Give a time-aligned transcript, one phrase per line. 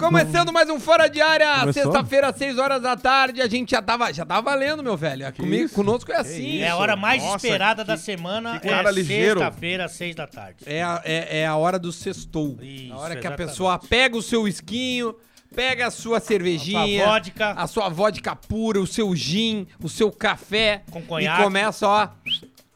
[0.00, 1.82] Começando mais um Fora de Área, Começou?
[1.84, 3.42] sexta-feira, 6 horas da tarde.
[3.42, 5.30] A gente já tava, já tava valendo, meu velho.
[5.34, 5.74] Comigo, isso?
[5.74, 6.58] conosco é assim.
[6.60, 9.40] É a hora mais Nossa, esperada que- da semana, que é cara ligeiro.
[9.40, 10.64] sexta-feira, seis da tarde.
[10.64, 12.56] É a, é, é a hora do sextou.
[12.62, 13.48] Isso, a hora que a exatamente.
[13.50, 15.14] pessoa pega o seu esquinho,
[15.54, 17.50] pega a sua cervejinha, A sua vodka.
[17.52, 21.40] a sua vodka pura, o seu gin, o seu café Com conhaque.
[21.40, 22.08] e começa, ó,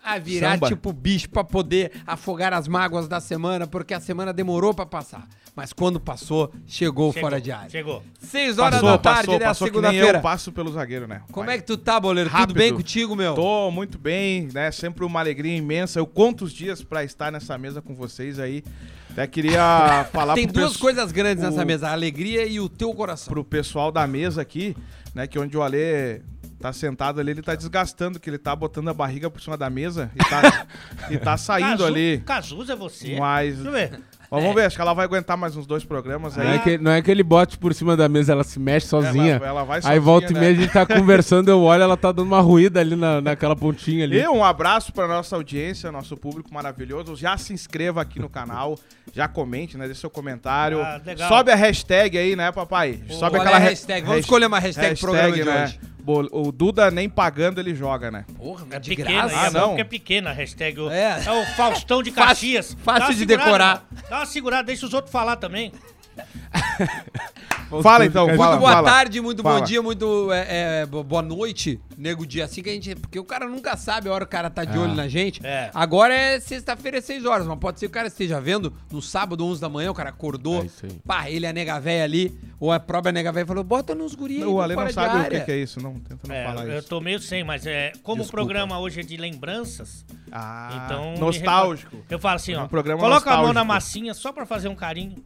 [0.05, 0.69] a virar Samba.
[0.69, 5.27] tipo bicho pra poder afogar as mágoas da semana, porque a semana demorou pra passar.
[5.57, 7.71] Mas quando passou, chegou, Chegou, fora de área.
[7.71, 8.03] Chegou.
[8.19, 10.19] 6 horas Passou, da tarde passou, da passou que nem segunda-feira.
[10.19, 11.23] eu passo pelo zagueiro, né?
[11.31, 11.55] Como Vai.
[11.55, 12.29] é que tu tá, boleiro?
[12.29, 12.57] Tudo Rápido.
[12.57, 13.35] bem contigo, meu?
[13.35, 14.73] Tô muito bem, né?
[14.73, 16.01] Sempre uma alegria imensa.
[16.01, 18.65] Eu conto os dias pra estar nessa mesa com vocês aí.
[19.13, 22.69] Até queria falar Tem pro duas coisas grandes nessa o- mesa, a alegria e o
[22.69, 23.33] teu coração.
[23.33, 24.77] pro pessoal da mesa aqui,
[25.15, 25.29] né?
[25.29, 26.21] Que onde o Alê
[26.59, 29.69] tá sentado ali, ele tá desgastando, que ele tá botando a barriga por cima da
[29.71, 30.67] mesa e tá,
[31.11, 32.23] e tá saindo Cazu- ali.
[32.27, 33.17] Cazuza é você.
[33.21, 33.55] Mas.
[33.57, 34.01] Deixa eu ver.
[34.31, 36.57] Mas vamos ver, acho que ela vai aguentar mais uns dois programas Não aí.
[36.57, 39.37] é, que, não é que ele bote por cima da mesa, ela se mexe sozinha.
[39.37, 40.41] Ela, ela vai Aí sozinha, volta e né?
[40.41, 43.55] meia a gente tá conversando, eu olho, ela tá dando uma ruída ali na, naquela
[43.55, 44.21] pontinha ali.
[44.21, 47.17] E um abraço para nossa audiência, nosso público maravilhoso.
[47.17, 48.79] Já se inscreva aqui no canal,
[49.13, 49.87] já comente, né?
[49.87, 50.81] Deixe seu comentário.
[50.81, 51.29] Ah, legal.
[51.29, 53.03] Sobe a hashtag aí, né, papai?
[53.11, 54.07] Sobe Qual é a hashtag?
[54.07, 55.65] Vamos escolher uma hashtag pro programa de né?
[55.65, 55.94] hoje.
[56.07, 58.25] O Duda nem pagando ele joga, né?
[58.37, 59.41] Porra, É de pequena, graça.
[59.41, 59.79] Ah, é não.
[59.79, 60.81] é pequena a hashtag.
[60.81, 61.23] o- É.
[61.25, 61.31] É.
[61.31, 62.77] o Faustão de Fácil- Caxias.
[62.85, 63.87] fácil uma de segurada, decorar.
[64.11, 65.73] Dá uma segurada, deixa os outros falar também.
[67.83, 68.89] Fala então, Muito fala, boa fala.
[68.89, 69.65] tarde, muito bom Fala.
[69.65, 72.95] dia, muito é, é, bo- boa noite, nego dia assim que a gente.
[72.95, 75.45] Porque o cara nunca sabe a hora que o cara tá de olho na gente.
[75.45, 75.71] É.
[75.75, 79.03] Agora é sexta-feira, é 6 horas, mas pode ser que o cara esteja vendo no
[79.03, 80.63] sábado, 11 da manhã, o cara acordou.
[80.63, 80.93] É isso aí.
[81.05, 84.15] Pá, ele é a nega véia ali, ou a própria nega véia falou: bota nos
[84.15, 84.45] guris.
[84.45, 85.95] O Ale não sabe o área." que, que é isso, não.
[85.95, 86.89] Tenta não É, falar eu isso.
[86.89, 88.43] tô meio sem, mas é como Desculpa.
[88.43, 91.15] o programa hoje é de lembranças, Ah, então.
[91.17, 91.97] nostálgico.
[92.09, 92.65] Eu falo assim, É ó.
[92.65, 93.55] um programa coloca a mão nostálgico.
[93.55, 95.17] na massinha só pra fazer um carinho.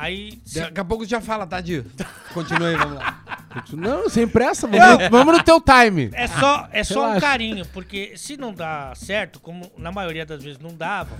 [0.00, 0.40] Aí.
[0.44, 1.84] se- Daqui a pouco já fala, Tadinho.
[2.32, 3.22] Continua aí, vamos lá.
[3.72, 6.10] Não, sem pressa, vamos, no, vamos no teu time.
[6.12, 10.42] É só, é só um carinho, porque se não dá certo, como na maioria das
[10.42, 11.10] vezes não dava,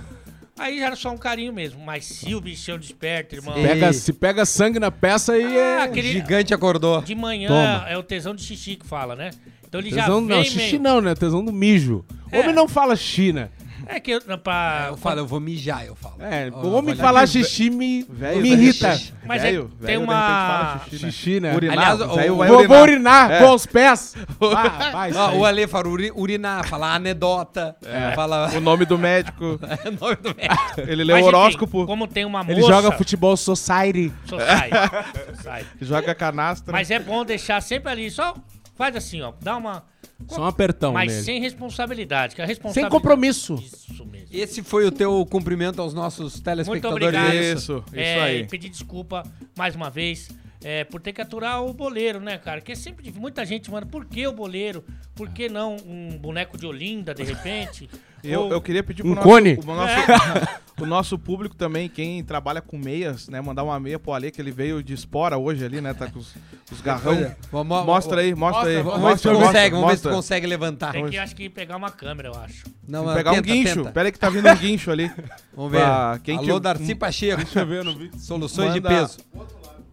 [0.57, 1.83] aí já era só um carinho mesmo.
[1.83, 3.63] Mas se o bichão desperta, irmão, Sim.
[3.63, 5.81] Pega, se pega sangue na peça e Ah, é...
[5.83, 7.01] aquele- Gigante acordou.
[7.01, 7.85] de manhã Toma.
[7.89, 9.31] é o tesão de xixi que fala, né?
[9.67, 10.81] Então ele Tesão, já vem não, xixi meio...
[10.81, 11.15] não, né?
[11.15, 12.03] Tesão do mijo.
[12.31, 12.39] É.
[12.39, 13.49] Homem não fala xixi, né?
[13.87, 14.87] É que eu, pra...
[14.89, 16.15] Eu falo, eu vou mijar, eu falo.
[16.19, 18.93] É, o homem falar xixi me, Velho, me irrita.
[18.95, 19.13] xixi.
[19.25, 19.51] Mas é-
[19.85, 21.11] tem uma- repente fala xixi, né?
[21.11, 21.55] Xixi, né?
[21.55, 22.07] Urinar, o-
[22.47, 23.39] Vou, vou urinar É.
[23.39, 24.15] com os pés.
[24.39, 25.45] O.
[25.45, 27.75] Ale fala uri- urinar, fala anedota,
[28.15, 29.59] fala O nome do médico.
[29.85, 30.81] é nome do médico.
[30.81, 32.51] Ele lê o enfim, horóscopo, como tem uma moça...
[32.51, 34.11] Ele joga futebol society.
[34.25, 35.35] Society.
[35.37, 35.67] Society.
[35.81, 36.71] joga canastra.
[36.71, 38.33] Mas é bom deixar sempre ali, só
[38.77, 39.83] faz assim, ó, dá uma...
[40.27, 41.23] Só um apertão Mas nele.
[41.23, 42.91] sem responsabilidade, que a Sem responsabilidade...
[42.95, 43.55] compromisso.
[43.55, 44.27] Isso mesmo.
[44.31, 47.07] Esse foi o teu cumprimento aos nossos Muito telespectadores.
[47.07, 47.33] obrigado.
[47.33, 48.47] Isso, isso É, aí.
[48.47, 49.23] pedir desculpa
[49.57, 50.29] mais uma vez
[50.63, 52.61] é, por ter que aturar o boleiro, né, cara?
[52.61, 53.21] Que é sempre difícil.
[53.21, 54.83] Muita gente manda, por que o boleiro?
[55.15, 57.89] Por que não um boneco de Olinda, de repente?
[58.23, 59.57] Eu, Ou- eu queria pedir pro Um nosso, cone?
[59.59, 59.95] o nosso,
[60.81, 63.41] o nosso público também, quem trabalha com meias, né?
[63.41, 65.91] Mandar uma meia pro Ale, que ele veio de espora hoje ali, né?
[65.91, 66.35] Tá com os,
[66.71, 67.35] os garrão.
[67.83, 68.83] Mostra aí, mostra aí.
[68.83, 70.91] Vamos ver se tu consegue, vamos ver se tu consegue levantar.
[70.91, 72.65] Tem que, acho que, pegar uma câmera, eu acho.
[72.87, 73.75] Não, mas pegar um tenta, guincho.
[73.77, 73.91] tenta.
[73.91, 75.11] Pera aí que tá vindo um guincho ali.
[75.57, 75.79] Vamos ver.
[75.79, 77.37] Pra quem Alô, que- Darcy Pacheco.
[77.43, 78.11] Deixa eu ver, eu não vi.
[78.19, 79.17] Soluções de Manda- peso.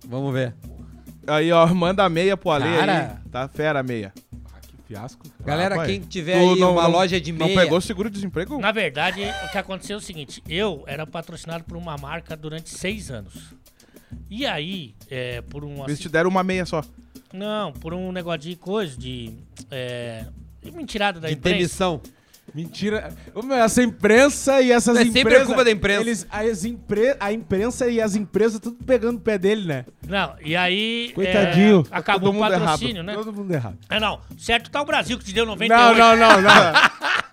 [0.07, 0.55] Vamos ver.
[1.27, 3.21] Aí, ó, manda a meia pro Ale Cara.
[3.25, 3.31] aí.
[3.31, 4.13] Tá fera a meia.
[4.67, 5.27] Que fiasco.
[5.45, 7.55] Galera, Rapaz, quem tiver tu aí não- uma não- loja de meia...
[7.55, 8.59] Não pegou seguro-desemprego?
[8.59, 12.71] Na verdade, o que aconteceu é o seguinte: eu era patrocinado por uma marca durante
[12.71, 13.55] seis anos.
[14.31, 15.85] E aí, é, por um.
[15.85, 16.83] Eles te deram uma meia só.
[17.33, 19.35] Não, por um negócio de coisa, de.
[19.71, 20.25] É,
[20.63, 21.57] de mentirada da de imprensa.
[21.57, 22.01] demissão.
[22.55, 23.13] Mentira.
[23.35, 25.23] Ô, meu, essa imprensa e essas É empresas...
[25.23, 26.01] sempre a culpa da imprensa.
[26.01, 29.85] Eles, as impre, a imprensa e as empresas tudo pegando o pé dele, né?
[30.07, 31.13] Não, e aí.
[31.15, 31.87] Coitadinho.
[31.91, 33.15] é, acabou Todo o mundo patrocínio, né?
[33.15, 33.79] Todo mundo errado.
[33.89, 34.21] É, não.
[34.37, 35.79] Certo tá o Brasil que te deu 98.
[35.79, 36.73] Não, não, não, não.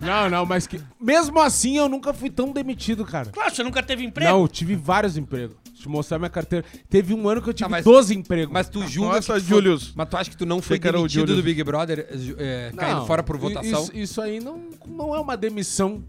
[0.00, 0.80] não, não, mas que...
[1.00, 3.30] Mesmo assim, eu nunca fui tão demitido, cara.
[3.30, 4.30] Claro, você nunca teve emprego.
[4.30, 5.56] Não, eu tive vários empregos.
[5.86, 6.64] Eu mostrar minha carteira.
[6.88, 8.52] Teve um ano que eu tive Tá, mas- 12 empregos.
[8.52, 9.84] Mas tu julga Nossa, que tu Julius.
[9.84, 9.92] Foi...
[9.96, 11.36] Mas tu acha que tu não foi que era o demitido Julius.
[11.38, 12.06] do Big Brother,
[12.38, 13.82] é, caindo Não, fora por votação?
[13.84, 16.02] Isso, isso aí não, não é uma demissão.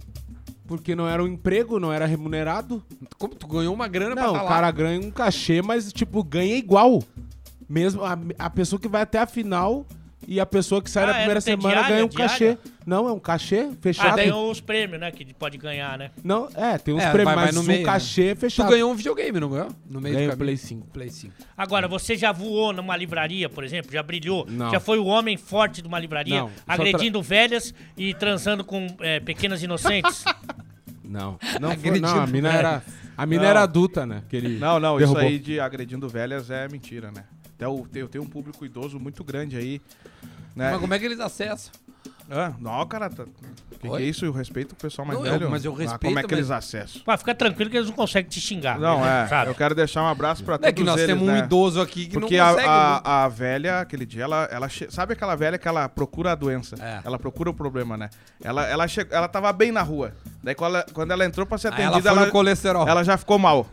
[0.68, 2.84] Porque não era um emprego, não era remunerado.
[3.18, 4.50] Como tu ganhou uma grana Não, pra o falar?
[4.50, 7.02] cara ganha um cachê, mas, tipo, ganha igual.
[7.70, 9.86] Mesmo a, a pessoa que vai até a final
[10.26, 12.30] e a pessoa que sai Ah, na é, primeira tem semana diária, ganha um diária?
[12.30, 12.58] cachê.
[12.86, 14.16] Não, é um cachê Ah, fechado.
[14.16, 15.12] tem os prêmios, né?
[15.12, 16.12] Que pode ganhar, né?
[16.24, 17.86] Não, é, tem uns É, prêmios, vai- vai mas um meio, né?
[17.86, 18.70] cachê Tu fechado.
[18.70, 19.70] ganhou um videogame, não ganhou?
[19.90, 20.38] No meio Ganhei do.
[20.38, 20.88] Play 5.
[20.88, 21.34] Play 5.
[21.58, 23.92] Agora, você já voou numa livraria, por exemplo?
[23.92, 24.46] Já brilhou?
[24.50, 24.72] Não.
[24.72, 26.40] Já foi o homem forte de uma livraria?
[26.42, 30.24] Não, agredindo velhas e transando com é, pequenas inocentes?
[31.10, 32.84] Não, não, foi, não, a mina era...
[33.16, 33.50] A mina Não.
[33.50, 34.24] era adulta, né?
[34.30, 35.22] Que ele Não, não, derrubou.
[35.24, 37.24] isso aí de agredindo velhas é mentira, né?
[37.58, 39.82] Até o, eu tenho um público idoso muito grande aí.
[40.56, 40.72] Né?
[40.72, 41.72] Mas como é que eles acessam?
[42.30, 43.24] Ah, não, cara, tá...
[43.72, 44.26] que, que é isso?
[44.26, 45.50] Eu respeito o pessoal mais Não, eu- velho.
[45.50, 47.02] mas eu Ah, respeito, Como é que mas- eles acessam?
[47.18, 48.78] Fica tranquilo que eles não conseguem te xingar.
[48.78, 49.28] Não, né, é.
[49.28, 49.52] Sabe?
[49.52, 51.40] Eu quero deixar um abraço pra todos É que nós eles, temos um né?
[51.40, 52.68] idoso aqui que Porque não a, consegue.
[52.70, 56.36] a, a velha, aquele dia, ela, ela che- sabe aquela velha que ela procura a
[56.36, 56.76] doença?
[56.82, 57.02] É.
[57.06, 58.10] Ela procura o problema, né?
[58.44, 59.08] Ela, ela, che...
[59.10, 60.14] ela tava bem na rua.
[60.44, 62.88] Daí quando ela, quando ela entrou pra ser ela atendida, foi ela, no colesterol.
[62.88, 63.66] ela já ficou mal.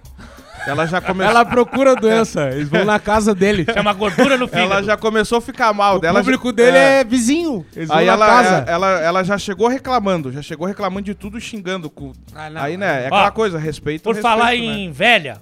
[0.66, 1.30] Ela já começou.
[1.30, 2.48] Ela procura a doença.
[2.54, 3.66] Eles vão na casa dele.
[3.72, 4.72] Chama gordura no fígado.
[4.72, 6.00] Ela já começou a ficar mal.
[6.00, 7.64] O ela já- público dele é, vizinho.
[7.76, 8.64] Eles vão Aí na ela, casa.
[8.66, 11.90] ela, ela já chegou reclamando, já chegou reclamando de tudo, xingando.
[11.90, 12.12] Com...
[12.34, 14.02] Ah, não, aí, né, é Ó, aquela coisa, respeito.
[14.02, 14.56] Por respeito, falar né?
[14.56, 15.38] em velha,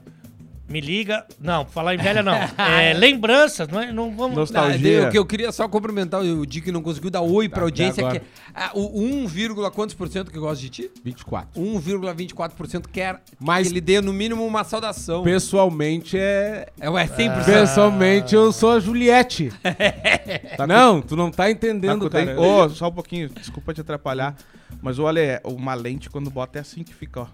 [0.73, 1.25] me liga.
[1.39, 2.33] Não, falar em velha não.
[2.59, 3.93] É, lembranças, não, é?
[3.93, 4.37] não vamos.
[4.37, 5.09] Nostalgia.
[5.09, 7.65] o que eu queria só cumprimentar o Di que não conseguiu dar oi pra Tá,
[7.65, 8.23] audiência, que
[8.55, 10.91] ah, o 1, vírgula quantos por cento que gosta de ti?
[11.05, 11.61] 24.
[11.61, 15.23] 1,24% quer Mas- que ele dê no mínimo uma saudação.
[15.23, 16.69] Pessoalmente é.
[16.81, 17.45] É, ué, 100%.
[17.45, 19.53] Pessoalmente eu sou a Juliette.
[20.57, 22.41] Tá não, tu não tá Tá entendendo, com- cara.
[22.41, 24.37] Ô, só um pouquinho, desculpa te atrapalhar.
[24.81, 27.27] Mas olha, uma lente quando bota é assim que fica, ó.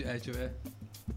[0.00, 0.52] É, deixa eu ver.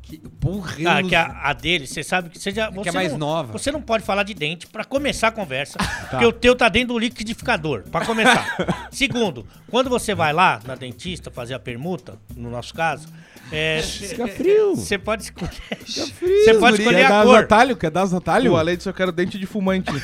[0.01, 0.67] Que burro.
[0.85, 2.69] Ah, que a, a dele, você sabe que você já.
[2.69, 3.53] Você é mais não, nova.
[3.53, 5.77] Você não pode falar de dente pra começar a conversa,
[6.09, 8.57] porque o teu tá dentro do liquidificador, pra começar.
[8.91, 13.07] Segundo, quando você vai lá na dentista fazer a permuta, no nosso caso,
[13.51, 14.75] é, Fica frio.
[14.75, 15.51] você pode escolher.
[15.85, 16.83] Você frio, pode guri.
[16.83, 17.77] escolher Quer a dar cor.
[17.77, 18.53] Quer dar os atalhos?
[18.53, 19.91] O Ale disse eu quero dente de fumante.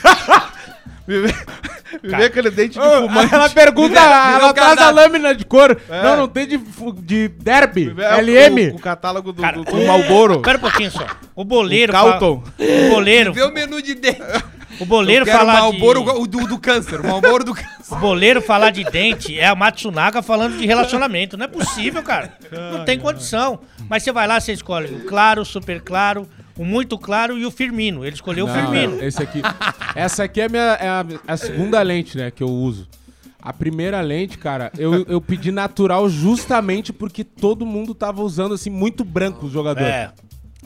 [2.04, 3.34] me vê, aquele dente de Ô, fumante.
[3.34, 5.78] ela pergunta, ela traz a lâmina de cor.
[5.90, 6.04] É.
[6.04, 6.58] Não, não tem de,
[7.02, 8.72] de derby, o- LM.
[8.74, 10.36] O, o catálogo do, Cara, do, do Malboro.
[10.36, 11.06] Espera um pouquinho só.
[11.36, 11.92] O boleiro.
[11.92, 12.44] O Calton.
[12.46, 13.34] fa- O boleiro.
[13.34, 14.22] Vê o menu de dente.
[14.80, 16.10] O boleiro falar Malboro de...
[16.10, 17.00] o do, do câncer.
[17.00, 17.70] O Malboro do câncer.
[17.92, 21.38] O boleiro falar de dente é a Matsunaga falando de relacionamento.
[21.38, 22.34] Não é possível, cara.
[22.72, 23.60] Não tem condição.
[23.88, 26.28] Mas você vai lá, você escolhe o claro, super claro,
[26.58, 28.06] o muito claro e o Firmino.
[28.06, 28.96] Ele escolheu o Não, Firmino.
[28.98, 29.42] não, Esse aqui.
[29.96, 32.88] Essa aqui é, a minha, é a, a segunda lente, né, que eu uso.
[33.42, 38.70] A primeira lente, cara, eu, eu pedi natural justamente porque todo mundo tava usando, assim,
[38.70, 39.90] muito branco os jogadores.
[39.94, 40.12] É.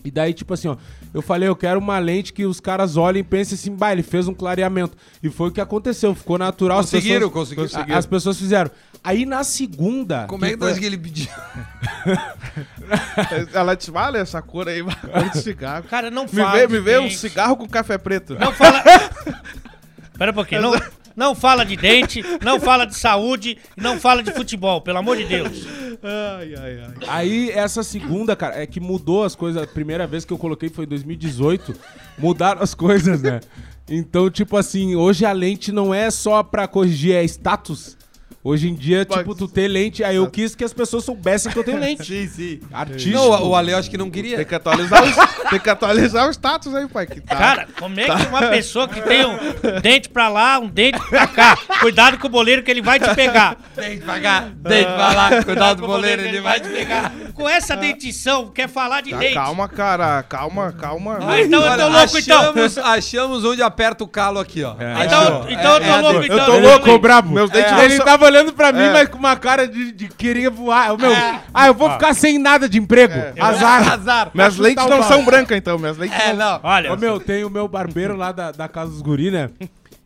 [0.03, 0.75] E daí, tipo assim, ó,
[1.13, 4.03] eu falei, eu quero uma lente que os caras olhem e pensem assim, bah, ele
[4.03, 4.95] fez um clareamento.
[5.21, 6.79] E foi o que aconteceu, ficou natural.
[6.79, 7.95] as Conseguiram, pessoas- conseguiram.
[7.95, 8.71] a- As pessoas fizeram.
[9.03, 10.25] Aí na segunda.
[10.27, 11.27] Como é que foi- que ele pediu?
[13.53, 15.83] Ela disse, vale essa cor aí, cor de cigarro.
[15.83, 16.51] Cara, não Me fala.
[16.53, 18.35] vê, de me vê um cigarro com café preto.
[18.39, 18.83] Não fala.
[20.11, 20.61] Espera um pouquinho.
[20.61, 20.73] Não,
[21.17, 25.25] não fala de dente, não fala de saúde, não fala de futebol, pelo amor de
[25.25, 25.65] Deus.
[26.03, 26.93] Ai, ai, ai.
[27.07, 29.63] Aí essa segunda, cara, é que mudou as coisas.
[29.63, 31.75] A primeira vez que eu coloquei foi em 2018.
[32.19, 33.39] Mudaram as coisas, né?
[33.89, 37.96] Então, tipo assim, hoje a lente não é só pra corrigir, é status.
[38.47, 40.03] Hoje em dia, Mas- tipo, tu ter lente.
[40.03, 42.05] Aí eu quis que as pessoas soubessem que eu tenho lente.
[42.07, 42.59] Sim, sim.
[42.71, 43.15] Artístico.
[43.17, 44.37] Não, o- o Ale eu acho que não queria.
[44.37, 45.07] Tem que atualizar o,
[45.49, 47.05] tem que atualizar o status aí, pai.
[47.07, 47.35] Que tá.
[47.35, 49.37] Cara, como é que uma pessoa que tem um
[49.81, 53.13] dente pra lá, um dente pra cá, cuidado com o boleiro que ele vai te
[53.15, 53.57] pegar.
[53.75, 55.43] Dente pra cá, dente pra lá.
[55.43, 57.11] Cuidado do boleiro, ele vai te pegar.
[57.33, 59.33] Com essa dentição, quer falar de Tá, dente.
[59.33, 60.23] calma, cara.
[60.23, 61.19] Calma, calma.
[61.21, 62.39] Ah, então eu tô louco, então.
[62.39, 64.73] achamos, achamos onde aperta o calo aqui, ó.
[65.03, 65.45] Então, Achou.
[65.49, 66.37] então eu tô É, é, louco, é, então.
[66.37, 67.33] eu tô louco, brabo.
[67.33, 68.93] Meus dentes É, não ele são- tava olhando pra mim, É.
[68.93, 70.97] mas com uma cara de, de queria voar.
[70.97, 71.11] Meu,
[71.53, 73.13] ah, eu vou ficar sem nada de emprego.
[73.39, 73.93] Azar.
[73.93, 74.31] Azar.
[74.33, 75.77] Minhas Chutar lentes não são brancas, então.
[75.77, 76.53] Minhas lentes É, não...
[76.53, 76.59] não.
[76.63, 79.49] Olha, Ô, meu, tem o meu barbeiro lá da, da casa dos guri, né?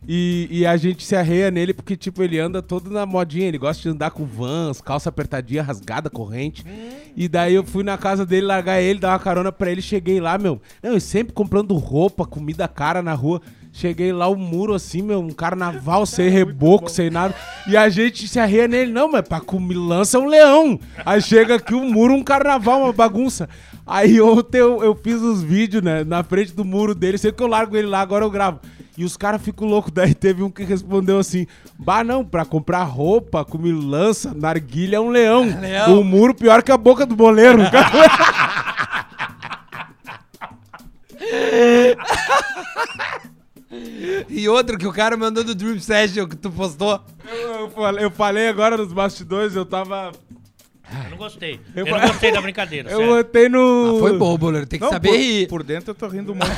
[0.06, 3.46] E, e a gente se arreia nele porque, tipo, ele anda todo na modinha.
[3.46, 6.64] Ele gosta de andar com vans, calça apertadinha, rasgada, corrente.
[7.16, 9.80] E daí eu fui na casa dele, largar ele, dar uma carona pra ele.
[9.80, 10.60] Cheguei lá, meu.
[10.82, 13.40] Não, eu sempre comprando roupa, comida cara na rua.
[13.74, 17.34] Cheguei lá, o muro assim, meu, um carnaval sem reboco, sem nada.
[17.66, 18.92] E a gente se arreia nele.
[18.92, 20.78] Não, mas pra comer lança é um leão.
[21.06, 23.48] Aí chega aqui o muro, um carnaval, uma bagunça.
[23.86, 27.16] Aí ontem eu, eu fiz os vídeos, né, na frente do muro dele.
[27.16, 28.60] Sei que eu largo ele lá, agora eu gravo.
[28.96, 29.90] E os caras ficam loucos.
[29.90, 31.46] Daí teve um que respondeu assim:
[31.78, 35.44] Bah, não, pra comprar roupa, comer lança, narguilha é um leão.
[35.58, 35.98] leão.
[35.98, 37.60] O muro pior que a boca do boleiro.
[44.28, 47.00] E outro que o cara mandou do Dream Session que tu postou.
[47.26, 50.12] eu, falei, eu falei agora nos bastidores, eu tava.
[51.04, 51.58] eu não gostei.
[51.74, 53.14] Eu, Eu- não gostei da brincadeira, Eu sério.
[53.16, 53.96] botei no.
[53.96, 54.66] Ah, foi bom, boleiro.
[54.66, 55.48] Tem que Não, saber por, rir.
[55.48, 56.52] por dentro eu tô rindo muito.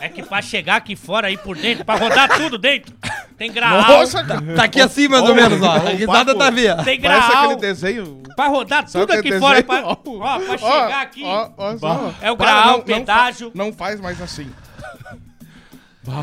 [0.00, 2.92] É que pra chegar aqui fora, aí por dentro, pra rodar tudo dentro,
[3.36, 3.82] tem grau.
[3.82, 4.40] Nossa, cara.
[4.56, 5.72] Tá aqui assim, mais ou menos, ó.
[5.72, 6.76] A risada tá via.
[6.82, 7.44] Tem Parece grau.
[7.44, 8.22] aquele desenho.
[8.34, 9.62] Pra rodar Sabe tudo aqui fora.
[9.62, 9.66] desenho?
[9.66, 11.22] Pra, ó, pra chegar aqui.
[11.22, 12.10] Ó, ó.
[12.22, 13.52] É o grau, não- o pedágio.
[13.54, 14.48] Não, fa- não faz mais assim.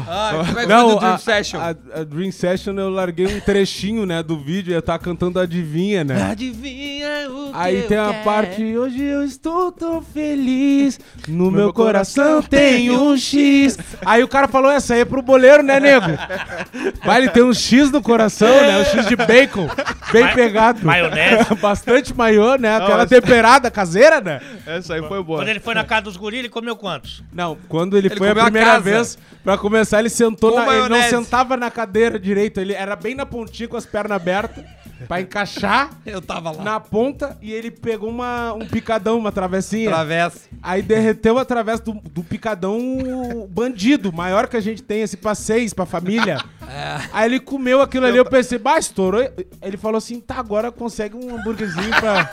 [0.07, 1.59] Ah, como é que Não, foi do Dream a, Session?
[1.59, 5.39] A, a Dream Session eu larguei um trechinho, né, do vídeo e eu tava cantando
[5.39, 6.21] Adivinha, né?
[6.31, 11.71] Adivinha o que Aí eu tem a parte, hoje eu estou tão feliz, no meu
[11.73, 13.77] coração tem um X.
[14.05, 16.05] Aí o cara falou, essa aí é pro boleiro, né, nego?
[17.03, 18.77] Vai, ele tem um X no coração, né?
[18.79, 19.67] Um X de bacon,
[20.11, 20.85] bem Ma- pegado.
[20.85, 21.55] maionese.
[21.61, 22.75] Bastante maiô, né?
[22.77, 24.41] Aquela essa- temperada caseira, né?
[24.65, 25.39] Essa aí foi boa.
[25.39, 27.23] Quando ele foi na casa dos guris, ele comeu quantos?
[27.33, 28.81] Não, quando ele, Ele foi a a primeira casa.
[28.81, 33.13] vez, pra começar, ele sentou na, ele não sentava na cadeira direito, ele era bem
[33.13, 34.63] na pontinha com as pernas abertas,
[35.07, 36.63] pra encaixar Eu tava lá.
[36.63, 39.89] na ponta e ele pegou uma, um picadão, uma travessinha.
[39.89, 40.39] Travessa.
[40.61, 45.73] Aí derreteu através do, do picadão bandido, maior que a gente tem, esse pra seis,
[45.73, 46.43] pra família.
[47.13, 49.21] Aí ele comeu aquilo ali, eu pensei, bah, estourou.
[49.61, 52.25] Ele falou assim, tá, agora consegue um hambúrguerzinho pra,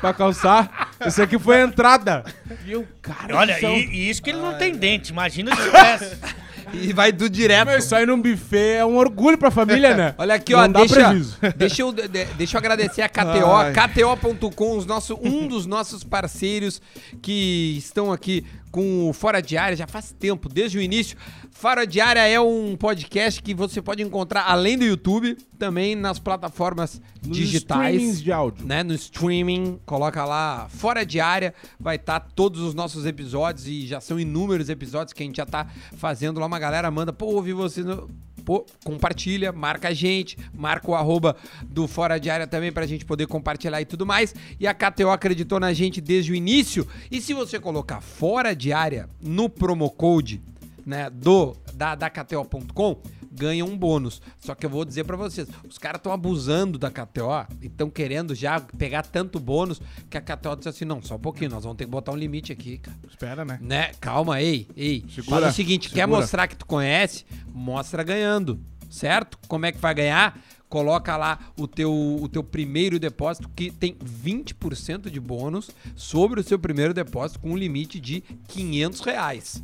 [0.00, 0.90] pra calçar.
[1.04, 2.24] Esse aqui foi a entrada.
[2.64, 5.12] E eu, cara, Olha, isso é e, e isso que ele não tem dente.
[5.12, 6.16] Imagina se tivesse.
[6.72, 7.68] E vai do direto.
[7.68, 10.14] Meu, isso aí num buffet é um orgulho pra família, né?
[10.18, 11.14] Olha aqui, Não ó, dá deixa,
[11.56, 13.72] deixa, eu, de- deixa eu agradecer a KTO.
[13.74, 16.80] KTO.com, os nosso, um dos nossos parceiros
[17.20, 21.16] que estão aqui com o Fora de Área já faz tempo, desde o início.
[21.52, 26.18] Fora de Área é um podcast que você pode encontrar além do YouTube, também nas
[26.18, 28.66] plataformas Nos digitais de áudio.
[28.66, 33.86] né, no streaming, coloca lá fora de área, vai estar todos os nossos episódios e
[33.86, 36.46] já são inúmeros episódios que a gente já tá fazendo lá.
[36.46, 38.10] Uma galera manda, pô, ouvi você no.
[38.44, 43.04] Pô, compartilha, marca a gente, marca o arroba do Fora de Área também pra gente
[43.04, 44.34] poder compartilhar e tudo mais.
[44.58, 46.84] E a KTO acreditou na gente desde o início.
[47.08, 50.42] E se você colocar Fora de Área no promo code,
[50.84, 54.20] né, do da, da KTO.com, ganha um bônus.
[54.38, 57.88] Só que eu vou dizer pra vocês, os caras estão abusando da KTO e estão
[57.88, 61.64] querendo já pegar tanto bônus que a KTO disse assim, não, só um pouquinho, nós
[61.64, 62.98] vamos ter que botar um limite aqui, cara.
[63.08, 63.58] Espera, né?
[63.60, 63.92] Né?
[64.00, 65.04] Calma, ei, ei.
[65.08, 66.20] Segura, Faz o seguinte, quer segura.
[66.20, 67.24] mostrar que tu conhece?
[67.52, 68.60] Mostra ganhando,
[68.90, 69.38] certo?
[69.48, 70.38] Como é que vai ganhar?
[70.68, 76.42] Coloca lá o teu, o teu primeiro depósito, que tem 20% de bônus sobre o
[76.42, 79.62] seu primeiro depósito com um limite de 500 reais.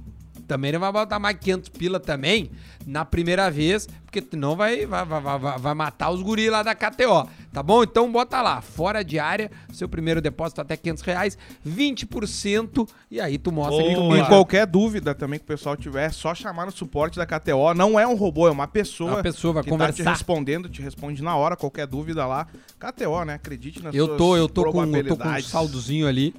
[0.48, 2.50] Também não vai botar mais 500 pila também
[2.86, 6.74] na primeira vez, porque não vai, vai, vai, vai, vai matar os guris lá da
[6.74, 7.82] KTO, tá bom?
[7.82, 13.36] Então bota lá, fora de área, seu primeiro depósito até 500 reais, 20%, e aí
[13.36, 14.18] tu mostra que tu Boa.
[14.18, 17.74] E qualquer dúvida também que o pessoal tiver, é só chamar no suporte da KTO.
[17.74, 19.16] Não é um robô, é uma pessoa.
[19.16, 20.12] Uma pessoa vai que tá te conversar.
[20.12, 22.46] respondendo, te responde na hora, qualquer dúvida lá.
[22.78, 23.34] KTO, né?
[23.34, 26.34] Acredite nas Eu tô, eu tô com, eu tô com um saldozinho ali,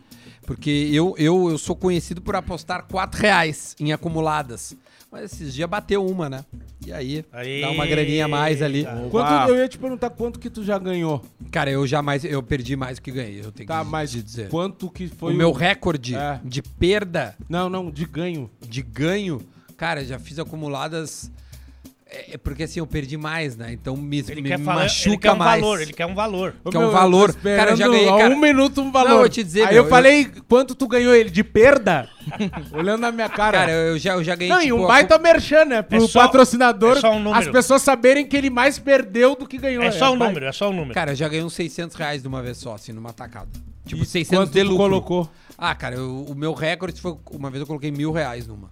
[0.50, 4.76] porque eu, eu, eu sou conhecido por apostar 4 reais em acumuladas.
[5.12, 6.44] Mas esses dias bateu uma, né?
[6.84, 8.84] E aí, Aí, dá uma graninha a mais ali.
[9.12, 11.24] Quanto, eu ia te perguntar quanto que tu já ganhou.
[11.52, 14.24] Cara, eu jamais, eu perdi mais do que ganhei, eu tenho Tá, que mas te
[14.24, 14.50] dizer.
[14.50, 16.40] quanto que foi o meu recorde É.
[16.44, 18.50] de perda, Não, não, de ganho.
[18.68, 19.40] de ganho,
[19.78, 21.32] cara, já fiz acumuladas.
[22.12, 23.72] É é porque assim, eu perdi mais, né?
[23.72, 25.62] Então me, Ele me quer, falar, machuca ele quer um mais.
[25.62, 26.56] valor, ele quer um valor.
[26.64, 27.34] Ô, Que é um eu valor.
[27.36, 28.34] Cara, eu já ganhei, cara.
[28.34, 29.08] um minuto um valor.
[29.10, 32.10] Não, eu vou te dizer, Aí meu, eu falei quanto tu ganhou ele de perda,
[32.74, 33.60] olhando na minha cara.
[33.60, 34.52] Cara, eu já, eu já ganhei.
[34.52, 35.82] não, e tipo, um a- baita merchan, né?
[35.84, 39.46] Pro É só- patrocinador, é só um as pessoas saberem que ele mais perdeu do
[39.48, 39.84] que ganhou.
[39.84, 40.94] É só um número, é só um número.
[40.96, 43.50] Cara, eu já ganhei uns 600 reais de uma vez só, assim, numa tacada.
[43.86, 44.78] Tipo, E 600 quanto de tu lucro.
[44.78, 45.30] colocou?
[45.56, 47.16] Ah, cara, eu- o meu recorde foi.
[47.32, 48.68] Uma vez eu coloquei mil reais numa.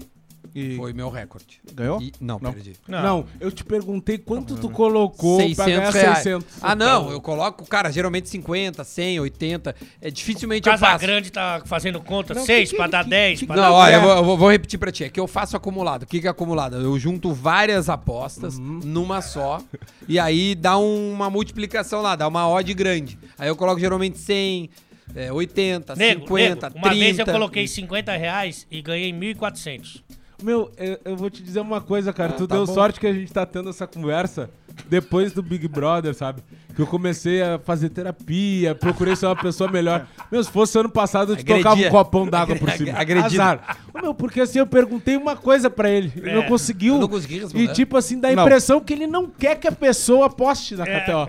[0.59, 1.59] E Foi meu recorde.
[1.71, 2.01] ganhou?
[2.01, 2.51] E- não, Não.
[2.51, 2.73] perdi.
[2.87, 3.25] Não.
[3.39, 6.17] eu te perguntei quanto tu colocou pra 600 ganhar reais.
[6.23, 6.47] 600.
[6.59, 9.75] Ah, não, eu coloco, cara, geralmente 50, 100, 80.
[10.01, 11.05] É dificilmente eu Casa faço.
[11.05, 13.61] Grande tá fazendo conta, Não, 6 que- pra que- dar que- 10, que- pra Não,
[13.63, 13.71] dar...
[13.71, 15.03] olha, eu vou, eu vou- vou repetir pra ti.
[15.03, 16.03] É que eu faço acumulado.
[16.03, 16.77] O que, que é acumulado?
[16.77, 18.79] Eu junto várias apostas Uhum.
[18.83, 19.61] numa só.
[20.07, 23.19] e aí dá uma multiplicação lá, dá uma odd grande.
[23.37, 24.71] Aí eu coloco geralmente 100,
[25.15, 27.05] é, 80, Nego, 50, nego, uma 30.
[27.05, 30.03] vez eu coloquei 50 reais e ganhei 1.400.
[30.41, 32.31] Meu, eu, eu vou te dizer uma coisa, cara.
[32.33, 32.73] tu tá deu bom.
[32.73, 34.49] sorte que a gente tá tendo essa conversa
[34.87, 36.43] depois do Big Brother, sabe?
[36.75, 40.05] Que eu comecei a fazer terapia, procurei ser uma pessoa melhor.
[40.31, 41.63] Meu, se fosse ano passado, eu te Agredia.
[41.63, 42.91] tocava um copão d'água por cima.
[42.99, 43.41] agredido.
[43.41, 43.77] Azar.
[43.91, 46.13] Ô, Meu, porque assim, eu perguntei uma coisa pra ele.
[46.15, 46.93] Ele não É, conseguiu.
[46.93, 47.63] eu não consegui responder.
[47.63, 48.43] E tipo assim, dá a Não.
[48.43, 51.27] impressão que ele não quer que a pessoa aposte na É, KTO.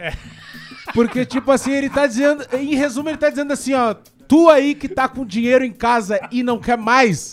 [0.92, 2.44] Porque, tipo assim, ele tá dizendo.
[2.54, 3.94] Em resumo, ele tá dizendo assim, ó.
[4.26, 7.30] Tu aí que tá com dinheiro em casa e não quer mais,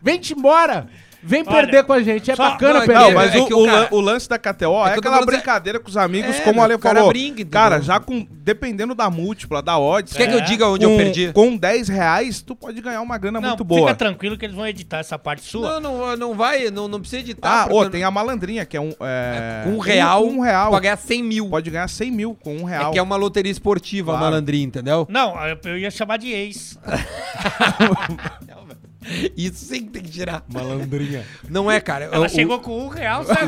[0.00, 0.86] vem-te embora.
[1.26, 2.30] Vem Olha, perder com a gente.
[2.30, 3.00] É só- bacana não, é perder.
[3.02, 5.26] Não, É, mas é o, o cara- o lance da KTO é, tô aquela falando-
[5.26, 7.08] brincadeira com os amigos, É, como o Ale falou.
[7.08, 8.26] brinca, cara, já com.
[8.30, 10.12] Dependendo da múltipla, da odds.
[10.16, 10.42] Quer que eu É.
[10.42, 11.32] diga onde com, eu perdi?
[11.32, 13.94] Com 10 reais, tu pode ganhar uma grana Não, muito fica boa.
[13.94, 15.80] tranquilo que eles vão editar essa parte sua.
[15.80, 17.64] Não, não, não vai, não, não precisa editar.
[17.68, 18.92] Ah, ô, tem a malandrinha, que é um.
[19.00, 20.70] É, um real, Um, um real.
[20.70, 21.48] pode ganhar 100 mil.
[21.48, 22.90] Pode ganhar 100 mil com um real.
[22.90, 24.24] É que é uma loteria esportiva, Claro.
[24.26, 25.06] malandrinha, entendeu?
[25.10, 26.78] Não, eu, eu ia chamar de ex.
[29.36, 30.44] Isso sim que tem que tirar.
[30.52, 31.24] Malandrinha.
[31.48, 32.06] Não é, cara.
[32.06, 33.46] Ela o- chegou com um real, saiu.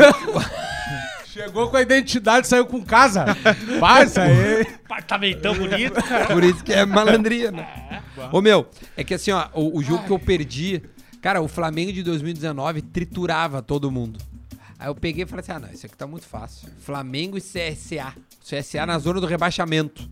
[1.26, 3.24] Chegou com a identidade, saiu com casa.
[4.06, 4.66] Isso aí.
[4.84, 6.26] Apartamentão bonito, cara.
[6.26, 8.02] Por isso que é malandria, né?
[8.32, 10.82] Ô, meu, é que assim, ó, o, o jogo que eu perdi,
[11.20, 14.18] cara, o Flamengo de 2019 triturava todo mundo.
[14.78, 16.68] Aí eu peguei e falei assim: ah, não, isso aqui tá muito fácil.
[16.80, 18.14] Flamengo e CSA.
[18.44, 20.08] CSA na zona do rebaixamento.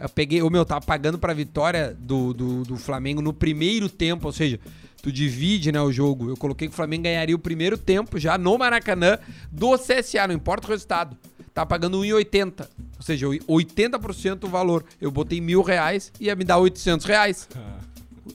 [0.00, 4.26] Eu peguei, o meu, tava pagando pra vitória do, do, do Flamengo no primeiro tempo,
[4.26, 4.58] ou seja,
[5.02, 6.28] tu divide, né, o jogo.
[6.30, 9.18] Eu coloquei que o Flamengo ganharia o primeiro tempo já no Maracanã
[9.50, 11.16] do CSA, não importa o resultado.
[11.54, 12.68] Tava pagando 1,80.
[12.96, 14.84] Ou seja, 80% o valor.
[15.00, 17.48] Eu botei mil reais e ia me dar 800 reais.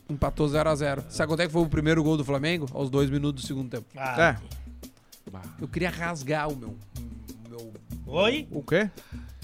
[0.10, 1.04] Empatou 0x0.
[1.10, 2.68] Sabe quanto é que foi o primeiro gol do Flamengo?
[2.74, 3.86] Aos dois minutos do segundo tempo.
[3.96, 4.56] Ah, É.
[5.60, 6.70] Eu queria rasgar o meu.
[6.70, 7.74] o meu-
[8.08, 8.48] Oi?
[8.52, 8.90] O quê?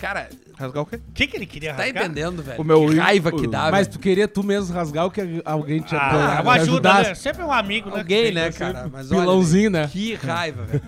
[0.01, 0.95] Cara, Rasgar o quê?
[0.95, 2.05] O que, que ele queria tá rasgar?
[2.05, 2.59] entendendo, velho?
[2.59, 3.91] O meu- que raiva que dá, Mas velho.
[3.91, 7.09] tu queria tu mesmo rasgar o que alguém te, Ah, te uma ajuda, ajudasse?
[7.09, 7.15] né?
[7.15, 7.99] Sempre um amigo, né?
[7.99, 8.89] Alguém, né, cara?
[8.91, 9.89] Mas olha, pilãozinho, velho, né?
[9.91, 10.81] Que raiva, velho.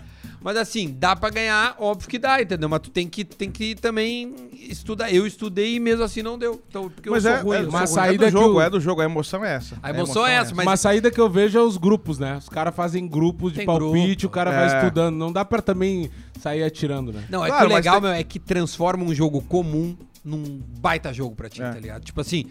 [0.43, 2.67] Mas assim, dá pra ganhar, óbvio que dá, entendeu?
[2.67, 4.35] Mas tu tem que, tem que também
[4.69, 5.09] estudar.
[5.13, 6.61] Eu estudei e mesmo assim não deu.
[6.67, 7.57] Então, porque Mas eu é, sou ruim.
[7.57, 8.05] é, eu uma sou ruim.
[8.07, 9.01] saída é do jogo, o- é do jogo.
[9.01, 9.77] A emoção é essa.
[9.81, 12.35] A emoção é essa, mas Uma saída que eu vejo é os grupos, né?
[12.37, 14.27] Os caras fazem grupos de Tem palpite, grupo.
[14.27, 14.55] o cara É.
[14.67, 15.15] vai estudando.
[15.15, 17.23] Não dá pra também sair atirando, né?
[17.29, 19.95] Não, é Claro, que o mas legal, tem- meu, é que transforma um jogo comum
[20.25, 21.69] num baita jogo pra ti, É.
[21.71, 22.03] tá ligado?
[22.03, 22.45] Tipo assim,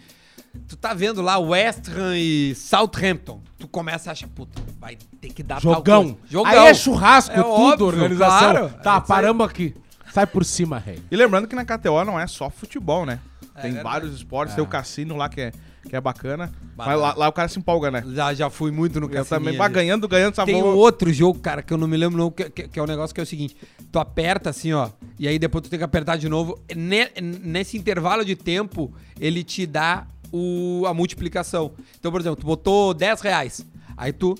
[0.67, 5.29] tu tá vendo lá West Ham e Southampton, tu começa a achar, puta, vai ter
[5.33, 6.03] que dar tal Jogão.
[6.03, 6.17] coisa.
[6.29, 6.51] Jogão.
[6.51, 8.51] Aí é churrasco, É tudo, óbvio, organização.
[8.51, 8.73] claro.
[8.83, 9.73] Tá, É paramos aqui.
[10.13, 10.99] Sai por cima, rei.
[11.09, 13.19] E lembrando que na KTO não é só futebol, né?
[13.55, 13.83] Tem verdade.
[13.83, 14.55] vários esportes, É.
[14.57, 15.51] tem o cassino lá que é,
[15.87, 16.51] que é bacana.
[16.75, 18.03] Mas lá, lá o cara se empolga, né?
[18.13, 20.51] Já, já fui muito no Eu cassininho também vai ganhando, ganhando, sabe?
[20.51, 22.79] Tem um Vou- outro jogo, cara, que eu não me lembro não, que, que- que
[22.79, 23.55] é um negócio que é o seguinte,
[23.91, 26.59] tu aperta assim, ó, e aí depois tu tem que apertar de novo.
[26.75, 31.71] Ne- nesse intervalo de tempo, ele te dá o, a multiplicação.
[31.99, 33.63] Então, por exemplo, tu botou 10 reais,
[33.95, 34.35] aí tu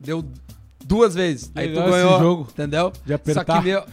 [0.00, 0.24] deu
[0.84, 2.92] duas vezes, aí tu Legal esse ganhou, jogo entendeu?
[3.04, 3.44] de apertar.
[3.44, 3.84] Só que, meu,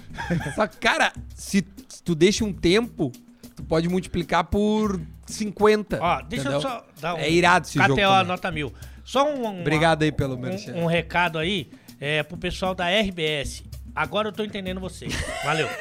[0.56, 3.12] só que, cara, se, se tu deixa um tempo,
[3.56, 6.51] tu pode multiplicar por 50, Ó, deixa entendeu?
[6.58, 7.18] eu só dar um...
[7.18, 8.25] É irado esse KTO jogo também.
[8.27, 8.74] nota mil.
[9.03, 9.46] Só um...
[9.48, 13.64] um- Obrigado aí pelo um, um recado aí é, pro pessoal da RBS.
[13.94, 15.14] Agora eu tô entendendo vocês.
[15.44, 15.68] Valeu.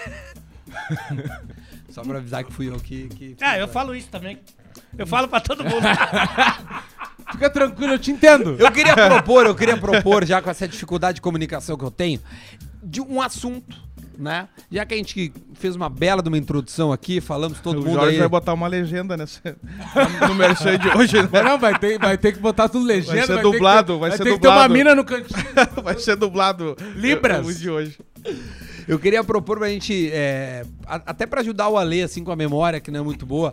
[1.94, 3.06] Só pra avisar que fui eu que.
[3.06, 4.36] que Ah, eu falo isso também.
[4.98, 5.86] Eu falo pra todo mundo.
[7.30, 8.56] Fica tranquilo, eu te entendo.
[8.58, 12.20] Eu queria propor, eu queria propor, já com essa dificuldade de comunicação que eu tenho,
[12.82, 13.76] de um assunto,
[14.18, 14.48] né?
[14.70, 17.94] Já que a gente fez uma bela de uma introdução aqui, falamos todo o mundo
[17.94, 18.18] Jorge aí.
[18.18, 19.40] vai botar uma legenda nesse,
[20.28, 21.42] no merchan de hoje, né?
[21.44, 23.18] Não, vai ter, vai ter que botar tudo legenda.
[23.18, 24.74] Vai ser ter dublado, que ter, vai ser ter que ter uma dublado.
[24.74, 25.44] mina no cantinho.
[25.82, 27.46] Vai ser dublado Libras.
[27.46, 27.98] o de hoje.
[28.86, 32.36] Eu queria propor pra gente, é, a- até pra ajudar o Ale, assim, com a
[32.36, 33.52] memória, que não é muito boa,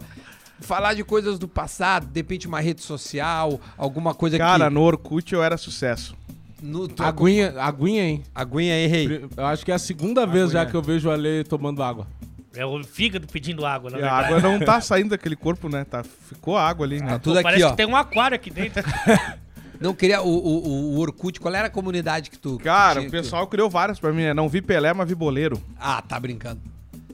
[0.60, 4.74] falar de coisas do passado, de repente uma rede social, alguma coisa Cara, que...
[4.74, 6.16] no Orkut eu era sucesso.
[6.62, 8.24] No, tu, Aguinha, aguinha, hein?
[8.36, 9.26] aguinha aí, rei.
[9.36, 10.72] Eu acho que é a segunda vez já Aguinha.
[10.72, 12.06] que eu vejo o Ale tomando água.
[12.54, 14.34] É o fígado pedindo água, na E a verdade.
[14.36, 15.86] água não tá saindo daquele corpo, né?
[15.86, 17.18] Tá, ficou água ali, Tá né?
[17.20, 17.70] tudo Pô, aqui, parece ó.
[17.72, 18.84] que tem um aquário aqui dentro.
[19.82, 22.58] Não queria o, o, o- Orkut, qual era a comunidade que tu...
[22.58, 24.34] que Cara, tinha- o pessoal criou várias pra mim, né?
[24.34, 25.62] Não vi Pelé, mas vi boleiro.
[25.80, 26.62] Ah, tá brincando.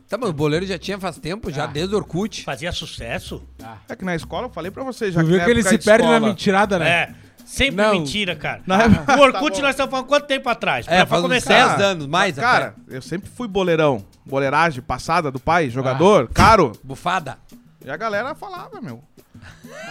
[0.09, 1.67] Tá, mas o boleiro já tinha faz tempo, já Ah.
[1.67, 2.43] desde o Orkut.
[2.43, 3.41] Fazia sucesso.
[3.89, 5.63] É que na escola eu falei pra você já Tu que viu na que ele
[5.63, 6.89] se de perde na escola- mentirada, né?
[6.89, 7.13] É.
[7.45, 7.93] Sempre Não.
[7.93, 8.61] mentira, cara.
[8.67, 10.85] Na época- O Orkut Tá nós estamos falando quanto tempo atrás?
[10.87, 11.67] É, Pra- faz pra uns começar.
[11.77, 12.97] 10 anos, mais Mas, cara, até.
[12.97, 14.03] eu sempre fui boleirão.
[14.25, 16.73] Boleiragem passada do pai, jogador, caro.
[16.83, 17.37] Bufada.
[17.85, 19.01] E a galera falava, meu.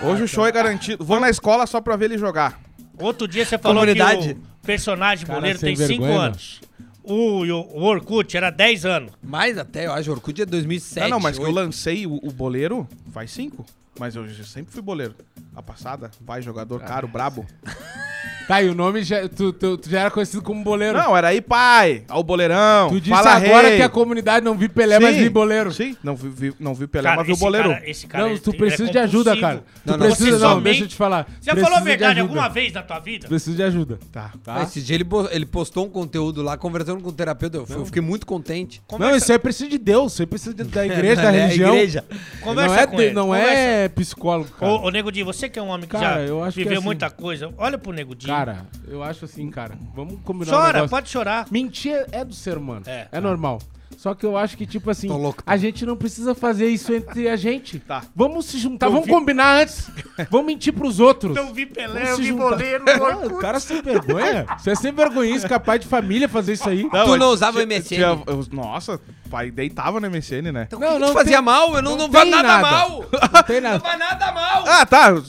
[0.03, 1.05] Hoje o show é garantido.
[1.05, 2.61] Vou na escola só pra ver ele jogar.
[2.99, 4.35] Outro dia você falou Comunidade.
[4.35, 6.61] que o personagem Cara boleiro sem tem 5 vergonha, anos.
[7.03, 9.13] O, o Orkut era 10 anos.
[9.23, 10.11] Mais até, eu acho.
[10.11, 11.03] O Orkut é 2007.
[11.03, 11.55] não, não, mas que eu oito.
[11.55, 13.65] lancei o, o boleiro faz cinco.
[13.99, 15.15] Mas eu sempre fui boleiro.
[15.55, 17.47] A passada, vai, jogador caro, brabo.
[18.47, 20.97] Tá, e o nome já, tu, tu- tu já era conhecido como boleiro.
[20.97, 22.05] Não, era aí, pai.
[22.09, 22.89] Ao boleirão.
[22.91, 23.77] tu disse fala agora rei.
[23.79, 25.73] que a comunidade não vi Pelé, mas Sim, vi boleiro.
[25.73, 27.69] Sim, não vi, vi- não vi Pelé, Cara, mas vi o esse boleiro.
[27.71, 29.41] cara- esse cara, Não, ele tu tem- precisa é de ajuda, compulsivo.
[29.41, 29.57] cara.
[29.85, 31.25] Tu Não, não, precisa, você não, somente- deixa eu te falar.
[31.25, 32.23] Você já Precisa falou a de verdade ajuda.
[32.23, 33.29] alguma vez na tua vida?
[33.29, 33.99] Precisa de ajuda.
[34.13, 34.31] Tá.
[34.45, 34.63] Tá?
[34.63, 37.57] Esse dia ele, bo- ele postou um conteúdo lá, conversando com o terapeuta.
[37.57, 38.81] Eu, fui- eu fiquei muito contente.
[38.97, 41.75] Não, isso aí precisa de Deus, isso aí precisa de- da igreja, da É, religião.
[41.75, 42.05] igreja.
[42.43, 43.15] Conversa não é, com de- ele.
[43.15, 43.51] não conversa.
[43.61, 44.71] é psicólogo, cara.
[44.73, 46.63] Ô, ô Nego Di, você que é um homem que Cara, já eu acho que
[46.63, 48.36] viveu assim- muita coisa, olha pro Nego Di.
[48.37, 49.79] Cara, eu acho assim, cara.
[49.95, 50.91] Vamos combinar um Chora, negócio.
[50.91, 51.47] pode chorar.
[51.51, 52.83] Mentir é do ser humano.
[52.87, 53.09] É.
[53.11, 53.61] É, normal.
[53.97, 56.93] Só que eu acho que, tipo assim, Tô louco, a gente não precisa fazer isso
[56.93, 57.79] entre a gente.
[57.79, 58.03] Tá.
[58.15, 59.89] Vamos se juntar, Eu vamos vi- combinar antes.
[60.29, 61.35] vamos mentir pros outros.
[61.35, 64.45] Eu vi Pelé, Vamos eu vi boleiro, Não, o cara sem vergonha.
[64.59, 66.83] Você é sem vergonha, capaz de família fazer isso aí.
[66.83, 67.97] tu mas não usava o MSN?
[67.97, 70.65] tinha- eu- nossa, pai deitava no MSN, né?
[70.67, 71.75] Então, Não, que não que tu fazia tem- mal?
[71.77, 72.71] Eu não, não não, nada, nada.
[72.71, 73.05] mal.
[73.33, 73.81] Não tem Não nada.
[73.81, 74.65] faz nada mal.
[74.67, 75.23] Ah, tá.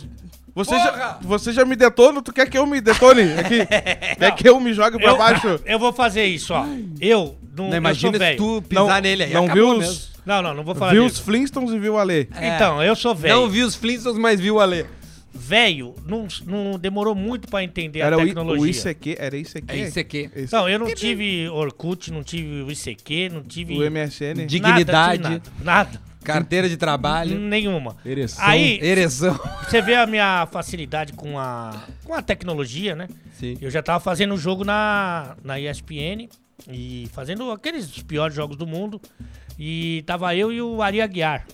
[0.57, 3.21] Você já, você já me detona, tu quer que eu me detone?
[3.21, 3.65] É que,
[4.17, 5.59] quer que eu me jogue pra Eu, baixo?
[5.65, 6.65] eu vou fazer isso, ó.
[6.99, 8.37] Eu não, Não eu imagina sou se velho.
[8.37, 9.33] tu pisar Não- nele aí.
[9.33, 10.01] não viu os- mesmo.
[10.25, 11.19] Não, não, não vou falar Viu disso.
[11.21, 12.27] os Flintstones e viu o Ale.
[12.41, 13.33] Então, eu sou velho.
[13.35, 14.85] Não viu os Flintstones, mas viu o Ale.
[15.33, 18.63] Velho, não, não demorou muito pra entender Era a o, I- tecnologia.
[18.63, 19.63] o ICQ, era ICQ?
[19.71, 20.29] É isso aqui.
[20.35, 24.45] Esse- Não, eu não tive Orkut, não tive o ICQ, não tive O MSN.
[24.47, 25.17] Dig- nada, Dignidade.
[25.23, 26.01] tive nada, nada.
[26.33, 27.39] Carteira de trabalho.
[27.39, 27.95] nenhuma.
[28.05, 28.43] Ereção.
[28.45, 29.39] Aí, Ereção.
[29.67, 33.07] você vê a minha facilidade com a, com a tecnologia, né?
[33.33, 33.57] Sim.
[33.61, 36.27] Eu já tava fazendo jogo na, na ESPN
[36.69, 39.01] e fazendo aqueles piores jogos do mundo.
[39.57, 41.47] E tava eu e o Ari Aguiar.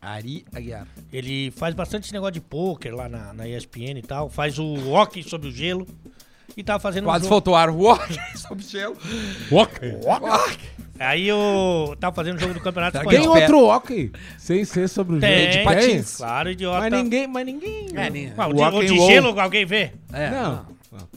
[0.00, 0.86] Ari Aguiar.
[1.12, 4.28] Ele faz bastante negócio de pôquer lá na, na ESPN e tal.
[4.28, 5.86] Faz o hockey sobre o gelo.
[6.56, 7.34] E tava fazendo um Quase jogo.
[7.34, 7.70] faltou ar.
[7.70, 8.96] Walk sob gelo.
[9.50, 9.96] Ok.
[10.04, 10.58] Walk.
[10.98, 13.40] Aí eu tava fazendo o jogo do Campeonato que Tem Espanhol.
[13.40, 15.58] Outro ok, sem ser sobre o Tem, jogo.
[15.58, 16.16] de patins.
[16.16, 16.78] Claro, idiota.
[16.80, 17.86] Mas ninguém, mas ninguém...
[17.94, 19.10] É, nem- Ah, o O de, o de roll.
[19.10, 19.90] gelo, alguém vê?
[20.12, 20.66] É, Não,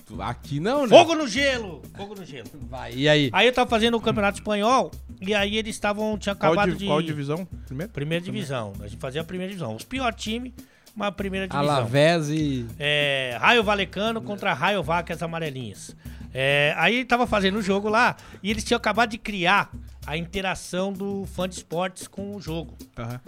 [0.10, 0.88] não, aqui não, né?
[0.88, 1.84] Fogo no gelo!
[1.96, 2.48] Fogo no gelo.
[2.68, 3.30] Vai, e aí?
[3.32, 4.90] Aí eu tava fazendo o Campeonato Espanhol
[5.22, 6.86] e aí eles estavam, tinha Qual, acabado di- de...
[6.88, 7.48] qual divisão?
[7.68, 7.92] Primeiro?
[7.92, 8.74] Primeira divisão.
[8.80, 9.76] A gente fazia a primeira divisão.
[9.76, 10.52] Os piores times,
[10.96, 11.70] mas a primeira divisão.
[11.70, 12.66] Alavés e...
[12.80, 15.96] É, Raio Valecano contra Raio Vacas Amarelinhas.
[16.34, 19.70] É, aí tava fazendo o jogo lá e eles tinham acabado de criar
[20.06, 22.78] a interação do fã de esportes com o jogo.
[22.98, 23.22] Aham.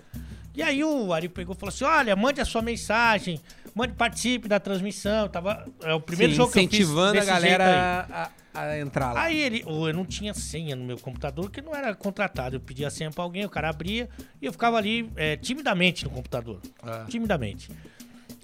[0.56, 3.40] E aí o Ari pegou e falou assim: olha, mande a sua mensagem,
[3.76, 5.30] mande, participe da transmissão.
[5.30, 9.14] Tava, é o primeiro Sim, jogo que eu fiz incentivando a galera a, a entrar
[9.14, 9.24] lá.
[9.24, 12.56] Aí ele, eu não tinha senha no meu computador, que não era contratado.
[12.56, 14.10] Eu pedia a senha pra alguém, o cara abria
[14.42, 16.60] e eu ficava ali é, timidamente no computador.
[16.82, 17.06] Ah.
[17.08, 17.70] Timidamente.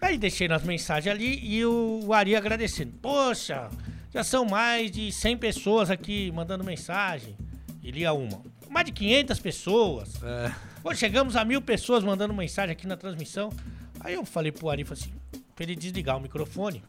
[0.02, 2.94] Aí deixei nas mensagens ali e o, Ari agradecendo.
[3.02, 3.70] Poxa,
[4.14, 7.36] já são mais de 100 pessoas aqui mandando mensagem.
[7.82, 8.42] E lia uma.
[8.70, 10.24] Mais de 500 pessoas.
[10.24, 10.52] É.
[10.82, 13.52] Pô, chegamos a mil pessoas mandando mensagem aqui na transmissão.
[14.00, 15.14] Aí eu falei pro Ari, falei assim,
[15.56, 16.84] pra ele desligar o microfone.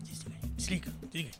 [0.00, 1.30] Desliga, desliga, desliga.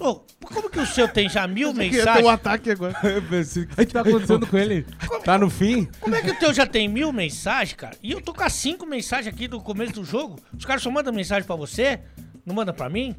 [0.00, 2.24] Ô, como que o seu tem já mil mensagens?
[2.24, 2.98] um ataque agora.
[3.06, 4.86] Eu pensei, O que tá acontecendo com ele?
[5.24, 5.84] Tá no fim?
[6.00, 7.94] Como é que o teu já tem mil mensagens, cara?
[8.02, 10.40] E eu tô com as cinco mensagens aqui do começo do jogo.
[10.56, 12.00] Os caras só mandam mensagem pra você,
[12.46, 13.14] não manda pra mim?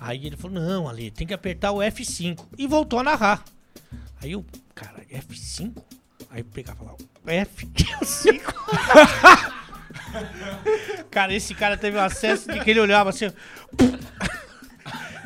[0.00, 2.38] Aí ele falou, não, Ali, tem que apertar o F5.
[2.56, 3.44] E voltou a narrar.
[4.22, 4.44] Aí eu,
[4.74, 5.76] cara, F5?
[6.30, 8.40] Aí eu pegava lá, o F5.
[11.10, 13.30] cara, esse cara teve um acesso de que ele olhava assim.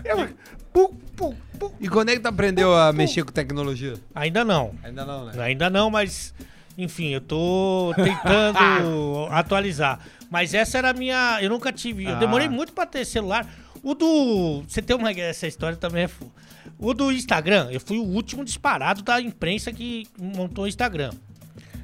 [0.04, 0.28] Eu,
[0.72, 1.70] pum, pum, pum.
[1.80, 3.94] E quando é que tu aprendeu a mexer com tecnologia?
[4.14, 4.74] Ainda não.
[4.82, 5.32] Ainda não, né?
[5.42, 6.34] Ainda não, mas
[6.76, 10.00] enfim, eu tô tentando atualizar.
[10.30, 11.38] Mas essa era a minha.
[11.42, 12.04] Eu nunca tive.
[12.04, 12.18] Eu Ah.
[12.18, 13.46] demorei muito pra ter celular.
[13.82, 14.62] O do.
[14.66, 15.10] Você tem uma.
[15.12, 16.08] Essa história também é.
[16.08, 16.30] fu-
[16.78, 21.10] O do Instagram, eu fui o último disparado da imprensa que montou o Instagram.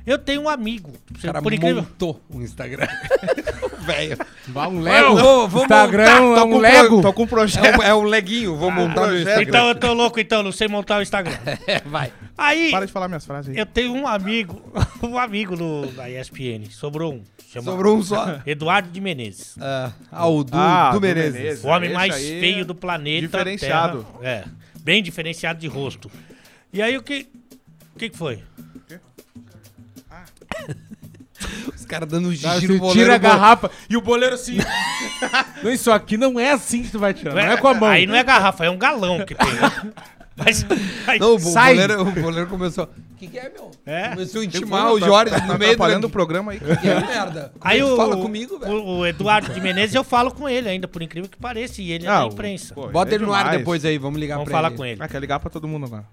[0.07, 0.91] Eu tenho um amigo.
[1.15, 1.83] O cara por incrível.
[1.83, 2.89] montou o Instagram.
[3.89, 4.17] Velho.
[4.49, 5.17] Vai um Lego.
[5.17, 7.03] vou- vou Instagram montar, é tô um com Lego.
[7.03, 7.79] Tô com um É projeto.
[7.79, 9.19] um, é um leguinho, vou montar meu projeto.
[9.29, 9.49] Instagram.
[9.49, 11.37] Então eu tô louco, então, não sei montar o Instagram.
[11.67, 12.13] É, vai.
[12.37, 13.59] Aí, Para de falar minhas frases aí.
[13.59, 14.61] eu tenho um amigo,
[15.03, 16.71] um amigo no, da ESPN.
[16.71, 17.23] Sobrou um.
[17.51, 18.41] Chama Sobrou um só.
[18.47, 19.57] Eduardo de Menezes.
[19.61, 21.33] Ah, ah, o do, Ah, do do Menezes.
[21.35, 21.65] Menezes.
[21.65, 23.23] O homem mais feio é do planeta.
[23.23, 24.07] diferenciado.
[24.21, 24.31] Terra.
[24.31, 24.45] é,
[24.83, 26.11] bem diferenciado de rosto.
[26.73, 27.27] E aí o que.
[27.95, 28.43] O que, que foi?
[31.75, 34.59] Os caras dando um Cara, giro você no tira a garrafa e o boleiro assim.
[35.63, 37.35] não, isso aqui não é assim que tu vai tirar.
[37.35, 37.89] Não é com a mão.
[37.89, 39.53] Aí não é garrafa, é um galão que tem.
[39.55, 39.93] né?
[40.37, 40.65] Mas.
[41.07, 41.75] aí- Não, o Sai.
[41.75, 42.85] goleiro, o goleiro começou.
[42.85, 43.73] O que, que é, meu?
[43.85, 44.11] É.
[44.11, 45.65] Começou a intimar o tá- Jorge tá no meio do.
[45.65, 46.61] atrapalhando o programa aí.
[46.61, 47.53] Que é merda.
[47.59, 48.73] Como Aí é que o, fala comigo, velho.
[48.73, 51.91] o, o Eduardo de Menezes, eu falo com ele ainda, por incrível que pareça, e
[51.91, 52.73] ele é Ah, da o- imprensa.
[52.75, 54.77] pô, Bota é ele no ar depois aí, vamos ligar Vamos pra falar ele.
[54.77, 55.03] com ele.
[55.03, 56.05] Ah, quer ligar pra todo mundo agora.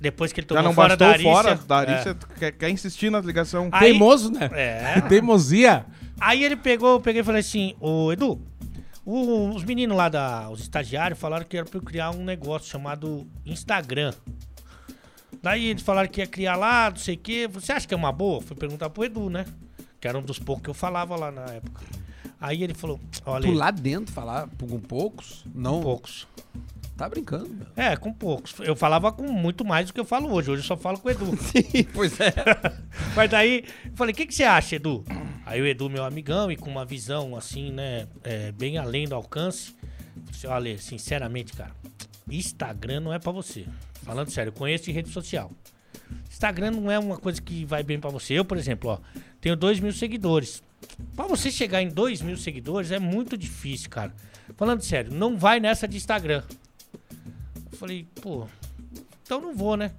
[0.00, 1.32] Depois que ele Já tomou não fora bastou da Arícia.
[1.32, 2.38] fora da Arícia, é.
[2.38, 3.68] quer, quer insistir na ligação.
[3.72, 4.48] Aí- Teimoso, né?
[4.52, 5.00] É.
[5.08, 5.84] Teimosia.
[6.20, 8.40] Aí ele pegou, eu peguei e falei assim, ô Edu,
[9.04, 12.68] o- os meninos lá, da, os estagiários, falaram que era pra eu criar um negócio
[12.70, 14.12] chamado Instagram.
[15.42, 17.48] Daí eles falaram que ia criar lá, não sei o quê.
[17.52, 18.40] Você acha que é uma boa?
[18.40, 19.44] Fui perguntar pro Edu, né?
[20.00, 21.82] Que era um dos poucos que eu falava lá na época.
[22.40, 25.44] Aí ele falou, olha, Tu lá dentro falar com poucos?
[25.54, 25.80] Não.
[25.80, 26.26] poucos.
[26.98, 27.66] Tá brincando, meu.
[27.76, 28.52] É, com poucos.
[28.58, 30.50] Eu falava com muito mais do que eu falo hoje.
[30.50, 31.26] Hoje eu só falo com o Edu.
[31.38, 32.34] Sim, pois é.
[33.14, 35.04] Mas daí, eu falei, o que, que você acha, Edu?
[35.46, 39.14] Aí o Edu, meu amigão, e com uma visão assim, né, é, bem além do
[39.14, 39.76] alcance.
[40.28, 41.70] Disse, olha, sinceramente, cara,
[42.28, 43.64] Instagram não é pra você.
[44.02, 45.52] Falando sério, eu conheço de rede social.
[46.28, 48.34] Instagram não é uma coisa que vai bem pra você.
[48.34, 48.98] Eu, por exemplo, ó,
[49.40, 50.64] tenho 2 mil seguidores.
[51.14, 54.12] Pra você chegar em 2 mil seguidores é muito difícil, cara.
[54.56, 56.42] Falando sério, não vai nessa de Instagram.
[57.78, 58.48] Falei, pô,
[59.22, 59.92] então não vou, né?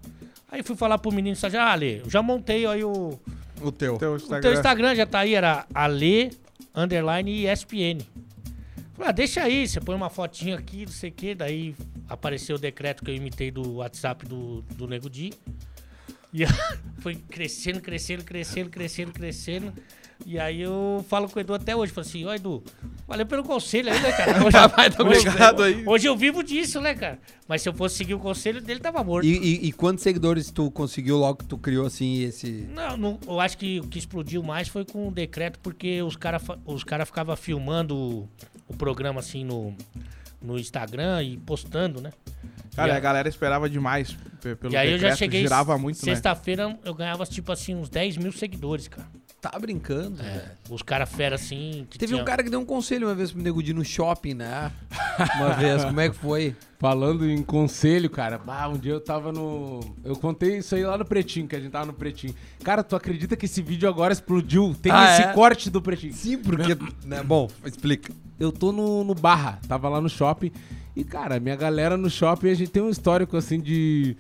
[0.52, 3.18] Aí fui falar pro menino ah, Ale, eu já montei aí o,
[3.62, 3.98] O teu.
[3.98, 4.42] Teu O Instagram.
[4.42, 6.32] teu Instagram já tá aí, era Ale
[6.76, 8.00] underline ESPN.
[8.94, 11.74] Falei, ah, deixa aí, você põe uma fotinha aqui, não sei o que, daí
[12.10, 15.32] apareceu o decreto que eu imitei do WhatsApp do, do Nego Di.
[16.34, 16.44] E
[17.00, 19.74] foi crescendo, crescendo, crescendo, crescendo, crescendo.
[20.26, 22.62] E aí eu falo com o Edu até hoje, falo assim, ó Edu,
[23.08, 24.44] valeu pelo conselho aí, né, cara?
[24.46, 25.84] Hoje, Vai dar hoje- obrigado aí.
[25.88, 27.18] hoje eu vivo disso, né, cara?
[27.48, 29.26] Mas se eu fosse seguir o conselho dele, tava morto.
[29.26, 32.68] E, e- e quantos seguidores tu conseguiu logo que tu criou assim esse.
[32.76, 36.16] Não, não, eu acho que o que explodiu mais foi com o decreto, porque os
[36.16, 38.30] caras os cara ficavam filmando o,
[38.68, 39.74] o programa assim no,
[40.42, 42.12] no Instagram e postando, né?
[42.76, 45.42] Cara, e, a galera esperava demais pe- pelo e aí eu já decreto, cheguei.
[45.42, 46.14] girava muito, né?
[46.14, 49.08] Sexta-feira eu ganhava tipo assim uns 10 mil seguidores, cara.
[49.42, 50.42] Tá brincando, velho.
[50.70, 51.88] Os caras fera assim.
[51.90, 53.86] que Teve tinha- um cara que deu um conselho uma vez pro Nego Di no
[53.86, 54.70] shopping, né?
[55.38, 56.56] Uma vez, como é que foi?
[56.78, 59.80] Falando em conselho, cara, bah, um dia eu tava no.
[60.04, 62.34] Eu contei isso aí lá no Pretinho, que a gente tava no Pretinho.
[62.64, 64.76] Cara, tu acredita que esse vídeo agora explodiu?
[64.82, 65.34] Tem Ah, esse é?
[65.34, 66.14] corte do Pretinho.
[66.14, 66.78] Sim, porque.
[67.06, 68.12] né, Bom, explica.
[68.40, 70.52] Eu tô no, no Barra, tava lá no shopping.
[70.96, 74.16] E, cara, minha galera no shopping, a gente tem um histórico, assim, de.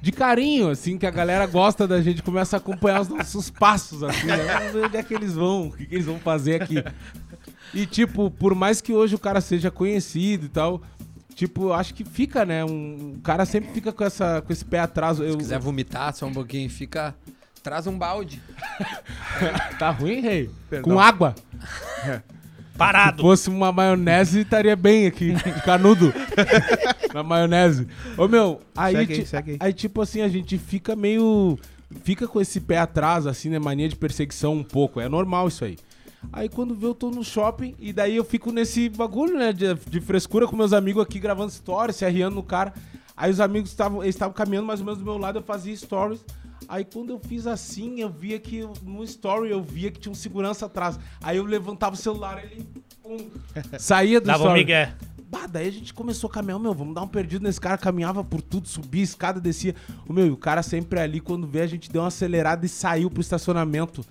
[0.00, 4.02] De carinho, assim, que a galera gosta da gente, começa a acompanhar os nossos passos,
[4.02, 4.36] assim, né?
[4.36, 6.82] Vamos ver onde é que eles vão, o que, que eles vão fazer aqui.
[7.74, 10.80] E, tipo, por mais que hoje o cara seja conhecido e tal,
[11.34, 12.64] tipo, eu acho que fica, né?
[12.64, 15.20] Um, o cara sempre fica com, essa, com esse pé atrás.
[15.20, 17.14] Eu, Se quiser vomitar só um pouquinho, fica.
[17.62, 18.40] Traz um balde.
[19.78, 20.50] Tá ruim, rei?
[20.68, 20.92] Perdão.
[20.94, 21.34] Com água.
[22.72, 23.22] Se Parado!
[23.22, 25.34] fosse uma maionese, estaria bem aqui,
[25.66, 26.12] canudo.
[27.12, 27.86] na maionese.
[28.16, 29.56] Ô, meu, aí, Segue aí, segue aí.
[29.60, 31.58] aí, tipo assim, a gente fica meio.
[32.04, 33.58] Fica com esse pé atrás, assim, né?
[33.58, 35.00] Mania de perseguição um pouco.
[35.00, 35.76] É normal isso aí.
[36.32, 39.52] Aí quando vê, eu tô no shopping e daí eu fico nesse bagulho, né?
[39.52, 42.72] De, de frescura com meus amigos aqui gravando stories, se arriando no cara.
[43.16, 45.74] Aí os amigos estavam eles estavam caminhando mais ou menos do meu lado, eu fazia
[45.76, 46.24] stories.
[46.68, 50.14] Aí quando eu fiz assim, eu via que no story eu via que tinha um
[50.14, 50.98] segurança atrás.
[51.22, 52.68] Aí eu levantava o celular, ele
[53.02, 53.16] pum,
[53.80, 54.60] saía do Dava um story.
[54.60, 54.94] migué.
[55.30, 58.24] Bah, daí a gente começou a caminhar, meu, vamos dar um perdido nesse cara, caminhava
[58.24, 59.76] por tudo, subia, escada, descia.
[60.08, 62.68] O meu, e o cara sempre ali, quando vê, a gente deu uma acelerada e
[62.68, 64.04] saiu pro estacionamento.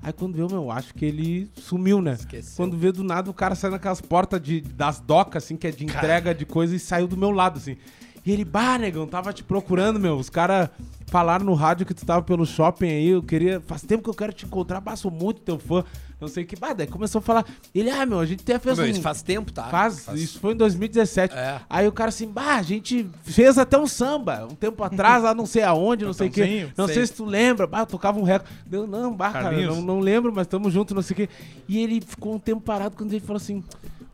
[0.00, 2.12] Aí quando vê, meu, acho que ele sumiu, né?
[2.12, 2.56] Esqueceu.
[2.56, 5.72] Quando vê do nada, o cara sai naquelas portas de, das docas, assim, que é
[5.72, 7.76] de entrega de coisa, e saiu do meu lado, assim.
[8.24, 10.16] E ele, bah, negão, tava te procurando, meu.
[10.16, 10.68] Os caras
[11.06, 13.60] falaram no rádio que tu tava pelo shopping aí, eu queria.
[13.60, 15.84] Faz tempo que eu quero te encontrar, bah, sou muito teu fã.
[16.20, 16.54] Não sei o que.
[16.54, 17.46] Bah, daí começou a falar.
[17.74, 18.90] Ele, ah, meu, a gente até fez Meu, um.
[18.90, 19.64] isso faz tempo, tá?
[19.64, 21.34] Faz, isso foi em 2017.
[21.34, 21.60] É.
[21.68, 25.34] Aí o cara assim, bah, a gente fez até um samba um tempo atrás, lá
[25.34, 26.40] não sei aonde, não sei o quê.
[26.42, 26.72] Cantãozinho?
[26.76, 26.96] Não sei.
[26.96, 27.06] Sei.
[27.06, 28.52] se tu lembra, bah, eu tocava um recorde.
[28.66, 29.76] Deu, não, bah, cara, Carlinhos?
[29.76, 31.28] não, não lembro, mas tamo junto, não sei o quê.
[31.66, 33.64] E ele ficou um tempo parado quando ele falou assim.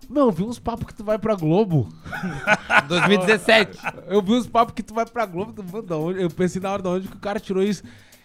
[0.08, 1.88] Meu, eu vi uns papos que tu vai pra Globo.
[2.88, 3.78] 2017.
[4.06, 5.54] Eu vi uns papos que tu vai pra Globo.
[6.16, 7.82] Eu pensei na hora de onde que o cara tirou isso.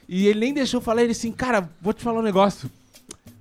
[0.08, 2.70] E ele nem deixou eu falar, ele assim, cara, vou te falar um negócio.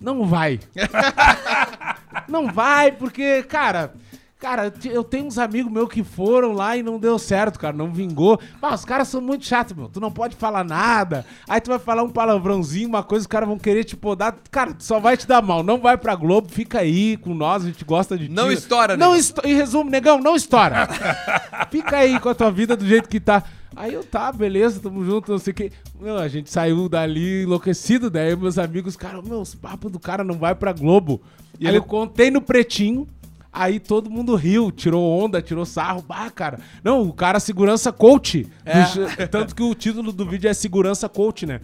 [0.01, 0.61] Não vai.
[2.29, 3.93] não vai, porque, cara.
[4.41, 7.77] Cara, eu tenho uns amigos meus que foram lá e não deu certo, cara.
[7.77, 8.41] Não vingou.
[8.61, 9.87] Mas os caras são muito chatos, meu.
[9.87, 11.27] Tu não pode falar nada.
[11.47, 14.35] Aí tu vai falar um palavrãozinho, uma coisa, os caras vão querer te podar.
[14.51, 15.63] Cara, tu só vai te dar mal.
[15.63, 18.33] Não vai pra Globo, fica aí com nós, a gente gosta de ti.
[18.33, 19.43] Não estoura, Não esto...
[19.45, 20.89] Em resumo, negão, não estoura.
[21.71, 23.45] Fica aí com a tua vida do jeito que tá.
[23.77, 25.73] Aí eu, tá, beleza, tamo junto, não sei o que.
[26.01, 30.37] Meu, a gente saiu dali enlouquecido, daí meus amigos, cara, meus papos do cara não
[30.37, 31.21] vai pra Globo.
[31.59, 33.07] E aí eu contei no pretinho,
[33.53, 36.03] aí todo mundo riu, tirou onda, tirou sarro.
[36.07, 36.59] Bah, cara.
[36.85, 38.47] Não, o cara segurança coach.
[38.65, 38.83] É.
[38.83, 41.61] Do- Tanto que o título do vídeo é segurança coach, né?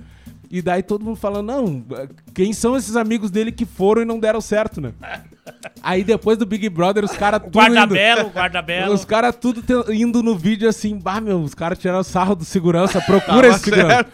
[0.49, 1.85] E daí todo mundo falando, não,
[2.33, 4.93] quem são esses amigos dele que foram e não deram certo, né?
[5.83, 7.55] Aí depois do Big Brother, os caras tudo.
[7.55, 8.93] Guarda-belo, guarda-belo.
[8.95, 13.01] Os caras tudo indo no vídeo assim, bah, meu, os caras tiraram sarro do segurança,
[13.07, 13.89] procura Tava esse segurança.
[13.95, 14.13] certo.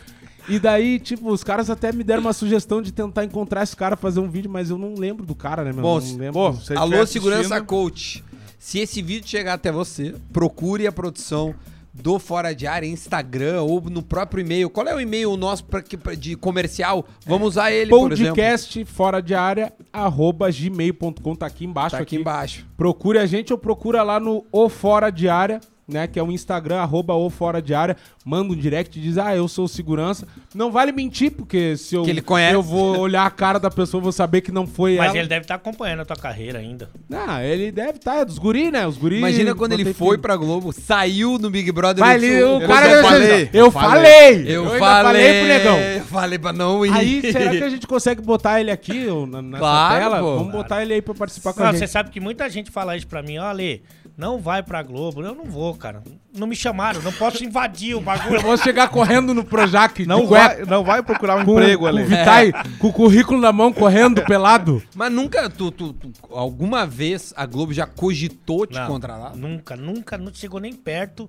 [0.49, 3.97] E daí, tipo, os caras até me deram uma sugestão de tentar encontrar esse cara,
[3.97, 5.83] fazer um vídeo, mas eu não lembro do cara, né, meu?
[5.83, 6.33] Bom, não lembro.
[6.33, 8.25] Pô, se Alô, segurança coach.
[8.59, 11.55] Se esse vídeo chegar até você, procure a produção
[11.95, 14.71] do Fora de Área, Instagram ou no próprio e-mail.
[14.71, 17.05] Qual é o e-mail nosso pra, pra- de comercial?
[17.27, 17.91] Vamos usar ele.
[17.91, 21.97] Podcast fora de área, arroba gmail.com, tá aqui embaixo.
[21.97, 22.67] Tá aqui embaixo.
[22.77, 25.61] Procure a gente ou procura lá no O Fora de Área,
[25.93, 26.07] né?
[26.07, 27.97] Que é o Instagram, arroba O Fora de Área.
[28.25, 30.27] Manda um direct e diz, ah, eu sou segurança.
[30.55, 32.55] Não vale mentir, porque se eu, Que ele conhece.
[32.55, 35.19] eu vou olhar a cara da pessoa, eu vou saber que não foi Mas ela.
[35.19, 36.89] ele deve estar acompanhando a tua carreira ainda.
[37.09, 38.87] Não, ele deve estar, é dos guri, né?
[38.87, 39.19] Os guri...
[39.19, 42.05] Imagina quando ele foi que- pra Globo, saiu no Big Brother.
[42.05, 42.89] Vai ele o "Eu cara...
[42.89, 44.45] deve falei, Eu falei!
[44.47, 45.79] Eu, ainda falei, pro negão.
[45.79, 46.93] Eu falei pra não ir.
[46.93, 50.19] Aí, será que a gente consegue botar ele aqui ou na, nessa Claro, tela?
[50.21, 50.37] pô.
[50.39, 51.91] Vamos botar ele aí pra participar com Não, a você gente.
[51.91, 53.83] sabe que muita gente fala isso pra mim, ó, Ale,
[54.17, 55.23] não vai pra Globo.
[55.23, 56.03] Eu não vou, cara.
[56.35, 58.41] Não me chamaram, não posso invadir o Eu bagulho.
[58.41, 60.07] vou chegar correndo no Projac.
[60.07, 62.03] Não vai, não vai procurar um com, emprego com ali.
[62.03, 64.83] o Vitai, com o currículo na mão, correndo, pelado.
[64.95, 69.37] Mas nunca, tu, tu- tu- alguma vez a Globo já cogitou te Não, contratar?
[69.37, 71.29] Nunca, nunca, não chegou nem perto.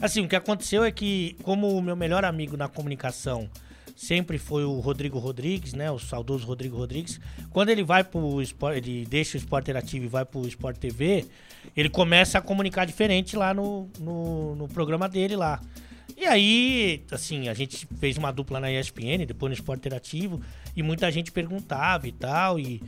[0.00, 3.48] Assim, o que aconteceu é que, como o meu melhor amigo na comunicação
[3.96, 5.90] sempre foi o Rodrigo Rodrigues, né?
[5.90, 7.20] O saudoso Rodrigo Rodrigues.
[7.50, 11.24] Quando ele vai pro esporte, ele deixa o Esporte Interativo e vai pro Sport TV,
[11.76, 15.60] ele começa a comunicar diferente lá no, no, no programa dele lá.
[16.16, 20.40] E aí, assim, a gente fez uma dupla na ESPN, depois no Esporte Interativo,
[20.76, 22.80] e muita gente perguntava e tal, e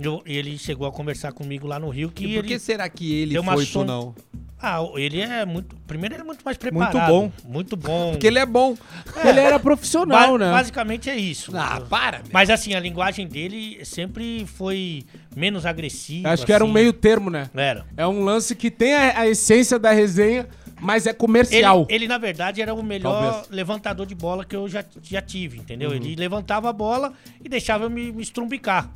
[0.00, 2.88] eu- ele chegou a conversar comigo lá no Rio que E por que ele será
[2.88, 4.14] que ele foi, son- não?
[4.60, 5.76] ah, ele é muito.
[5.86, 7.06] Primeiro, ele é muito mais preparado.
[7.06, 7.30] bom.
[7.44, 8.12] Muito bom.
[8.12, 8.76] Porque ele é bom.
[9.24, 10.50] Ele era profissional, Ba- né?
[10.50, 11.52] Basicamente é isso.
[11.56, 12.28] Ah, para, meu.
[12.32, 15.04] Mas assim, a linguagem dele sempre foi
[15.36, 16.30] menos agressiva.
[16.30, 16.74] Acho que era um assim.
[16.74, 17.50] meio termo, né?
[17.54, 17.84] Era.
[17.96, 20.48] É um lance que tem a, a essência da resenha,
[20.80, 21.86] mas é Ele, comercial.
[21.88, 23.50] ele, na verdade, era o melhor Talvez.
[23.50, 25.90] levantador de bola que eu já, já tive, entendeu?
[25.90, 25.96] Uhum.
[25.96, 27.12] Ele levantava a bola
[27.44, 28.90] e deixava eu me, me estrumbicar.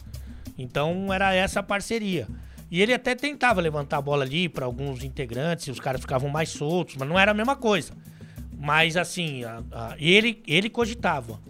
[0.57, 2.27] Então era essa a parceria.
[2.71, 6.29] E ele até tentava levantar a bola ali para alguns integrantes, e os caras ficavam
[6.29, 7.93] mais soltos, mas não era a mesma coisa.
[8.59, 11.41] Mas assim, a- a- ele, ele cogitava.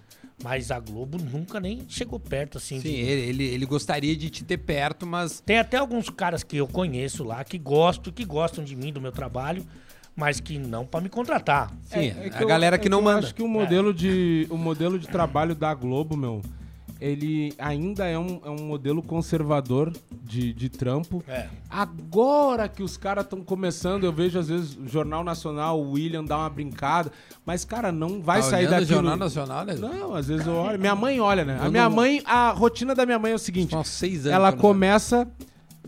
[0.40, 2.78] Mas a Globo nunca nem chegou perto, assim.
[2.80, 6.56] Sim, de- ele, ele, gostaria de te ter perto, mas Tem até alguns caras que
[6.56, 9.66] eu conheço lá que gostam, que gostam de mim, do meu trabalho,
[10.14, 11.72] mas que não para me contratar.
[11.86, 13.26] sim, É- é a eu- galera é que não eu manda.
[13.26, 16.40] acho que o modelo, de, o modelo de trabalho da Globo, meu,
[17.00, 19.92] ele ainda é um, é um modelo conservador
[20.24, 21.22] de, de trampo.
[21.28, 21.46] É.
[21.70, 26.24] Agora que os caras estão começando, eu vejo às vezes o Jornal Nacional, o William
[26.24, 27.12] dá uma brincada,
[27.46, 28.86] mas, cara, não vai Tá sair daquilo.
[28.94, 29.74] Jornal Nacional, né?
[29.74, 30.78] Não, às vezes eu olho.
[30.78, 31.58] Minha mãe olha, né?
[31.60, 34.32] A minha não- mãe, a rotina da minha mãe é o seguinte: São seis anos.
[34.34, 35.26] ela começa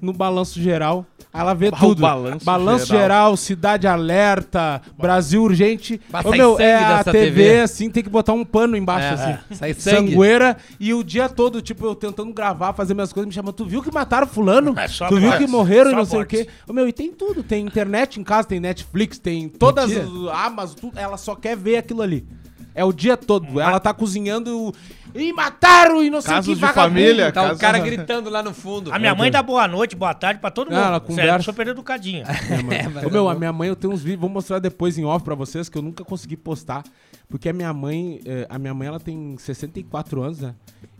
[0.00, 1.04] no balanço geral.
[1.32, 2.02] Ela vê tudo.
[2.02, 3.00] balanço geral.
[3.02, 3.36] geral.
[3.36, 6.00] Cidade Alerta, Brasil Urgente.
[6.10, 7.60] Bah, Ô, meu, é a TV, TV.
[7.60, 9.38] assim, tem que botar um pano embaixo, É, assim.
[9.50, 10.10] é, sai sangue.
[10.12, 10.56] Sangueira.
[10.80, 13.54] E o dia todo, tipo, eu tentando gravar, fazer minhas coisas, me chamando.
[13.54, 14.74] Tu viu que mataram fulano?
[14.76, 15.46] É, tu viu mortes.
[15.46, 16.48] que morreram e Só não sei o quê?
[16.68, 17.42] Ô, meu, e tem tudo.
[17.44, 20.32] Tem internet em casa, tem Netflix, tem todas Mentira.
[20.32, 20.98] as Amazon, tudo.
[20.98, 22.26] Ela só quer ver aquilo ali.
[22.74, 23.60] É o dia todo.
[23.60, 24.72] Ela tá cozinhando
[25.14, 26.94] e mataram e não sei o Casos que de vagabundo.
[26.94, 28.92] família, Tá o cara gritando lá no fundo.
[28.92, 30.86] A minha mãe dá boa noite, boa tarde pra todo Não, mundo.
[30.86, 31.30] ela Sério, conversa.
[31.38, 32.24] eu sou super educadinha.
[32.70, 33.28] É, mas Ô, meu, não.
[33.30, 35.76] a minha mãe, eu tenho uns vídeos, vou mostrar depois em off pra vocês, que
[35.76, 36.84] eu nunca consegui postar.
[37.28, 40.54] Porque a minha mãe, eh, a minha mãe, ela tem 64 anos, né?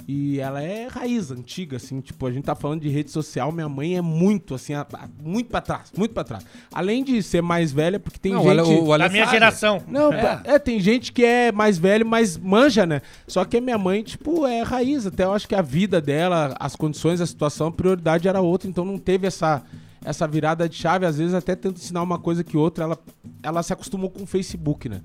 [0.08, 3.68] E ela é raiz, antiga, assim, tipo, a gente tá falando de rede social, minha
[3.68, 6.44] mãe é muito, assim, a- a- muito pra trás, muito pra trás.
[6.72, 8.48] Além de ser mais velha, porque tem Não, gente...
[8.48, 9.80] olha, o, o da minha geração.
[9.86, 10.40] Não, é.
[10.44, 13.02] é, tem gente que é mais velho, mas manja, né?
[13.28, 15.06] Só que a minha mãe, tipo, é raiz.
[15.06, 18.68] Até eu acho que a vida dela, as condições, a situação, a prioridade era outra.
[18.68, 19.62] Então não teve essa,
[20.04, 21.06] essa virada de chave.
[21.06, 22.84] Às vezes até tento ensinar uma coisa que outra.
[22.84, 22.98] Ela,
[23.42, 25.02] ela se acostumou com o Facebook, né?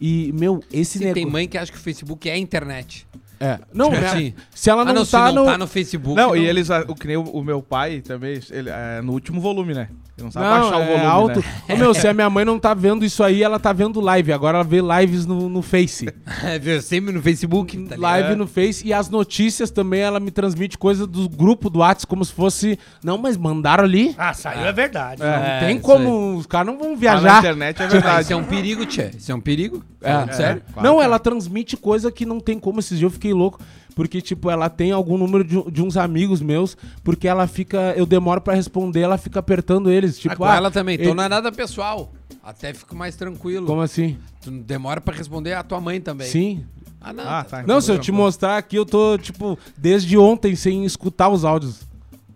[0.00, 1.32] E, meu, esse Sim, tem negócio...
[1.32, 3.06] mãe que acha que o Facebook é a internet.
[3.40, 3.58] É.
[3.72, 4.34] Não, minha- Sim.
[4.54, 5.50] se ela ah, não, não, se tá não no...
[5.52, 6.16] tá no Facebook.
[6.16, 9.12] Não, e eles, ah, o que nem o, o meu pai também, ele, é, no
[9.12, 9.88] último volume, né?
[10.16, 11.38] Ele não sabe Não, baixar o é volume, alto.
[11.40, 11.74] né?
[11.74, 14.32] Ô, meu, se a minha mãe não tá vendo isso aí, ela tá vendo live.
[14.32, 16.08] Agora ela vê lives no, no Face.
[16.42, 16.80] É, viu?
[16.82, 17.76] sempre no Facebook.
[17.84, 21.78] Tá live no Face e as notícias também ela me transmite coisa do grupo do
[21.80, 24.14] WhatsApp como se fosse, não, mas mandaram ali.
[24.18, 25.20] Ah, saiu, é verdade.
[25.22, 27.38] não É, tem isso como, os caras não vão Tá na viajar.
[27.38, 28.22] internet é Ah, verdade.
[28.22, 29.10] Isso é um perigo, Tchê.
[29.16, 29.84] Isso é um perigo.
[30.00, 30.62] É, sério.
[30.72, 31.04] claro não, é.
[31.04, 32.78] ela transmite coisa que não tem como.
[32.80, 33.60] Esses dias eu fiquei louco.
[33.94, 37.92] Porque, tipo, ela tem algum número de, de uns amigos meus, porque ela fica.
[37.96, 40.16] Eu demoro pra responder, ela fica apertando eles.
[40.18, 40.94] Ah, Tipo, com ah, ela também.
[40.94, 42.12] ele- Então não é nada pessoal.
[42.42, 43.66] Até fico mais tranquilo.
[43.66, 44.16] Como assim?
[44.40, 46.28] Tu demora pra responder a tua mãe também.
[46.28, 46.64] Sim.
[47.00, 47.24] Ah, não.
[47.28, 47.62] Ah, tá.
[47.64, 51.80] Não, se eu te mostrar aqui, eu tô, tipo, desde ontem sem escutar os áudios.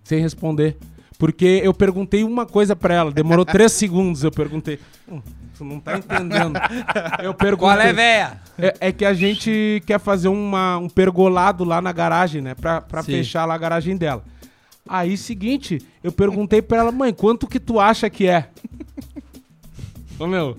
[0.03, 0.77] Sem responder.
[1.19, 4.25] Porque eu perguntei uma coisa pra ela, demorou três segundos.
[4.25, 4.79] Eu perguntei.
[5.09, 5.21] Hum,
[5.57, 6.59] tu não tá entendendo.
[7.23, 7.77] Eu perguntei.
[7.77, 8.41] Qual é, véia?
[8.59, 12.55] É, é que a gente quer fazer uma, um pergolado lá na garagem, né?
[12.55, 13.13] Pra, pra Sim.
[13.13, 14.25] fechar lá a garagem dela.
[14.89, 18.49] Aí, seguinte, eu perguntei pra ela, mãe, quanto que tu acha que é?
[20.19, 20.59] Ô, meu,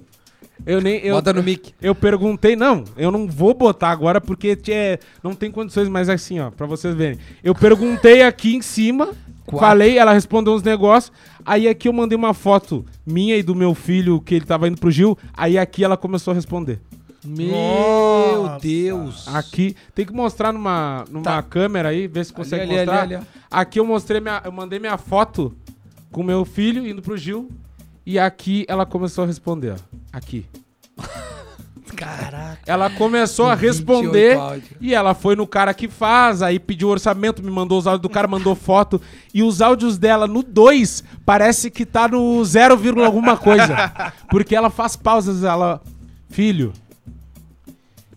[0.65, 0.99] eu nem...
[0.99, 1.73] Eu, Bota no mic.
[1.81, 6.39] eu perguntei, não, eu não vou botar agora porque tchê, não tem condições, mas assim,
[6.39, 7.19] ó, pra vocês verem.
[7.43, 9.09] Eu perguntei aqui em cima,
[9.45, 9.59] Quatro.
[9.59, 11.11] falei, ela respondeu uns negócios,
[11.45, 14.77] aí aqui eu mandei uma foto minha e do meu filho que ele tava indo
[14.79, 16.79] pro Gil, aí aqui ela começou a responder.
[17.25, 17.47] Meu
[18.43, 18.59] Nossa.
[18.61, 19.27] Deus.
[19.29, 21.41] Aqui, tem que mostrar numa, numa Tá.
[21.41, 23.01] câmera aí, ver se consegue ali, ali, mostrar.
[23.03, 23.21] ali, ó.
[23.49, 25.55] Aqui eu mostrei minha, eu mandei minha foto
[26.11, 27.49] com meu filho indo pro Gil.
[28.05, 29.97] E aqui ela começou a responder, ó.
[30.11, 30.45] Aqui.
[31.95, 32.57] Caralho.
[32.65, 34.37] Ela começou a Com 28 responder
[34.79, 38.09] e ela foi no cara que faz, aí pediu orçamento, me mandou os áudios do
[38.09, 39.01] cara, mandou foto.
[39.33, 44.13] E os áudios dela no 2 parece que tá no 0, vírgula alguma coisa.
[44.29, 45.81] Porque ela faz pausas, ela.
[46.29, 46.73] Filho.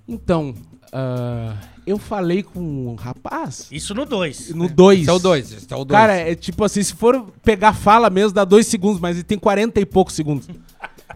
[0.09, 0.55] Então,
[0.93, 1.55] ah,
[1.87, 4.55] eu falei com um rapaz Isso no 2.
[4.55, 5.01] no 2.
[5.01, 5.53] Esse é o 2.
[5.53, 6.01] Esse é o 2.
[6.01, 9.39] Cara, é tipo assim, se for pegar fala mesmo, dá dois segundos, mas ele tem
[9.39, 10.49] 40 e poucos segundos.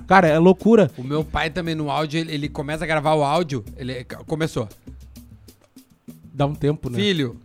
[0.07, 0.91] Cara, é loucura.
[0.97, 3.65] O meu pai também no áudio, ele, ele começa a gravar o áudio.
[3.77, 4.69] Ele começou.
[6.33, 6.99] Dá um tempo, né?
[6.99, 7.39] Filho,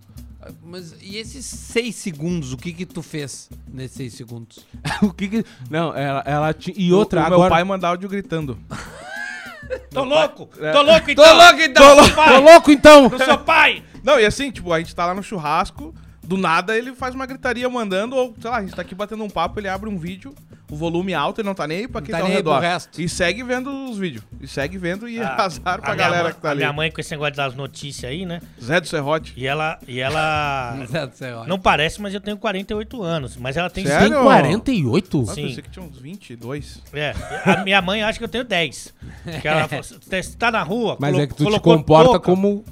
[0.63, 2.53] mas e esses seis segundos?
[2.53, 4.65] O que que tu fez nesses seis segundos?
[5.01, 5.45] o que que...
[5.69, 6.75] Não, ela, ela tinha...
[6.77, 7.41] E outra, o, o agora...
[7.41, 8.57] meu pai manda áudio gritando.
[9.89, 10.47] Tô louco!
[10.47, 11.25] Tô louco então!
[11.25, 11.95] Tô louco então!
[11.95, 13.11] Tô louco, Tô louco, então!
[13.11, 13.83] Eu sou pai!
[14.03, 17.25] Não, e assim, tipo, a gente tá lá no churrasco, do nada ele faz uma
[17.25, 19.97] gritaria mandando, ou sei lá, a gente tá aqui batendo um papo, ele abre um
[19.97, 20.35] vídeo,
[20.69, 22.43] o volume alto, ele não tá nem aí pra quem tá tá, ao nem aí
[22.43, 22.63] pro redor.
[22.63, 22.99] resto.
[22.99, 24.23] E segue vendo os vídeos.
[24.41, 26.59] E segue vendo e Ah, azar pra a galera mãe- que tá a ali.
[26.59, 28.41] minha mãe com esse negócio das notícias aí, né?
[28.61, 29.33] Zé do Serrote.
[29.37, 29.77] E ela.
[29.87, 30.75] E ela.
[31.47, 33.37] não parece, mas eu tenho 48 anos.
[33.37, 33.85] Mas ela tem.
[33.85, 34.09] Sério?
[34.15, 35.17] Tem 48?
[35.19, 35.41] Nossa, Sim.
[35.41, 36.81] eu pensei que tinha uns 22.
[36.93, 37.13] É,
[37.45, 38.93] a minha mãe acha que eu tenho 10.
[39.41, 42.63] Que ela falou, você tá na rua, Mas colo- é que tu te comporta como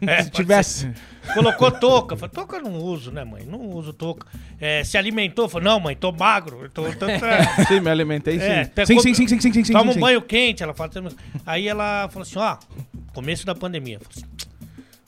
[0.00, 0.90] É, se tivesse...
[1.32, 2.16] Colocou touca.
[2.16, 3.44] Falei, touca eu não uso, né, mãe?
[3.44, 4.26] Não uso touca.
[4.60, 5.48] É, se alimentou.
[5.48, 6.68] Falei, não, mãe, tô magro.
[6.70, 7.06] Tô, tô, tô-
[7.68, 8.44] Sim, me alimentei, sim.
[8.44, 9.98] É, sim, pegou- sim, sim, sim, sim, sim, sim, Toma sim.
[9.98, 10.62] um banho quente.
[10.62, 10.90] Ela fala.
[11.46, 12.56] Aí ela falou assim: ó,
[13.14, 13.98] começo da pandemia.
[14.10, 14.24] Assim,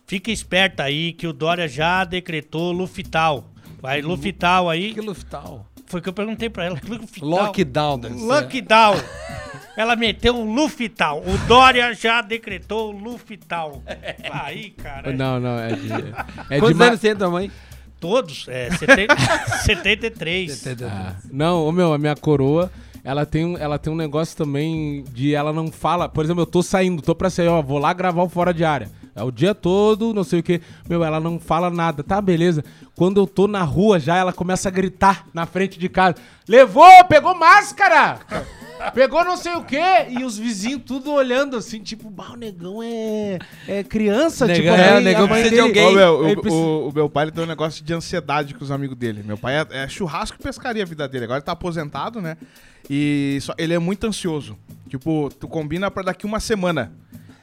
[0.06, 3.44] Fica esperta aí que o Dória já decretou Lufital.
[3.80, 4.94] Vai, Lufital aí.
[4.94, 5.66] Que luftal.
[5.86, 6.80] Foi o que eu perguntei pra ela.
[6.88, 7.28] Lufital.
[7.28, 8.00] Lockdown.
[8.26, 8.94] Lockdown.
[9.76, 11.22] Ela meteu um Lufital.
[11.26, 13.82] O Dória já decretou Lufital.
[14.32, 15.12] Aí, cara.
[15.12, 15.92] Não, não, é de...
[16.50, 17.50] É de Quantos ma- anos tem tua mãe?
[18.00, 18.46] Todos.
[18.48, 19.14] É, 70,
[19.64, 20.66] 73.
[20.84, 22.70] Ah, Não, meu, a minha coroa,
[23.04, 26.08] ela tem, um- ela tem um negócio também de ela não fala.
[26.08, 28.64] Por exemplo, eu tô saindo, tô pra sair, ó, vou lá gravar o Fora de
[28.64, 28.88] Área.
[29.16, 30.60] É o dia todo, não sei o que.
[30.88, 32.02] Meu, ela não fala nada.
[32.02, 32.62] Tá, beleza.
[32.94, 36.16] Quando eu tô na rua já, ela começa a gritar na frente de casa.
[36.46, 38.18] Levou, pegou máscara!
[38.94, 39.80] Pegou não sei o quê!
[40.10, 44.82] E os vizinhos tudo olhando assim, tipo, bah, o negão é, é criança, Negão, tipo,
[44.84, 45.86] é, a o negão precisa de alguém.
[45.86, 48.62] Ô, meu, o, precisa- o- o meu pai ele tem um negócio de ansiedade com
[48.62, 49.22] os amigos dele.
[49.24, 51.24] Meu pai é, é churrasco e pescaria a vida dele.
[51.24, 52.36] Agora ele tá aposentado, né?
[52.88, 54.58] E só- ele é muito ansioso.
[54.90, 56.92] Tipo, tu combina pra daqui uma semana.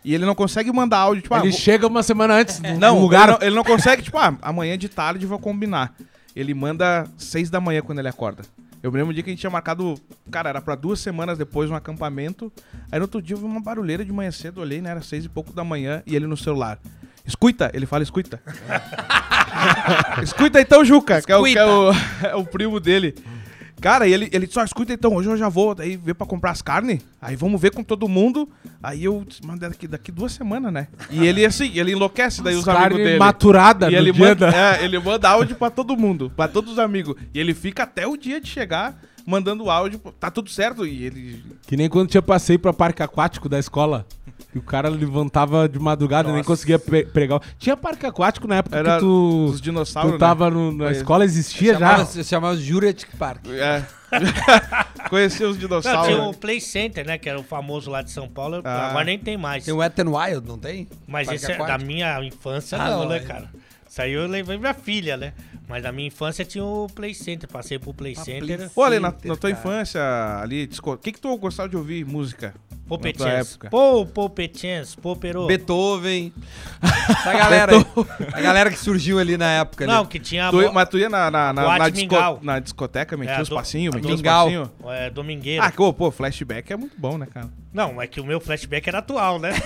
[0.03, 2.77] E ele não consegue mandar áudio, tipo, ah, Ele vou- chega uma semana antes do
[2.77, 3.29] Não, lugar.
[3.29, 5.93] Ele não, ele não consegue, tipo, ah, amanhã de tarde vou combinar.
[6.35, 8.43] Ele manda seis da manhã quando ele acorda.
[8.81, 9.95] Eu me lembro um dia que a gente tinha marcado,
[10.29, 12.51] cara, era pra duas semanas depois um acampamento.
[12.91, 14.89] Aí no outro dia eu vi uma barulheira de manhã cedo, olhei, né?
[14.89, 16.77] Era seis e pouco da manhã e ele no celular.
[17.25, 18.41] Escuta, ele fala, escuta.
[20.21, 21.91] escuta então, Juca, que, é o, que é, o,
[22.31, 23.15] é o primo dele.
[23.83, 26.51] Cara, e ele, ele só escuta então, hoje eu já vou aí ver pra comprar
[26.51, 28.47] as carnes, aí vamos ver com todo mundo.
[28.81, 30.87] Aí eu mas daqui, daqui duas semanas, né?
[31.11, 33.19] E ele assim, ele enlouquece daí os amigos dele.
[33.19, 36.79] maturada E ele manda, da- é, ele manda áudio pra todo mundo, pra todos os
[36.79, 37.15] amigos.
[37.33, 40.85] E ele fica até o dia de chegar mandando áudio, tá tudo certo.
[40.85, 41.43] E ele.
[41.67, 44.05] Que nem quando tinha passeio pra parque aquático da escola.
[44.53, 46.47] E o cara levantava de madrugada, nem Nossa.
[46.47, 47.41] conseguia pregar.
[47.57, 50.11] Tinha parque aquático na época Era que tu, os dinossauros.
[50.13, 51.79] tu tava no- na escola, existia já.
[51.79, 53.47] Chamava, se chamava Jurassic Park.
[53.47, 53.57] Né?
[53.59, 53.85] É.
[55.09, 56.05] Conhecia os Não, dinossauros.
[56.05, 56.27] tinha né?
[56.27, 57.17] o Play Center, né?
[57.17, 58.61] Que era o famoso lá de São Paulo.
[58.63, 58.89] Ah.
[58.89, 59.65] Agora nem tem mais.
[59.65, 60.87] Tem o Wet n Wild, não tem?
[61.07, 63.19] Mas Parque esse é da minha infância, Ah, não, não, né, é.
[63.21, 63.49] cara?
[63.93, 65.33] Isso aí eu levei minha filha, né?
[65.69, 67.47] Mas na minha infância tinha o Play Center.
[67.47, 68.57] Passei pro Play Ah, Center.
[68.57, 69.51] Play Pô, ali na, na tua cara.
[69.51, 70.01] infância,
[70.41, 72.55] ali, o que que tu gostava de ouvir música?
[72.89, 73.69] Época.
[73.69, 75.45] Pô, Popetins, Popero.
[75.45, 76.33] Beethoven.
[76.81, 77.85] Essa galera aí.
[78.33, 79.85] A galera que surgiu ali na época.
[79.85, 80.07] Não, ali.
[80.07, 83.41] que tinha Tu, mas tu ia na, na, na, na, disco- na discoteca, metia É,
[83.43, 84.69] os do- passinhos, metia os passinhos.
[84.87, 85.63] é, Domingueira.
[85.65, 87.47] Ah, que, ô, pô, flashback é muito bom, né, cara?
[87.73, 89.51] Não, é que o meu flashback era atual, né?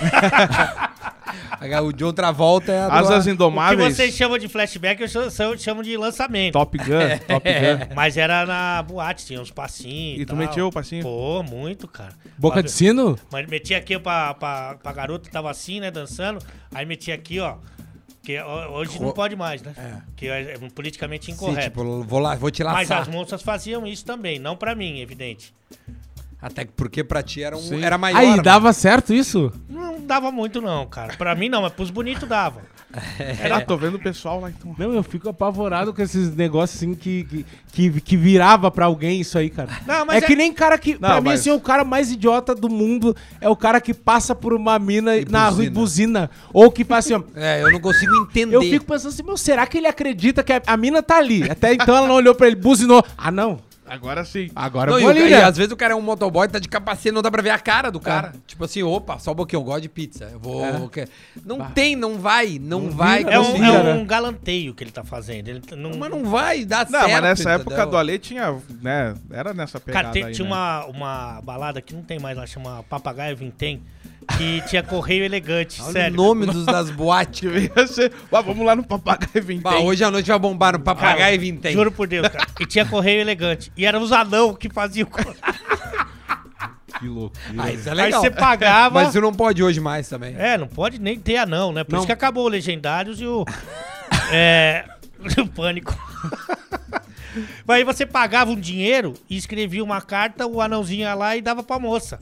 [1.84, 5.08] O John Travolta é a do- Asas o que Indomáveis, vocês chamam de flashback, eu
[5.08, 6.52] chamo, eu chamo de lançamento.
[6.52, 6.84] Top Gun,
[7.26, 7.94] Top Gun.
[7.94, 10.20] Mas era na boate, tinha uns passinhos.
[10.20, 10.36] E tu tal.
[10.36, 11.02] metia o passinho?
[11.02, 12.12] Pô, muito, cara.
[12.38, 13.18] Boca de sino?
[13.30, 16.38] Mas metia aqui pra, pra, pra garota, tava assim, né, dançando.
[16.72, 17.56] Aí metia aqui, ó.
[18.22, 19.74] Que ho- hoje não pode mais, né?
[20.16, 21.62] Que é é politicamente Sim, incorreto.
[21.70, 23.02] tipo, vou lá, vou te Mas laçar.
[23.02, 25.52] as moças faziam isso também, não pra mim, evidente.
[26.40, 27.82] Até que porque pra ti era, um, Sim.
[27.82, 28.18] era maior.
[28.18, 28.42] Aí, né?
[28.42, 29.52] dava certo isso?
[29.68, 31.14] Não dava muito, não, cara.
[31.16, 32.60] Pra mim, não, mas pros bonitos dava.
[33.52, 34.74] Ah, tô vendo o pessoal lá, então.
[34.78, 37.46] Não, eu fico apavorado com esses negócios assim que, que,
[37.90, 39.68] que, que virava pra alguém isso aí, cara.
[39.86, 40.94] Não, é, mas é- que nem cara que.
[40.96, 44.34] pra mim, mas- assim, o cara mais idiota do mundo é o cara que passa
[44.34, 46.20] por uma mina E na rua e buzina.
[46.28, 46.30] buzina.
[46.52, 47.22] Ou que faz assim, ó.
[47.34, 48.56] É, eu não consigo entender.
[48.56, 51.48] Eu fico pensando assim, meu, será que ele acredita que a, a mina tá ali?
[51.50, 53.04] Até então ela não olhou pra ele, buzinou.
[53.18, 53.58] Ah, não.
[53.88, 54.50] Agora sim.
[54.54, 55.42] Agora Não, eu e, vou o- ali, e né?
[55.44, 57.58] às vezes o cara é um motoboy, tá de capacete, não dá pra ver a
[57.58, 58.32] cara do cara.
[58.46, 60.28] Tipo assim, opa, só um pouquinho, eu gosto de pizza.
[60.32, 60.64] Eu vou.
[60.64, 61.10] eu quero-
[61.44, 63.18] Não tem, não vai, não, vai.
[63.24, 65.48] vira, É um, Não é um galanteio que ele tá fazendo.
[65.48, 67.12] Ele não, Mas não vai dar Não, certo.
[67.12, 67.90] mas nessa época entendeu?
[67.90, 70.54] do Ale tinha, né, era nessa pegada Cara, tem- aí, tinha né?
[70.54, 73.82] uma, uma balada que não tem mais lá, chama Papagaio Vintém,
[74.36, 76.14] que tinha correio elegante, Olha sério.
[76.14, 77.50] o nome dos, das boates.
[78.30, 79.60] Vamos lá no Papagaio Vintém.
[79.60, 81.72] Bah, hoje à noite vai bombar no papagaio e vintém.
[81.72, 82.46] Juro por Deus, cara.
[82.60, 83.72] E tinha correio elegante.
[83.76, 85.08] E eram os anão que faziam.
[86.98, 87.40] Que loucura.
[87.58, 88.20] Ah, isso é Aí legal.
[88.20, 88.94] você pagava.
[88.94, 90.34] Mas isso não pode hoje mais também.
[90.36, 91.84] É, não pode nem ter anão, né?
[91.84, 91.98] Por Não.
[92.00, 93.44] isso que acabou o Legendários e o.
[94.32, 94.84] é.
[95.40, 95.96] O Pânico.
[97.64, 101.40] Mas aí você pagava um dinheiro e escrevia uma carta, o anãozinho ia lá e
[101.42, 102.20] dava pra moça.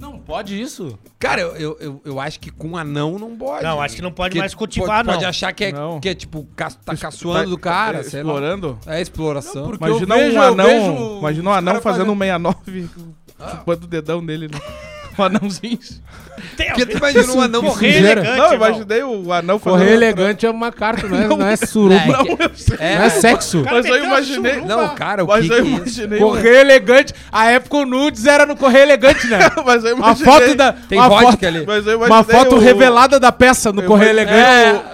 [0.00, 0.98] Não pode isso?
[1.18, 3.62] Cara, eu, eu, eu, eu acho que com anão não pode.
[3.62, 5.14] Não, acho que não pode Porque mais cultivar, pode, não.
[5.14, 6.00] Pode achar que é, Não.
[6.00, 8.30] que é tipo, ca- tá caçoando do cara, É, sei lá.
[8.32, 8.78] Explorando.
[8.86, 9.64] É exploração.
[9.68, 12.12] porque Imagina eu vejo- um eu anão, vejo imagina um os anão cara fazendo fazendo-
[12.14, 12.88] um 69,
[13.50, 14.58] chupando o dedão dele, né?
[15.18, 15.78] Um anãozinho.
[16.56, 18.20] Tem Porque tu imagina um anão correio sujeira.
[18.22, 18.38] elegante.
[18.38, 18.68] Não, irmão.
[18.70, 19.78] imaginei o anão fazendo...
[19.78, 21.94] Correio elegante é uma carta, não é, não é suruba.
[22.00, 22.76] É, Não, eu sei.
[22.78, 23.62] é, é sexo.
[23.70, 24.54] Mas eu meteu imaginei...
[24.54, 24.76] suruba.
[24.76, 25.76] Não, cara, o Mas que, eu que é isso?
[26.00, 26.18] imaginei...
[26.18, 27.14] um- Correio elegante.
[27.30, 29.38] A época o nudes era no correio elegante, né?
[29.66, 30.32] Mas eu Uma imaginei...
[30.32, 30.72] foto da.
[30.72, 31.66] Tem uma vodka foto, ali.
[31.66, 34.38] Mas eu uma imaginei foto o- revelada da peça no Eu imaginei- elegante.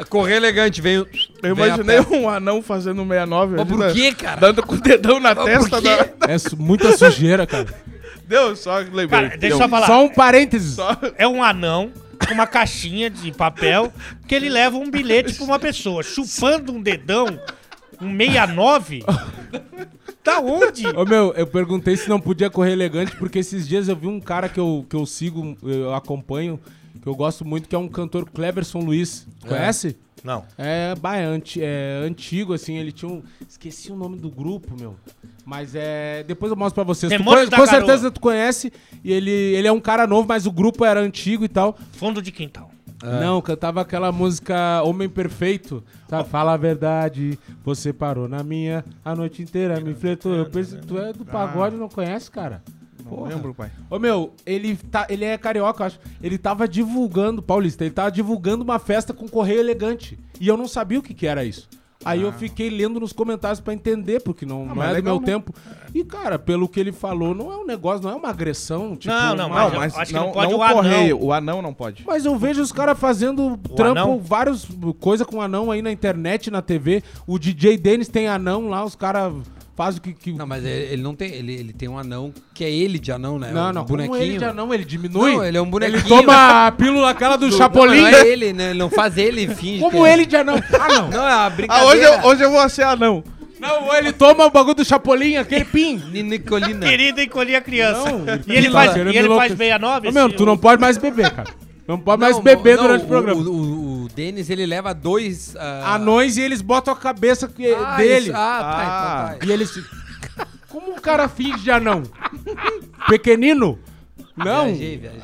[0.00, 1.06] É, correio elegante, veio.
[1.42, 2.14] Eu a imaginei peça.
[2.14, 3.56] um anão fazendo um 69.
[3.56, 4.40] Mas por imagina, quê, cara?
[4.40, 6.10] Dando com o dedão na Mas testa quê?
[6.18, 6.32] da...
[6.32, 7.66] É su- muita sujeira, cara.
[8.26, 9.06] Deu, só lembrei.
[9.08, 9.86] Cara, deixa eu só falar.
[9.86, 10.74] Só um parênteses.
[10.74, 11.92] Só- É um anão
[12.26, 13.92] com uma caixinha de papel
[14.26, 17.26] que ele leva um bilhete pra uma pessoa, chupando um dedão,
[18.00, 19.04] um 69.
[20.24, 20.86] Da onde?
[20.88, 24.18] Ô meu, eu perguntei se não podia correr elegante, porque esses dias eu vi um
[24.20, 26.58] cara que eu, que eu sigo, eu acompanho,
[27.06, 29.28] que eu gosto muito, que é um cantor Cleverson Luiz.
[29.46, 29.96] Conhece?
[30.24, 30.42] Não.
[30.58, 33.22] É, bah, é, anti- é antigo, assim, ele tinha um.
[33.48, 34.96] Esqueci o nome do grupo, meu.
[35.44, 36.24] Mas é.
[36.26, 37.12] Depois eu mostro pra vocês.
[37.12, 37.66] Tu com Garoa.
[37.68, 38.72] certeza tu conhece.
[39.04, 41.78] E ele, ele é um cara novo, mas o grupo era antigo e tal.
[41.92, 42.72] Fundo de quintal.
[43.20, 45.84] Não, cantava aquela música Homem Perfeito.
[46.08, 46.28] Sabe?
[46.28, 50.34] Fala a verdade, você parou na minha a noite inteira, me fletou.
[50.34, 52.64] Eu pensei, tu é do pagode, não conhece, cara?
[53.10, 53.70] Não lembro, pai.
[53.90, 56.00] Ô meu, ele, tá, ele é carioca, eu acho.
[56.22, 60.18] Ele tava divulgando, Paulista, ele tava divulgando uma festa com correio elegante.
[60.40, 61.68] E eu não sabia o que, que era isso.
[62.04, 64.74] Aí eu fiquei lendo nos comentários pra entender, porque não, não Ah.
[64.76, 65.26] mas é do legal, meu né?
[65.26, 65.52] tempo.
[65.92, 68.94] E, cara, pelo que ele falou, não é um negócio, não é uma agressão.
[68.94, 70.74] Tipo, Não, não, uma- Mas Não, mas acho que não, não pode não o anão.
[70.76, 71.20] correio.
[71.24, 72.04] O anão não pode.
[72.06, 74.18] Mas eu vejo os caras fazendo trampo, anão?
[74.20, 74.68] várias
[75.00, 77.02] coisas com anão aí na internet, na TV.
[77.26, 79.32] O DJ Dennis tem anão lá, os caras
[79.76, 80.12] fazem o que.
[80.12, 80.32] que...
[80.32, 81.30] Não, mas ele, ele não tem.
[81.32, 83.50] Ele, ele tem um anão que é ele de anão, né?
[83.52, 84.12] não, um não, bonequinho.
[84.14, 85.32] como ele de anão, ele diminui.
[85.34, 85.98] Não, ele é um bonequinho.
[85.98, 88.00] Ele toma a pílula aquela do, Do- Chapolin.
[88.00, 88.70] Não, não é ele, né?
[88.70, 89.80] Ele não faz ele e finge.
[89.80, 90.12] Como que é.
[90.12, 90.56] ele de anão.
[90.56, 91.08] Ah, não.
[91.10, 91.88] Não, é uma Ah, brincadeira.
[91.90, 93.22] hoje eu, hoje eu vou ser anão.
[93.58, 95.96] Não, ele toma o bagulho do Chapolin, aquele pin.
[96.12, 96.86] Ni- Nicolina.
[96.86, 98.12] Querida encolher a criança.
[98.12, 99.56] Não, e ele tá faz, e ele faz enlouquecer.
[99.56, 100.08] 69?
[100.08, 101.48] Ô, meu, tu não pode mais beber, cara.
[101.88, 103.40] Não pode mais Não, beber não, durante o o, programa.
[103.40, 105.54] O, o, o Denis, ele leva dois...
[105.56, 108.26] ah, Anões e eles botam a cabeça que- ah, dele.
[108.28, 109.26] isso- Ah, tá, Ah.
[109.28, 109.46] então tá.
[109.46, 109.70] E eles.
[110.68, 112.02] Como um cara finge de anão?
[113.08, 113.78] Pequenino?
[114.36, 114.66] Não.
[114.66, 115.20] Viajei, viajei.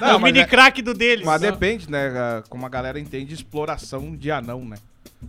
[0.00, 1.24] É o mas mini é- crack do deles.
[1.24, 2.08] Mas depende, né?
[2.16, 4.76] ah, Como a galera entende exploração de anão, né?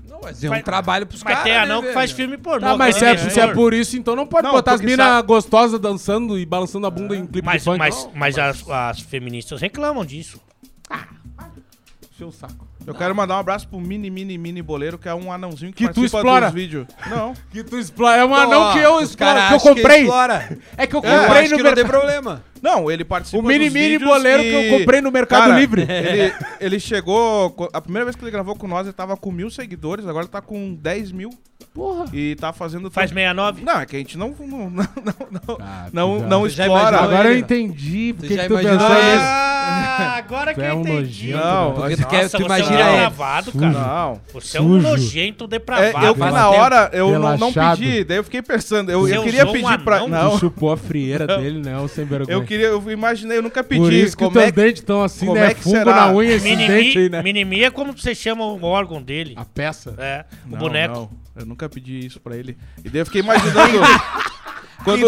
[0.09, 1.93] Não, mas é um Mas- trabalho pros Mas caras, tem né, anão que velho?
[1.93, 2.67] faz filme pornô.
[2.67, 4.81] Tá, mas que se é, se é por isso, então não pode Não, botar as
[4.81, 7.77] minas sabe- gostosas dançando e balançando a bunda em clipe Mas, de funk.
[7.79, 10.41] mas, mas as, as feministas reclamam disso.
[12.17, 12.67] Encheu o saco.
[12.83, 15.85] Eu quero mandar um abraço pro mini, mini, mini boleiro, que é um anãozinho que,
[15.85, 16.45] Que tu participa explora.
[16.47, 16.87] dos vídeos.
[17.07, 17.33] Não.
[17.51, 18.21] Que tu explora.
[18.21, 19.99] É um Não, anão ó, que eu, exploro, que eu comprei.
[20.01, 20.57] explora.
[20.75, 21.87] é que eu Eu comprei no que não tem mercado.
[21.87, 22.43] problema.
[22.59, 25.59] Não, ele participa O mini, dos mini boleiro e- que eu comprei no Mercado Cara,
[25.59, 25.83] Livre.
[25.87, 27.55] Ele, ele chegou...
[27.71, 30.31] A primeira vez que ele gravou com nós, ele tava com mil seguidores, agora ele
[30.31, 31.29] tá com 10 mil
[31.77, 32.05] Porra.
[32.11, 32.89] e tá fazendo...
[32.89, 33.63] Faz tudo- 69?
[33.63, 34.35] Não, é que a gente não...
[34.39, 34.87] Não, não,
[35.31, 36.97] não, Ah, não, não explora.
[36.99, 39.47] Agora eu entendi porque já que tu pensou nisso.
[39.69, 41.31] Ah, agora que é eu um entendi.
[41.33, 43.67] nojento, Não, Porque tu, quer, tu você imagina é um depravado, cara.
[43.71, 44.21] Não.
[44.33, 44.87] Você é um Sujo.
[44.87, 46.05] nojento É, depravado.
[46.05, 49.43] eu vi Faz na hora, eu não, pedi, daí eu fiquei pensando, eu, eu queria
[49.45, 50.07] usou um pedir pra...
[50.07, 51.77] Não, Tu chupou a frieira dele, né?
[51.79, 52.33] O sem vergonha.
[52.33, 53.81] eu queria, eu imaginei, eu nunca pedi.
[53.81, 54.61] Por isso que como os teus é que...
[54.61, 55.47] dentes estão assim, como né?
[55.47, 55.95] é que Fungo será?
[55.95, 57.21] na unha, esses dentes aí, Minimi, né?
[57.23, 59.33] minimi é como você chama o órgão dele.
[59.35, 59.93] A peça.
[59.97, 61.11] É, o boneco.
[61.37, 62.57] Eu nunca pedi isso pra ele.
[62.83, 63.79] E daí eu fiquei imaginando...
[64.83, 65.07] quando,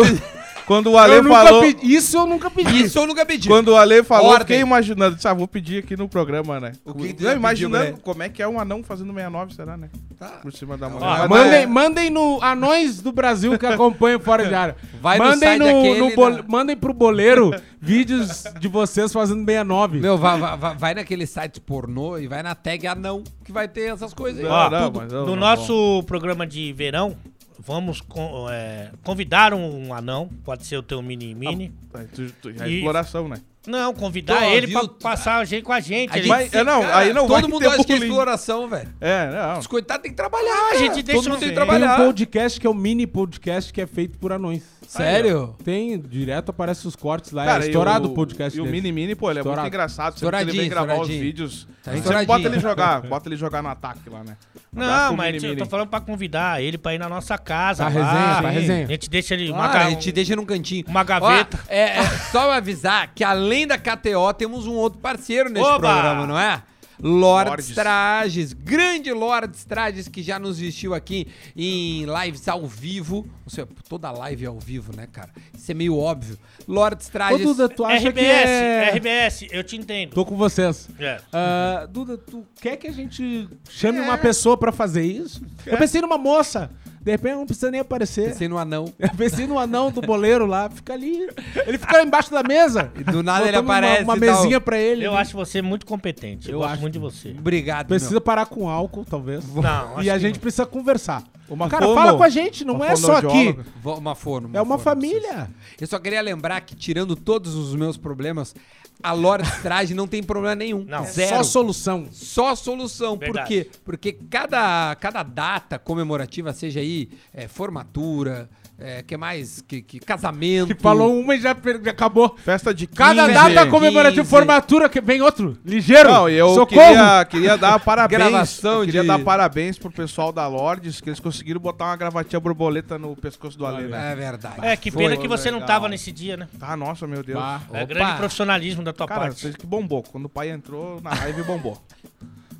[0.69, 1.61] quando o Ale Eu nunca falou...
[1.61, 1.95] pedi.
[1.95, 2.83] Isso eu nunca pedi.
[2.83, 3.47] Isso eu nunca pedi.
[3.47, 4.45] Quando o Ale falou, eu Ordem.
[4.45, 5.15] fiquei imaginando.
[5.15, 6.73] Disse, ah, vou pedir aqui no programa, né?
[6.85, 9.55] O que Não, já imaginando pediu pra como é que é um anão fazendo 69,
[9.55, 9.89] será, né?
[10.19, 10.27] Tá.
[10.43, 11.07] Por cima da mulher.
[11.07, 14.75] Ó, Mas Mandem, é- mandem no Anões do Brasil que acompanham fora de área.
[15.01, 16.43] Vai no mandem site daquele, no bol- né?
[16.47, 17.51] Mandem pro boleiro
[17.81, 19.99] vídeos de vocês fazendo 69.
[19.99, 23.91] Meu, vai, vai, vai- naquele site pornô e vai na tag anão, que vai ter
[23.93, 24.47] essas coisas aí.
[24.47, 27.15] Não, Ó, não, tudo- mas não, no não, nosso programa de verão,
[27.59, 31.71] vamos con- é, convidar um anão, pode ser o teu mini-mini.
[31.93, 33.37] Aí tu- tu- já é E- exploração, né?
[33.67, 34.79] Não, convidar Pô, ele viu?
[34.79, 36.11] pra passar a gente com a gente.
[36.11, 38.67] A Ele- gente Vai- é, não, aí não todo vai mundo acha que é exploração,
[38.69, 38.89] velho.
[39.01, 39.59] É, não.
[39.59, 40.49] Os coitados têm que trabalhar.
[40.55, 40.77] Ah, a cara.
[40.79, 41.67] gente deixa Todo mundo um- tem que Sim.
[41.67, 41.97] Tem um trabalhar.
[42.05, 44.63] podcast que é o mini podcast que é feito por anões.
[44.97, 45.55] Sério?
[45.63, 47.45] Tem, direto aparece os cortes lá.
[47.45, 48.81] Cara, é estourado o o podcast E o deles.
[48.81, 49.61] Mini Mini, pô, ele é Estourado.
[49.61, 50.17] muito engraçado.
[50.17, 51.67] Sempre que ele vem gravar os vídeos.
[51.83, 54.35] Tá Você bota ele jogar, bota ele jogar no ataque lá, né?
[54.73, 57.83] Não, mas Mini eu tô falando pra convidar ele pra ir na nossa casa.
[57.83, 58.39] Tá lá.
[58.41, 58.59] resenha, Sim.
[58.59, 58.85] resenha.
[58.85, 59.51] A gente deixa ele.
[59.51, 60.83] uma Ah, ga- a gente deixa num cantinho.
[60.87, 61.57] uma gaveta.
[61.57, 65.79] Ó, é, é só avisar que além da KTO, temos um outro parceiro neste Oba!
[65.79, 66.63] programa, não é?
[67.01, 67.75] Lordes Lordes.
[67.75, 73.27] Trajes, grande Lordes Trajes que já nos vestiu aqui em lives ao vivo.
[73.45, 75.29] Ou seja, toda live é ao vivo, né, cara?
[75.57, 76.37] Isso é meio óbvio.
[76.67, 77.41] Lordes Ô, Trajes.
[77.41, 78.91] Duda, tu acha RBS, que é...
[78.95, 80.13] RBS, eu te entendo.
[80.13, 80.89] Tô com vocês.
[80.99, 81.21] É.
[81.31, 85.41] Ah, Duda, tu quer que a gente chame uma pessoa pra fazer isso?
[85.65, 86.69] Eu pensei numa moça.
[87.01, 88.29] De repente não precisa nem aparecer.
[88.29, 88.93] Pensei no anão.
[88.99, 91.27] Eu pensei no anão do boleiro lá, fica ali.
[91.65, 92.91] Ele fica embaixo da mesa.
[92.99, 95.05] E do nada ele aparece Uma, uma mesinha pra ele.
[95.05, 96.47] Eu acho você muito competente.
[96.49, 97.35] Eu, Eu gosto acho muito de você.
[97.37, 98.21] Obrigado, Precisa meu.
[98.21, 99.43] parar com álcool, talvez.
[99.53, 100.41] Não, E a gente não.
[100.41, 101.23] precisa conversar.
[101.49, 103.57] Uma Cara, fono- fala com a gente, não é só aqui.
[103.83, 104.49] Uma forno.
[104.53, 105.49] É uma forno, família.
[105.81, 108.53] Eu só queria lembrar que, tirando todos os meus problemas,
[109.01, 110.85] a Lordes Traje não tem problema nenhum.
[110.87, 111.03] Não.
[111.05, 111.37] Zero.
[111.37, 112.07] Só solução.
[112.11, 113.17] Só solução.
[113.17, 113.47] Por Verdade.
[113.47, 113.69] quê?
[113.83, 119.61] Porque cada, cada data comemorativa, seja aí é, formatura, é, que mais?
[119.61, 120.73] Que, que casamento.
[120.75, 122.35] Que falou uma e já, per- já acabou.
[122.43, 122.97] Festa de 15.
[122.97, 124.29] Cada data comemorativa, 15.
[124.29, 125.57] formatura, que vem outro.
[125.65, 126.09] Ligeiro.
[126.11, 126.67] Não, e eu Socorro.
[126.67, 128.17] queria, queria dar parabéns.
[128.19, 132.39] Gravação queria de- dar parabéns pro pessoal da Lordes, que eles conseguiram botar uma gravatinha
[132.39, 134.13] borboleta no pescoço do Ale, né?
[134.13, 134.55] É verdade.
[134.61, 135.03] É, que Foi.
[135.03, 135.67] pena que você não legal.
[135.75, 136.47] tava nesse dia, né?
[136.61, 137.37] Ah, nossa, meu Deus.
[137.39, 137.61] Bah.
[137.73, 137.93] É Opa.
[137.93, 139.41] grande profissionalismo da tua Cara, parte.
[139.41, 140.03] vocês que bombou.
[140.03, 141.81] Quando o pai entrou na live, bombou.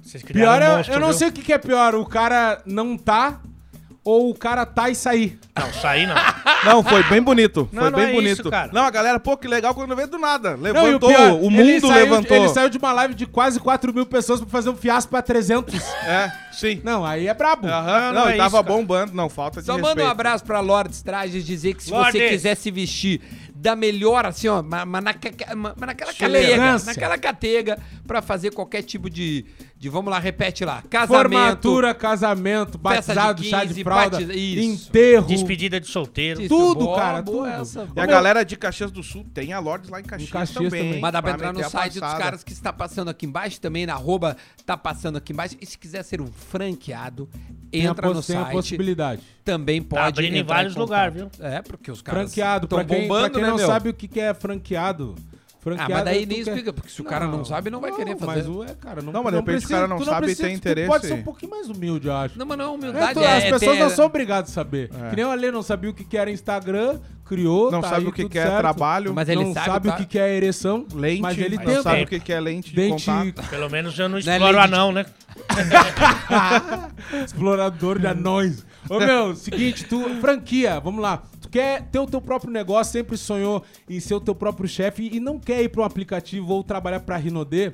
[0.01, 1.17] Vocês criaram Pior um é, monstro, eu não viu?
[1.17, 3.39] sei o que, que é pior, o cara não tá
[4.10, 5.39] ou o cara tá e sair.
[5.57, 6.16] Não, sair não.
[6.66, 7.70] Não, foi bem bonito.
[7.72, 8.41] Não, Foi não bem é bonito.
[8.41, 8.70] isso, cara.
[8.74, 10.57] Não, a galera, pô, que legal quando veio do nada.
[10.57, 12.36] Não, e Levantou, pior, o ele mundo saiu- levantou.
[12.38, 15.22] Ele saiu de uma live de quase 4 mil pessoas pra fazer um fiasco pra
[15.22, 15.74] 300.
[16.05, 16.82] É, sim.
[16.84, 17.66] não, aí é brabo.
[17.66, 19.14] Aham, Não, não, não e é tava isso, bombando.
[19.14, 19.95] Não, falta de Só respeito.
[19.97, 22.30] manda um abraço pra Lordes Trajes dizer que se você Lordes.
[22.30, 23.22] quiser se vestir
[23.55, 26.88] da melhor, assim, ó, mas mas naque- mas naquela catega, Elegância.
[26.93, 29.45] naquela catega, pra fazer qualquer tipo de,
[29.80, 34.88] de, vamos lá, repete lá, casamento, Formatura, casamento, batizado, chá 15, de fralda, isso.
[34.89, 35.25] enterro.
[35.25, 36.41] Despedida de solteiro.
[36.41, 37.61] Isso, tudo, boa, cara, boa tudo.
[37.61, 37.88] essa.
[37.95, 40.84] E a galera de Caxias do Sul tem a Lordes lá em Caxias, Caxias também.
[40.86, 40.99] também.
[40.99, 43.61] Mas dá pra pra entrar no a site dos caras que está passando aqui embaixo,
[43.61, 45.55] também na arroba tá passando aqui embaixo.
[45.61, 47.30] E se quiser ser um franqueado,
[47.71, 48.51] Tem a entra poss- no tem a site.
[48.53, 49.21] possibilidade.
[49.45, 51.32] Também pode abrindo em vários lugares, viu?
[51.39, 53.65] É, porque os caras Franqueado, estão pra quem, pra bombando, quem né, não meu?
[53.67, 55.15] sabe o que é franqueado.
[55.78, 58.16] Ah, mas daí nem quer- explica, porque se o cara não sabe, não vai querer
[58.18, 58.26] fazer.
[58.43, 60.47] Mas o é, cara, não Não, mas de repente o cara não sabe e precisa,
[60.47, 61.07] tem tu Pode interesse.
[61.07, 62.39] ser um pouquinho mais humilde, eu acho.
[62.39, 63.14] Não, mas não é É, humildade.
[63.14, 64.89] tu- é- as é pessoas ter- não são obrigadas a saber.
[64.93, 65.10] É.
[65.10, 68.07] Que nem o Ale não sabia o que era Instagram, criou, Não tá sabe aí
[68.07, 68.57] o que, tudo que é certo.
[68.57, 69.93] trabalho, Mas ele não sabe, sabe, tá?
[69.93, 72.89] o que que é ereção, lente, mas ele não sabe o que, é lente de
[72.89, 73.43] contato.
[73.51, 75.05] Pelo menos eu não Não é exploro lei de- anão, né?
[77.26, 78.66] explorador de anões.
[78.89, 81.22] Ô meu, seguinte, tu franquia, vamos lá.
[81.49, 85.09] Tu quer ter o teu próprio negócio, sempre sonhou em ser o teu próprio chefe
[85.11, 87.71] e não quer ir para um aplicativo ou trabalhar para Rinodê?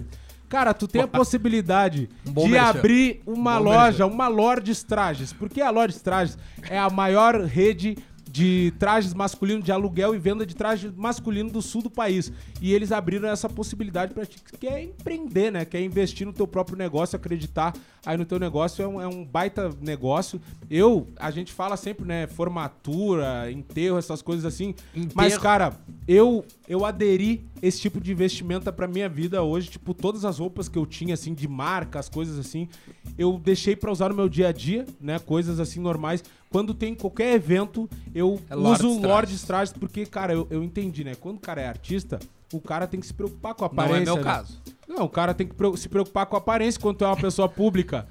[0.48, 2.70] Cara, tu tem a possibilidade bom de merchan.
[2.70, 5.34] abrir uma bom loja, uma Lordes Trajes.
[5.34, 6.38] Porque a Lordes Trajes
[6.70, 7.98] é a maior rede
[8.36, 12.32] de trajes masculinos, de aluguel e venda de trajes masculino do sul do país.
[12.62, 15.66] E eles abriram essa possibilidade pra ti que quer empreender, né?
[15.66, 17.74] Quer investir no teu próprio negócio, acreditar
[18.06, 18.84] aí no teu negócio.
[18.84, 20.40] É um, é um baita negócio.
[20.70, 22.28] Eu, a gente fala sempre, né?
[22.28, 24.74] Formatura, enterro, essas coisas assim.
[25.14, 25.42] Mas, Enterro.
[25.42, 25.78] cara,
[26.08, 29.70] eu, eu aderi esse tipo de investimento pra minha vida hoje.
[29.70, 32.68] Tipo, todas as roupas que eu tinha, assim, de marca, as coisas assim,
[33.18, 35.20] eu deixei pra usar no meu dia a dia, né?
[35.20, 36.24] Coisas assim normais.
[36.50, 39.10] Quando tem qualquer evento, eu É Lordes uso Trajes.
[39.16, 41.14] Lordes Trajes, porque, cara, eu, eu entendi, né?
[41.16, 42.20] Quando o cara é artista,
[42.54, 44.02] o cara tem que se preocupar com a Não aparência.
[44.02, 44.24] é meu né?
[44.24, 44.62] caso.
[44.88, 47.50] Não, o cara tem que se preocupar com a aparência quando tu é uma pessoa
[47.50, 48.08] pública.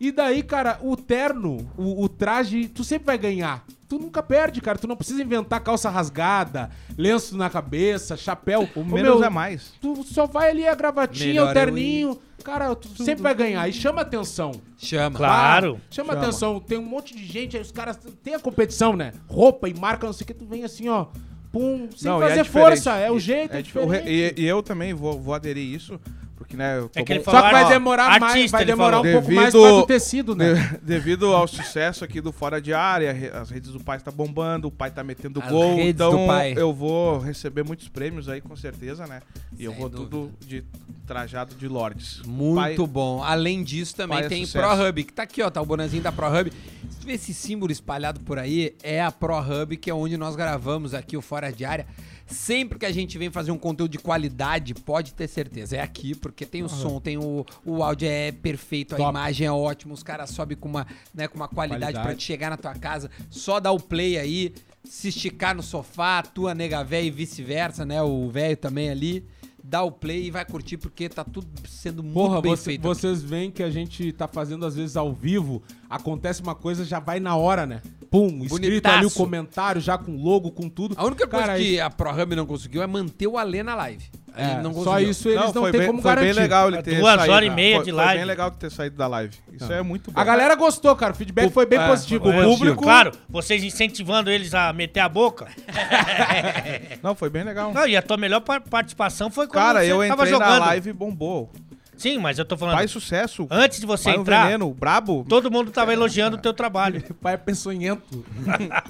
[0.00, 3.64] E daí, cara, o terno, o, o traje, tu sempre vai ganhar.
[3.88, 4.76] Tu nunca perde, cara.
[4.76, 8.68] Tu não precisa inventar calça rasgada, lenço na cabeça, chapéu.
[8.74, 9.72] O Ô, menos meu, é mais.
[9.80, 12.18] Tu só vai ali a gravatinha, Melhor o terninho.
[12.42, 13.66] Cara, tu sempre vai ganhar.
[13.68, 14.52] E chama atenção.
[14.76, 15.16] Chama.
[15.16, 15.78] Claro.
[15.80, 16.22] Ah, chama, Chama.
[16.22, 16.60] atenção.
[16.60, 19.12] Tem um monte de gente, aí os caras tem a competição, né?
[19.26, 21.06] Roupa e marca, não sei o que, tu vem assim, ó.
[21.54, 22.66] Pum, sem Não, é fazer diferente.
[22.66, 22.96] força.
[22.96, 24.08] É o jeito, é, É diferente.
[24.08, 26.00] e, e eu também vou, vou aderir isso,
[26.36, 28.64] porque, né, eu É que ele falou Só que vai Ó, demorar mais, artista, vai
[28.66, 30.54] demorar um pouco mais Devido- para do tecido, né?
[30.54, 34.10] De- devido ao sucesso aqui do Fora de Área, re- as redes do pai tá
[34.10, 36.54] bombando, o pai tá metendo As gol, redes então do pai.
[36.56, 39.22] eu vou receber muitos prêmios aí com certeza, né?
[39.58, 40.10] E eu Sem vou dúvida.
[40.10, 40.64] tudo de
[41.06, 42.22] trajado de Lords.
[42.26, 43.22] Muito Pai- bom.
[43.22, 44.66] Além disso, também é tem sucesso.
[44.66, 45.50] ProHub, que tá aqui, ó.
[45.50, 46.50] Tá o bonezinho da ProHub.
[46.50, 50.34] tu vê esse símbolo espalhado por aí, é a Pro Hub, que é onde nós
[50.34, 51.86] gravamos aqui o Fora de Área.
[52.26, 56.14] Sempre que a gente vem fazer um conteúdo de qualidade, pode ter certeza, é aqui,
[56.14, 59.10] porque tem o som, tem o, o áudio é perfeito, a Top.
[59.10, 62.06] imagem é ótima, os caras sobem com uma, né, com uma qualidade, Qualidade.
[62.06, 66.22] pra te chegar na tua casa, só dar o play aí, se esticar no sofá,
[66.22, 69.24] tua nega véia e vice-versa, né, o velho também ali,
[69.66, 72.82] dá o play e vai curtir, porque tá tudo sendo muito Porra, bem você- feito.
[72.82, 77.00] vocês veem que a gente tá fazendo às vezes ao vivo, acontece uma coisa, já
[77.00, 77.80] vai na hora, né?
[78.10, 78.96] Pum, escrito Bonitaço.
[78.98, 80.94] ali o comentário, já com logo, com tudo.
[80.98, 84.04] A única coisa Cara, que a ProHub não conseguiu é manter o Alê na live.
[84.36, 86.34] É, não só isso eles não, foi têm bem, como foi garantir.
[86.34, 87.32] bem legal ele ter Duas saído.
[87.32, 88.16] horas e meia Foi- de Foi live.
[88.18, 89.36] bem legal ter saído da live.
[89.52, 90.20] Isso é muito bom.
[90.20, 91.12] A galera gostou, cara.
[91.12, 92.24] O feedback foi bem é, positivo.
[92.24, 92.82] foi O público.
[92.82, 95.46] Claro, vocês incentivando eles a meter a boca.
[97.02, 97.72] Não, foi bem legal.
[97.72, 100.44] Não, e a tua melhor par- participação foi quando Cara, você eu tava entrei na
[100.46, 100.60] jogando.
[100.66, 101.52] live e bombou.
[101.96, 102.74] Sim, mas eu tô falando.
[102.76, 103.46] Faz sucesso.
[103.48, 105.24] Antes de você um entrar, veneno, brabo.
[105.28, 107.00] todo mundo tava elogiando o teu trabalho.
[107.22, 108.24] Pai é peçonhento.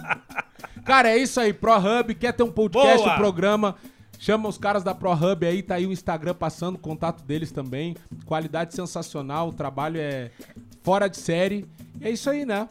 [0.84, 1.53] cara, é isso aí.
[1.53, 3.12] ProHub, quer ter um podcast, Boa!
[3.12, 3.74] um programa.
[4.24, 7.94] Chama os caras da ProHub aí, tá aí o Instagram passando, contato deles também.
[8.24, 10.30] Qualidade sensacional, o trabalho é
[10.82, 11.66] fora de série.
[12.00, 12.66] E é isso aí, né?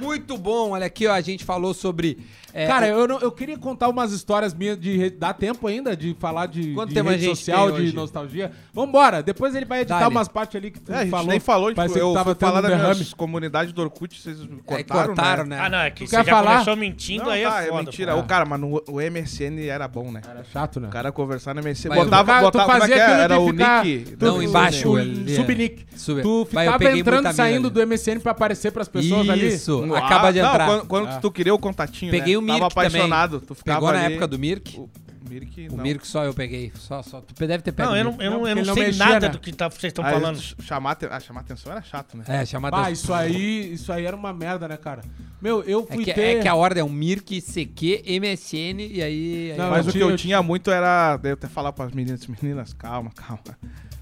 [0.00, 0.70] Muito bom.
[0.70, 2.18] Olha aqui, ó, a gente falou sobre...
[2.52, 5.10] é, Cara, eu, não- eu queria contar umas histórias minhas de.
[5.10, 7.94] Dá tempo ainda de falar de, Quanto de tempo a rede gente social, de hoje?
[7.94, 8.50] nostalgia.
[8.72, 10.10] Vambora, depois ele vai editar Dá-lhe.
[10.14, 11.26] umas partes ali que tu É, a gente falou.
[11.26, 12.94] nem falou, tipo, eu tava falar tendo das derrame.
[12.94, 15.56] minhas comunidades do Orkut, vocês aí cortaram, cortaram, né?
[15.56, 15.62] né?
[15.62, 16.52] Ah, não, é que Tu você quer já falar?
[16.52, 17.82] começou mentindo, Não, aí tá, é é foda.
[17.82, 18.14] mentira.
[18.14, 18.20] pô.
[18.20, 20.20] O cara, mas no, o MSN era bom, né?
[20.28, 20.88] Era chato, né?
[20.88, 21.88] O cara conversar no MSN.
[21.90, 23.02] Mas botava, tu, botava, como é que é?
[23.02, 24.16] aquilo Era de o ficar- nick.
[24.20, 24.92] Não, embaixo,
[25.36, 25.86] subnick.
[25.96, 29.58] Sub- Tu ficava entrando e saindo do MSN pra aparecer pras pessoas ali.
[29.84, 30.66] Isso, Ah, acaba de não, entrar.
[30.66, 31.18] Quando, quando Ah.
[31.20, 32.38] tu queria o contatinho, Peguei né?
[32.38, 33.32] o Mirk Tava apaixonado.
[33.40, 33.46] também.
[33.48, 34.78] Tu ficava Pegou na ali- época do Mirk?
[34.78, 34.90] O
[35.28, 35.82] Mirk, O não.
[35.82, 36.70] Mirk só eu peguei.
[36.76, 37.20] Só, só.
[37.20, 38.24] Tu deve ter pego Não, o eu não, Mirk.
[38.24, 39.28] eu não, eu não ele não sei mexia, nada né?
[39.32, 40.40] do que tá- vocês estão Aí, falando.
[40.40, 42.24] ch- Chamar, aten- ah, chamar atenção era chato, né?
[42.28, 42.92] É, chamar Bah, atenção.
[42.92, 45.02] isso aí, isso aí era uma merda, né, cara?
[45.42, 46.36] Meu, eu É fui que, ter...
[46.38, 49.50] é que a ordem é um Mirk, CQ, MSN e aí...
[49.50, 51.16] aí Não, Mas eu o que tinha- eu eu tinha muito era.
[51.16, 53.42] Daí eu até falar pras meninas, meninas, calma, calma.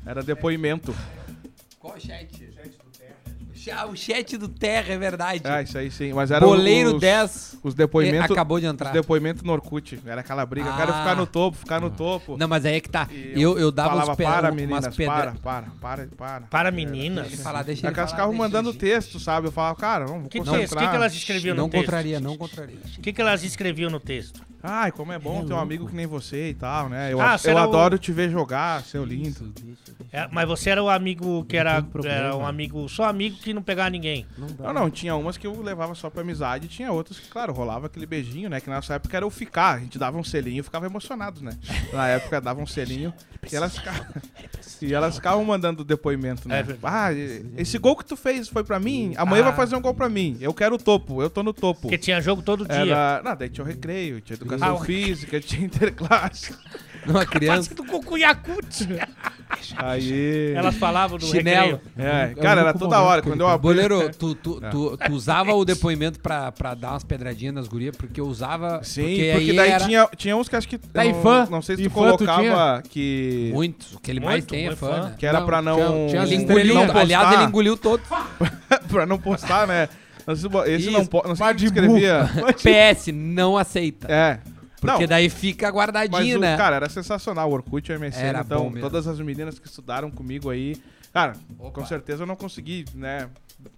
[0.05, 0.95] Era depoimento.
[1.79, 2.51] Qual o chat?
[3.71, 5.43] Ah, o chat do Terra, é verdade.
[5.45, 6.13] Ah, isso aí sim.
[6.13, 8.31] Mas era Boleiro os, 10 Os depoimentos.
[8.31, 8.91] acabou de Os entrar.
[8.93, 9.99] depoimentos no Orkut.
[10.05, 10.69] Era aquela briga.
[10.69, 10.99] Eu quero Ah.
[10.99, 12.37] ficar no topo, ficar no topo.
[12.37, 13.09] Não, mas aí é que tá.
[13.13, 16.41] E Eu, eu dava falava, uns pe- para, umas meninas, pedra- para, para, para, para.
[16.47, 17.25] Para meninas.
[17.27, 19.49] Deixa ele falar, deixa Aí ele elas ficavam mandando texto, sabe?
[19.49, 20.61] Eu falava, cara, vamos Que concentrar.
[20.61, 20.75] texto?
[20.75, 21.85] O que, que elas escreviam Não no texto?
[21.85, 22.77] contraria, não contraria.
[22.99, 24.43] O que, que elas escreviam no texto?
[24.67, 27.13] Ai, como é bom ter um amigo que nem você e tal, né?
[27.13, 29.53] Eu, Ah, eu era o- adoro te ver jogar, seu lindo.
[30.11, 33.63] É, mas você era o amigo que era, era um amigo, só amigo que não
[33.63, 34.27] pegava ninguém.
[34.59, 37.53] Não, não, tinha umas que eu levava só pra amizade e tinha outras que, claro,
[37.53, 38.61] rolava aquele beijinho, né?
[38.61, 39.77] Que na nossa época era o ficar.
[39.77, 41.53] A gente dava um selinho e ficava emocionado, né?
[41.93, 43.13] Na época dava um selinho
[43.51, 44.07] e elas ficavam.
[44.83, 46.61] E elas ficavam mandando depoimento, né?
[46.61, 47.09] É ah,
[47.57, 49.15] esse gol que tu fez foi pra mim?
[49.17, 49.47] Amanhã Ah.
[49.47, 50.37] vai fazer um gol pra mim.
[50.41, 51.83] Eu quero o topo, eu tô no topo.
[51.83, 52.75] Porque tinha jogo todo dia.
[52.77, 53.23] Era.
[53.25, 56.55] Não, daí tinha o recreio, tinha educação Ah, o- física, tinha interclasse.
[57.07, 57.75] Uma criança.
[57.75, 58.89] do Yakut.
[59.77, 60.53] Aí.
[60.55, 61.81] Elas falavam do Chinelo.
[61.97, 63.23] É, É cara, era toda hora.
[63.23, 63.63] Quando eu abri.
[63.63, 67.97] Boleiro, tu, tu, tu, tu usava o depoimento pra, pra dar umas pedradinhas nas gurias,
[67.97, 68.81] porque eu usava.
[68.83, 70.79] Sim, porque, porque, aí daí era tinha, tinha uns que acho que.
[70.79, 71.49] Tá, eu e não, fã?
[71.51, 73.51] Não sei se tu fã tu colocava que.
[73.55, 73.95] muitos.
[73.95, 75.03] O que ele mais Muito, tem é fã, fã.
[75.05, 75.15] né?
[75.19, 75.77] Que era pra não.
[76.09, 78.03] tinha- tinha engoliu, não aliás, ele engoliu todo.
[78.89, 79.89] pra não postar, né?
[80.27, 80.91] Não se- Esse Isso.
[80.91, 81.29] não pode.
[81.29, 82.31] Não sei escrevia.
[82.63, 84.11] PS, não aceita.
[84.11, 84.39] É.
[84.85, 86.57] Porque não, daí fica guardadinho, né?
[86.57, 87.51] cara, era sensacional.
[87.51, 88.21] O Orkut e o MSN.
[88.21, 90.77] Era então, todas as meninas que estudaram comigo aí.
[91.13, 91.71] Cara, Opa.
[91.71, 93.29] com certeza eu não consegui, né?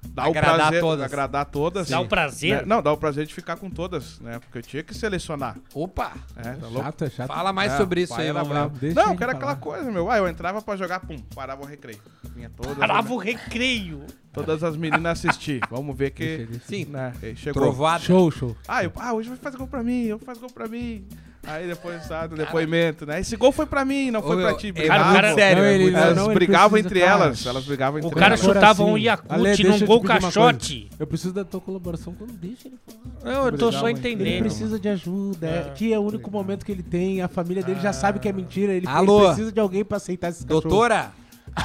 [0.08, 0.80] Dar Agradar o prazer.
[0.80, 1.04] todas.
[1.04, 1.88] Agradar todas.
[1.88, 2.56] Dá o prazer.
[2.60, 2.62] Né?
[2.66, 4.38] Não, dá o prazer de ficar com todas, né?
[4.40, 5.56] Porque eu tinha que selecionar.
[5.74, 6.12] Opa!
[6.36, 6.82] É, tá louco?
[6.82, 7.28] Chato, é chato.
[7.28, 8.74] Fala mais É, sobre isso aí, era vamos bravo.
[8.74, 8.94] ver.
[8.94, 9.52] Deixa Não, que era falar.
[9.52, 10.10] aquela coisa, meu.
[10.10, 12.00] Ah, eu entrava pra jogar, pum, parava o recreio.
[12.34, 14.04] Vinha todas, Parava o recreio.
[14.32, 15.60] todas as meninas assistir.
[15.70, 16.24] Vamos ver que.
[16.24, 17.62] Ele- Sim, Né, chegou.
[17.62, 18.02] trovada.
[18.02, 18.56] Show, show.
[18.66, 21.06] Ah, eu, ah, hoje vai fazer gol pra mim, eu faço gol pra mim.
[21.46, 23.20] Aí depois, sabe, o depoimento, né?
[23.20, 24.68] Esse gol foi pra mim, não foi Ô, pra ti.
[24.68, 25.12] é Brigavam.
[25.12, 27.46] muito sério, Não, é ele- Elas não, brigavam entre cara, elas.
[27.46, 28.40] Elas brigavam entre O cara elas.
[28.40, 28.90] Chutava sim.
[28.90, 30.90] um Yakut num gol caixote.
[30.98, 33.32] Eu preciso da tua colaboração quando deixa ele falar.
[33.34, 34.40] Não, eu tô só Brigavam Ele entendendo.
[34.42, 35.46] precisa de ajuda.
[35.46, 37.22] É, que é o único momento que ele tem.
[37.22, 38.72] A família dele já sabe que é mentira.
[38.72, 39.26] Ele, ele Alô?
[39.26, 40.60] precisa de alguém pra aceitar esse cachorro.
[40.62, 41.12] Doutora,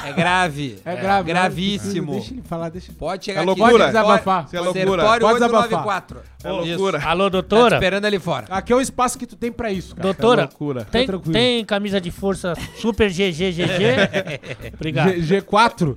[0.06, 0.80] é grave.
[0.86, 1.28] É grave.
[1.28, 2.14] Gravíssimo.
[2.14, 3.48] Deixa ele falar, deixa ele Pode chegar É aqui.
[3.60, 3.72] loucura.
[3.72, 4.46] Pode desabafar.
[4.46, 5.04] Isso é loucura.
[5.04, 5.62] Pode desabafar.
[5.64, 6.22] 894.
[6.44, 7.02] É loucura.
[7.04, 7.76] Alô, Tá doutora?
[7.76, 8.46] esperando ali fora.
[8.50, 10.02] Aqui é o espaço que tu tem pra isso, cara.
[10.04, 10.86] Doutora, É loucura.
[10.86, 11.34] tem, Tá tranquilo.
[11.34, 14.74] tem camisa de força Super GGGG?
[14.74, 15.22] Obrigado.
[15.22, 15.96] G, G4?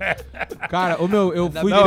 [0.69, 1.87] Cara, o meu, eu fui Não,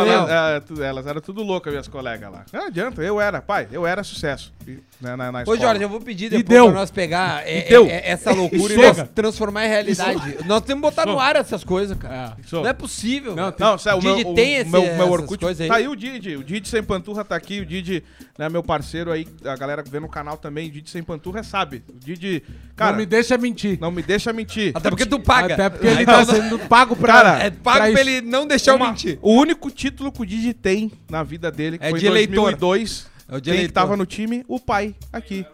[0.80, 2.46] elas, é, eram tudo loucas, minhas colegas lá.
[2.52, 4.52] Não adianta, eu era, pai, eu era sucesso.
[4.68, 5.56] E, né, na, na Ô.
[5.56, 6.66] Jorge, eu vou pedir depois deu.
[6.66, 7.86] pra nós pegar é, E deu.
[7.86, 9.02] é, é, essa loucura e Chega.
[9.04, 10.38] nós transformar em realidade.
[10.46, 12.36] Nós temos que botar no ar essas coisas, cara.
[12.40, 12.44] É.
[12.48, 12.64] Sou.
[12.64, 13.36] Não é possível.
[13.36, 13.72] Não, cara.
[13.72, 15.38] Não, sério, o Didi meu, o tem esse, meu, meu Orkut.
[15.68, 16.36] Tá aí o Didi.
[16.36, 17.60] O Didi Sem Panturra tá aqui.
[17.60, 18.04] O Didi,
[18.38, 20.68] né, meu parceiro aí, a galera que vê no canal também.
[20.70, 21.84] O Didi Sem Panturra sabe.
[21.90, 22.44] O Didi,
[22.76, 23.78] cara, não me deixa mentir.
[23.80, 24.72] não me deixa mentir.
[24.76, 25.54] Até porque tu paga.
[25.54, 27.14] Até porque ele tá sendo pago pra...
[27.14, 28.00] Cara, É pago pra isso.
[28.00, 29.18] ele não deixar eu Uma- mentir.
[29.22, 32.10] O único título que o Didi tem na vida dele, que É foi de em
[32.10, 32.52] eleitor.
[32.56, 33.08] 2002.
[33.30, 33.74] É o de Quem que eleitor.
[33.74, 34.46] tava no time?
[34.48, 35.46] O pai, aqui.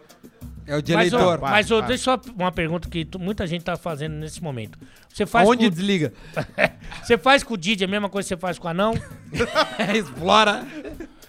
[0.66, 1.38] É o de Mas, eleitor.
[1.38, 1.82] vai, mas vai.
[1.82, 4.78] deixa só uma pergunta que tu- muita gente tá fazendo nesse momento.
[5.12, 6.12] Você faz, Aonde com, desliga?
[7.04, 8.94] você faz com o Didi a mesma coisa que você faz com o anão?
[9.94, 10.66] Explora.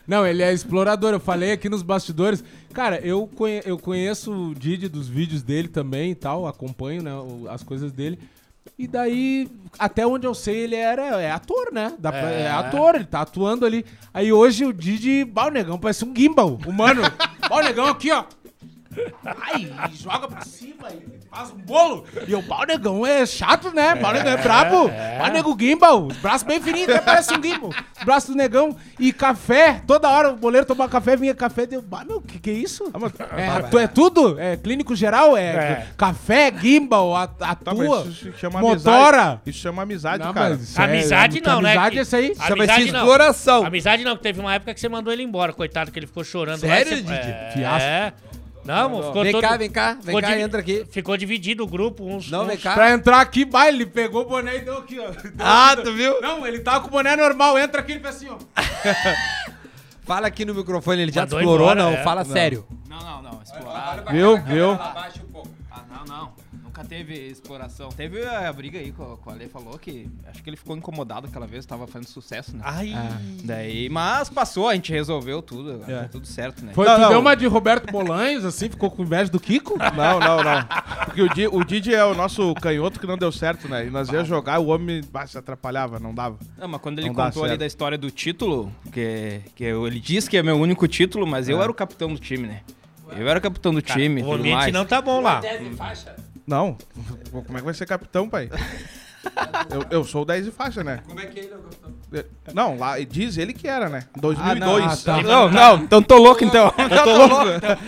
[0.07, 1.11] Não, ele é explorador.
[1.13, 2.43] Eu falei aqui nos bastidores.
[2.73, 7.11] Cara, eu, conhe- eu conheço o Didi dos vídeos dele também e tal, acompanho né,
[7.49, 8.19] as coisas dele.
[8.77, 9.47] E daí,
[9.79, 11.93] até onde eu sei, ele era é ator, né?
[12.01, 12.41] Pra- é.
[12.43, 12.49] É.
[12.51, 13.86] ator, ele tá atuando ali.
[14.13, 17.01] Aí hoje o Didi, bah, o negão parece um gimbal, humano.
[17.47, 18.23] Bah, o negão aqui, ó.
[19.26, 22.06] Ai, joga pra cima e faz um bolo.
[22.28, 23.96] E o pau negão é chato, né?
[23.96, 24.89] Pau negão é brabo.
[25.18, 26.06] Pau nego gimbal.
[26.08, 27.70] Os braços bem fininhos, até parece um gimbal.
[27.98, 28.76] Os braços do negão.
[29.00, 31.66] E café, toda hora o boleiro tomava café, vinha café.
[31.66, 32.91] Deu, bah, meu, que que é isso?
[33.36, 34.39] É, atu- é tudo?
[34.39, 35.36] É clínico geral?
[35.36, 35.88] É, É.
[35.98, 39.18] café, gimbal, a- atua, Tá, mas isso chama motora.
[39.18, 39.39] amizade.
[39.48, 40.56] Isso chama amizade, Não, cara.
[40.56, 41.72] isso é- Amizade não, né?
[41.72, 42.34] Amizade é isso aí.
[42.39, 43.00] A- Chama-se Amizade não.
[43.00, 43.66] exploração.
[43.66, 46.24] Amizade não, que teve uma época que você mandou ele embora, coitado, que ele ficou
[46.24, 46.60] chorando.
[46.60, 47.64] Sério, lá, e Didi?
[47.64, 48.14] É.
[48.66, 48.89] Fiasco.
[48.89, 49.41] Não, ficou Vem todo...
[49.41, 49.93] cá, vem cá.
[49.93, 50.86] Vem ficou cá, divi- entra aqui.
[50.91, 52.30] Ficou dividido o grupo, uns...
[52.32, 52.47] Não, uns...
[52.47, 52.74] vem cá.
[52.74, 55.09] Pra entrar aqui, vai, ele pegou o boné e deu aqui, ó.
[55.11, 56.22] Deu Ah, aqui, tu deu- viu?
[56.22, 58.38] Não, ele tava com o boné normal, entra aqui, ele fez assim, ó.
[60.05, 61.97] Fala aqui no microfone, ele já Mandou explorou, embora, não?
[61.97, 62.03] é.
[62.03, 62.66] Fala sério.
[62.88, 63.41] Não, não, não.
[63.41, 64.03] Explorar.
[64.11, 64.38] Viu?
[64.43, 64.72] Viu?
[64.74, 65.07] Ah,
[65.89, 66.34] não, não.
[66.76, 67.88] Nunca teve exploração.
[67.88, 71.26] Teve a briga aí com, com a Ale falou que acho que ele ficou incomodado
[71.26, 72.61] aquela vez, tava fazendo sucesso, né?
[72.65, 72.93] Ai,
[73.45, 76.73] Daí, mas passou, a gente resolveu tudo, agora tá tudo certo, né?
[76.73, 77.09] Foi, Não, tu não.
[77.11, 79.78] deu uma de Roberto Bolanhos, assim, ficou com inveja do Kiko?
[79.78, 80.67] Não, não, não.
[81.05, 83.88] Porque o Didi, o Didi é o nosso canhoto que não deu certo, né?
[83.88, 86.38] E nós ia jogar, o homem bah, se atrapalhava, não dava.
[86.57, 87.59] Não, mas quando ele Não contou ali certo.
[87.61, 91.47] da história do título, que, que eu- ele disse que é meu único título, mas
[91.47, 92.61] eu era o capitão do time, né?
[93.15, 94.73] Eu era o capitão do time, o tudo ambiente mais.
[94.73, 95.39] não tá bom lá.
[96.46, 96.78] Não.
[97.32, 98.50] Como é que vai ser capitão, pai?
[99.72, 101.02] Eu, eu sou o 10 de faixa, né?
[101.08, 101.95] Como é que ele é o capitão?
[102.53, 104.03] Não, lá diz ele que era, né?
[104.20, 104.86] 2002.
[104.86, 105.22] Ah, tá.
[105.24, 106.72] Não, não, então tô louco então.
[106.78, 107.45] Eu tô louco.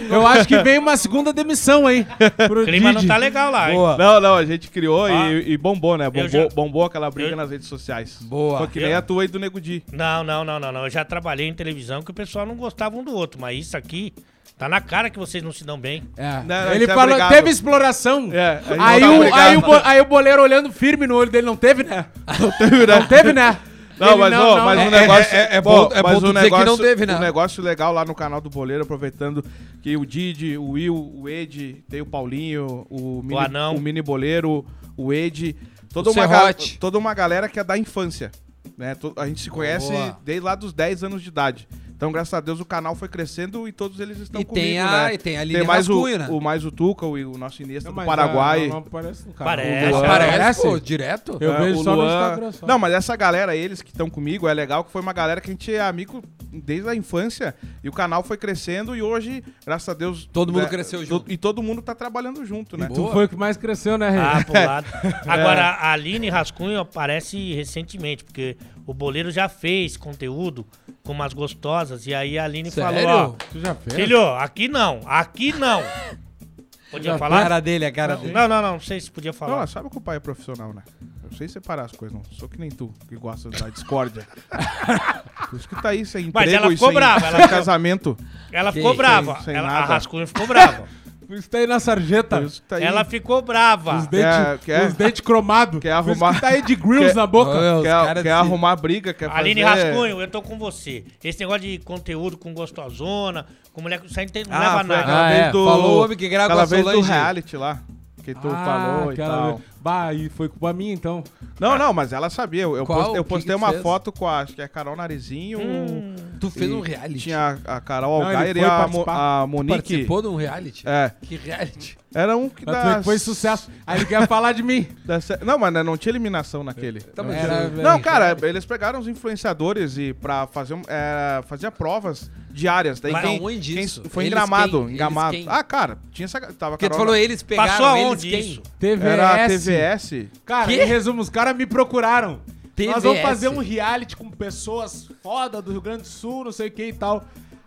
[0.09, 2.05] Eu acho que vem uma segunda demissão aí.
[2.47, 3.07] Pro O clima não Didi.
[3.07, 3.75] tá legal lá, hein?
[3.77, 3.97] Boa.
[3.97, 5.31] Não, não, a gente criou Ah.
[5.31, 6.09] e, e bombou, né?
[6.09, 8.17] Bombou, já- bombou aquela briga eu- nas redes sociais.
[8.21, 8.57] Boa.
[8.59, 9.83] Foi que nem Eu- a tua aí do Nego Di.
[9.91, 10.83] Não, não, não, não, não.
[10.85, 13.77] Eu já trabalhei em televisão que o pessoal não gostava um do outro, mas isso
[13.77, 14.13] aqui
[14.57, 16.03] tá na cara que vocês não se dão bem.
[16.17, 16.41] É.
[16.43, 17.29] Não, não, ele é falou, obrigado.
[17.29, 18.29] teve exploração.
[18.33, 21.45] É, aí, não tá o, aí, o, aí o boleiro olhando firme no olho dele,
[21.45, 22.05] não teve, né?
[22.39, 22.99] Não teve, né?
[22.99, 23.57] Não teve, né?
[23.99, 24.87] Não, mas, ó, mas né?
[24.87, 25.35] o negócio.
[25.35, 27.15] é- é Pô, bom- é mas bom o tu dizer que negócio, não teve, né?
[27.15, 29.43] O negócio legal lá no canal do Boleiro, aproveitando
[29.81, 33.75] que o Didi, o Will, o Ed, tem o Paulinho, o Mini, Anão.
[33.75, 35.55] o mini Boleiro, o Ed.
[35.91, 38.31] Toda O uma, ga- toda uma galera que é da infância.
[38.77, 38.95] Né?
[39.15, 40.17] A gente se conhece Boa.
[40.23, 41.67] desde lá dos 10 anos de idade.
[41.97, 44.79] Então, graças a Deus, o canal foi crescendo e todos eles estão E comigo, tem
[44.79, 45.13] a- né?
[45.15, 46.27] e tem a Aline mais o, Rascunho, né?
[46.29, 48.61] o mais o Tuca, o, o nosso Iniesta Não, do Paraguai.
[48.67, 49.55] Não, não aparece no canal.
[49.55, 49.85] Parece.
[49.85, 51.37] O Luan Aparece, pô, direto.
[51.41, 52.51] Eu É, vejo o só no Luan- Instagram.
[52.51, 52.67] Só.
[52.67, 55.49] Não, mas essa galera, eles que estão comigo, é legal que foi uma galera que
[55.49, 56.23] a gente é amigo
[56.53, 57.55] desde a infância.
[57.83, 60.29] E o canal foi crescendo e hoje, graças a Deus.
[60.31, 61.31] Todo mundo né, cresceu to- junto.
[61.31, 62.89] E todo mundo tá trabalhando junto, né?
[62.93, 64.19] Tu foi o que mais cresceu, né, Rei?
[64.19, 64.85] Ah, pro lado.
[65.25, 68.55] Agora, a Aline Rascunho aparece recentemente, porque
[68.87, 70.65] o Boleiro já fez conteúdo
[71.03, 73.01] com umas gostosas, e aí a Aline Sério?
[73.07, 73.93] falou, Tu já ó, fez?
[73.95, 75.83] filho, aqui não, aqui não.
[76.89, 77.43] Podia A É, falar?
[77.43, 78.31] cara dele, a cara dele.
[78.31, 79.57] Não, não, não, não sei se podia Não, falar.
[79.57, 80.81] mas sabe que o pai é profissional, né?
[81.29, 82.23] Eu sei separar as coisas, não.
[82.31, 84.25] Sou que nem tu, que gosta da discórdia.
[85.49, 87.37] Por isso que tá aí sem emprego Mas ela e ficou sem, brava, sem ela
[87.39, 88.17] ficou- casamento.
[88.53, 89.85] Ela Que- ficou brava, sem ela, a nada.
[89.87, 90.87] Rascunho ficou brava.
[91.27, 92.37] Por isso tá aí na sarjeta.
[92.37, 92.83] Por isso que tá aí.
[92.83, 93.97] ela ficou brava.
[93.97, 95.79] Os dentes quer- dentes cromados.
[95.81, 97.51] quer Por isso arrumar- que tá aí de grills quer- na boca.
[97.51, 99.91] Olha, quer quer se- arrumar briga, quer Aline fazer...
[99.91, 101.03] Rascunho, eu tô com você.
[101.23, 105.25] Esse negócio de conteúdo com gostosona, com mulher que isso aí não Ah, leva nada.
[105.25, 105.51] Ah, é.
[105.51, 105.65] do...
[105.65, 107.79] Falou o homem que grava aquela vez do reality lá.
[108.23, 109.55] Que tu falou e tal.
[109.55, 109.61] vez.
[109.87, 111.23] Bah, e foi culpa minha, então.
[111.59, 112.63] Não, não, mas ela sabia.
[112.63, 112.99] Eu, eu Qual?
[112.99, 113.81] postei, eu postei que tu uma fez?
[113.81, 115.59] foto com a, acho que é a Carol Narizinho.
[115.61, 116.13] Hum.
[116.41, 117.19] Tu fez um reality.
[117.19, 119.75] Tinha a, a Carol Não, Algair e a, Mo- a Monique.
[119.77, 120.83] Participou de um reality?
[120.85, 121.97] É, Que reality?
[122.13, 123.01] era um que tu dá...
[123.03, 123.69] foi sucesso.
[123.85, 124.85] Aí ele quer falar de mim.
[125.45, 126.99] Não, mas não tinha eliminação naquele.
[127.01, 131.71] Tá, mas Era- Não, cara, eles pegaram os influenciadores e pra fazer um- é, fazia
[131.71, 132.99] provas diárias.
[132.99, 134.03] Daí Mas quem, aonde quem- isso?
[134.09, 134.81] Foi em Eles Gramado, quem?
[134.81, 135.31] em Eles Gramado.
[135.37, 135.45] quem?
[135.47, 138.39] Ah, cara, tinha essa tava Porque tu Carol- falou eles pegaram, Passou eles aonde quem?
[138.39, 138.61] isso?
[138.79, 139.05] TVS.
[139.05, 139.45] Era a
[139.77, 140.27] TVS.
[140.45, 140.83] Cara, Quê?
[140.83, 142.39] em resumo, os caras me procuraram.
[142.77, 143.21] Nós vamos TVS.
[143.21, 146.85] fazer um reality com pessoas foda do Rio Grande do Sul, não sei o que
[146.87, 147.23] e tal.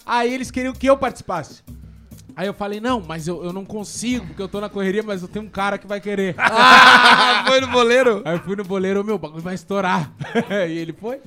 [0.07, 1.63] Aí eles queriam que eu participasse.
[2.37, 5.21] Aí eu falei, não, mas eu, eu não consigo, porque eu tô na correria, mas
[5.21, 6.35] eu tenho um cara que vai querer.
[6.39, 8.23] Ah, foi no boleiro?
[8.25, 10.13] Aí eu fui no boleiro, meu, o bagulho vai estourar.
[10.69, 11.21] e ele foi.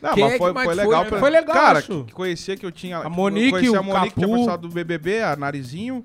[0.00, 1.02] Não, Quem mas é foi, foi foi, legal.
[1.04, 1.08] né?
[1.10, 2.04] pra- Foi legal, Cara, acho.
[2.04, 2.98] que conhecia que eu tinha...
[2.98, 6.04] A Monique, eu conhecia o a Monique, que tinha passado do BBB, a Narizinho.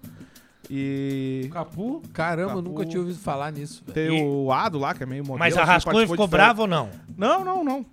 [0.73, 1.49] E...
[1.51, 2.01] Capu.
[2.13, 2.61] Caramba, eu Capu.
[2.61, 3.83] nunca tinha ouvido falar nisso.
[3.93, 5.37] Tem E- o Ado lá, que é meio modelo.
[5.39, 6.89] Mas a assim, participou ficou brava ou não?
[7.17, 7.85] Não, não, não.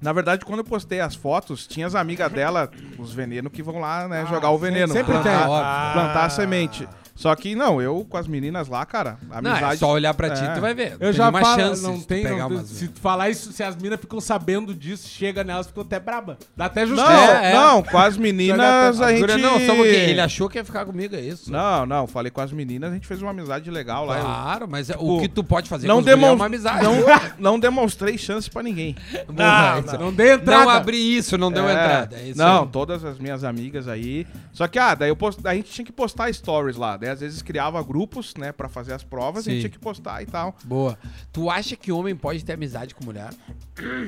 [0.00, 3.80] Na verdade, quando eu postei as fotos, tinha as amigas dela, os venenos, que vão
[3.80, 4.92] lá, né, jogar o veneno.
[4.92, 5.54] sempre plantar, tem.
[5.56, 5.90] Ah.
[5.92, 6.88] plantar a semente.
[7.18, 9.74] Só que, não, eu com as meninas lá, cara, a Não, amizade...
[9.74, 10.54] é só olhar pra ti, É.
[10.54, 10.92] tu vai ver.
[10.92, 13.50] Eu Tem já uma falo, chance não tem, pegar não umas- se tu falar isso,
[13.52, 16.38] se as minas ficam sabendo disso, chega nelas, ficam até braba.
[16.56, 17.12] Dá até Não, justiça.
[17.42, 17.54] É, é.
[17.54, 19.26] não, com as meninas a gente...
[19.42, 19.86] Não, só um pouquinho.
[19.96, 21.50] Ele achou que ia ficar comigo, é isso?
[21.50, 24.18] Não, não, falei com as meninas, a gente fez uma amizade legal lá.
[24.18, 26.34] eu- Claro, mas é- o Tipo, que tu pode fazer não, com é demon...
[26.34, 26.84] uma amizade.
[26.84, 26.94] não,
[27.36, 28.94] não demonstrei chance pra ninguém.
[28.94, 30.64] Porra, Não, isso- Não dei entrada.
[30.66, 32.16] Não abri isso, não deu É, entrada.
[32.16, 32.68] É isso não, aí.
[32.68, 34.24] todas as minhas amigas aí.
[34.52, 35.40] Só que, ah, daí eu post...
[35.44, 36.96] a gente tinha que postar stories lá.
[37.08, 39.50] Daí às vezes criava grupos, né, pra fazer as provas e a Sim.
[39.52, 40.54] gente tinha que postar e tal.
[40.64, 40.98] Boa.
[41.32, 43.30] Tu acha que homem pode ter amizade com mulher?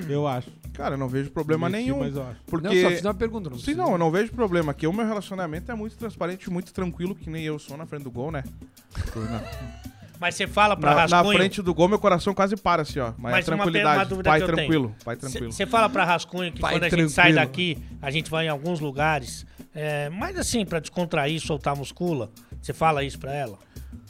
[0.09, 0.51] Eu acho.
[0.75, 2.01] Cara, eu não vejo problema nenhum.
[2.01, 2.41] Mas eu acho.
[2.47, 2.69] Porque.
[2.69, 3.51] Não, só fiz uma pergunta.
[3.51, 4.75] Não Sim, não, eu não vejo problema.
[4.75, 8.03] Que o meu relacionamento é muito transparente, muito tranquilo, que nem eu sou na frente
[8.03, 8.45] do gol, né?
[9.17, 9.91] Na,
[10.21, 11.39] Mas você fala pra na, na Rascunho...
[11.39, 13.13] frente do gol, meu coração quase para, assim, ó.
[13.17, 13.99] Mas, Mas é uma tranquilidade.
[13.99, 14.57] uma dúvida pai que eu tenho.
[14.59, 15.51] tranquilo, pai tranquilo.
[15.53, 17.47] Você fala pra Rascunho que Pai quando a gente sai tranquilo.
[17.47, 22.73] daqui, a gente vai em alguns lugares, é, mas assim, pra descontrair, soltar muscula, você
[22.75, 23.57] fala isso pra ela?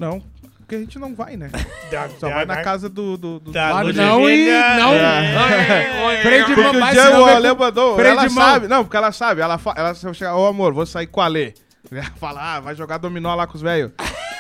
[0.00, 0.20] Não,
[0.58, 1.48] porque a gente não vai, né?
[1.90, 3.16] Da, Só vai na casa do.
[3.16, 3.50] do, do...
[3.52, 4.46] da luz não e
[4.78, 4.92] não.
[4.94, 6.22] É.
[6.22, 8.30] Freio de mão, Porque o vai, dia senão o vai Ale com- mandou, ela mão.
[8.30, 11.20] sabe, não, porque ela sabe, ela, ela se eu chegar, ô amor, vou sair com
[11.20, 11.54] o Ale.
[11.90, 13.90] Ela fala, ah, vai jogar dominó lá com os velhos.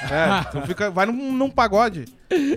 [0.02, 2.06] É, então fica, vai num, num pagode.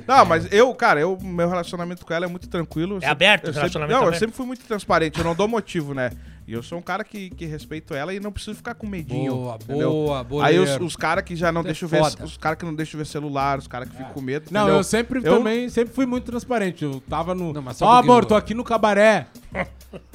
[0.08, 2.96] Não, mas eu, cara, eu, meu relacionamento com ela é muito tranquilo.
[2.98, 4.20] Eu sempre- aberto o eu sempre- relacionamento Não, eu aberto?
[4.20, 6.12] sempre fui muito transparente, eu não dou motivo, né?
[6.46, 9.34] E eu sou um cara que, que respeito ela e não preciso ficar com medinho.
[9.34, 9.90] Boa, entendeu?
[9.90, 10.46] boa, boa.
[10.46, 12.76] Aí os, os caras que já não Tu é deixam ver, os caras que não
[12.76, 14.78] deixam ver celular, os caras que ficam com medo, Não, entendeu?
[14.80, 16.84] eu sempre Eu- também, sempre fui muito transparente.
[16.84, 17.54] Eu tava no.
[17.54, 19.28] Não, mas Ó, um amor, tô aqui no cabaré.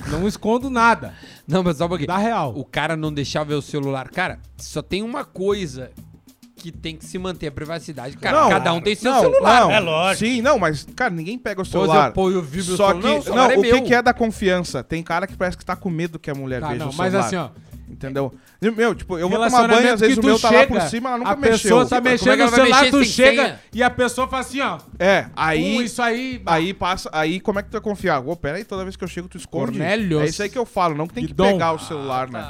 [0.09, 1.15] Não escondo nada.
[1.47, 2.09] Não, mas só um pouquinho.
[2.09, 2.53] Dá real.
[2.57, 4.09] O cara não deixar ver o celular.
[4.11, 5.93] Cara, só tem uma coisa
[6.59, 8.17] que tem que se manter a privacidade.
[8.17, 9.61] Cara, Não, cada um tem seu não, celular.
[9.63, 10.27] Não, É lógico.
[10.27, 12.09] Sim, não, mas, cara, ninguém pega o Pois celular.
[12.09, 12.95] eu, pô, eu vi meu Só celular.
[13.01, 14.83] que, Não, não, o celular é o que, que é da confiança?
[14.83, 16.95] Tem cara que parece que tá com medo que a mulher Tá, veja não, o
[16.97, 17.27] mas celular.
[17.27, 17.49] assim, ó.
[17.91, 18.35] Entendeu?
[18.61, 21.19] Meu, tipo, eu vou tomar banho, às vezes o meu tá lá por cima, ela
[21.19, 21.53] nunca a mexeu.
[21.79, 23.61] pessoa tá Sim, mas como mexendo é ela no celular, mexer tu chega senha?
[23.73, 24.79] e a pessoa fala assim, ó.
[24.99, 25.79] É, aí...
[25.79, 26.43] "Uh, isso aí.
[26.45, 28.21] Aí passa, aí como é que tu vai confiar?
[28.21, 29.73] Ô, pera aí, toda vez que eu chego tu esconde.
[29.79, 30.23] Cornélios.
[30.23, 31.53] É isso aí que eu falo, não que tem que Guidon.
[31.53, 32.47] pegar o celular, né?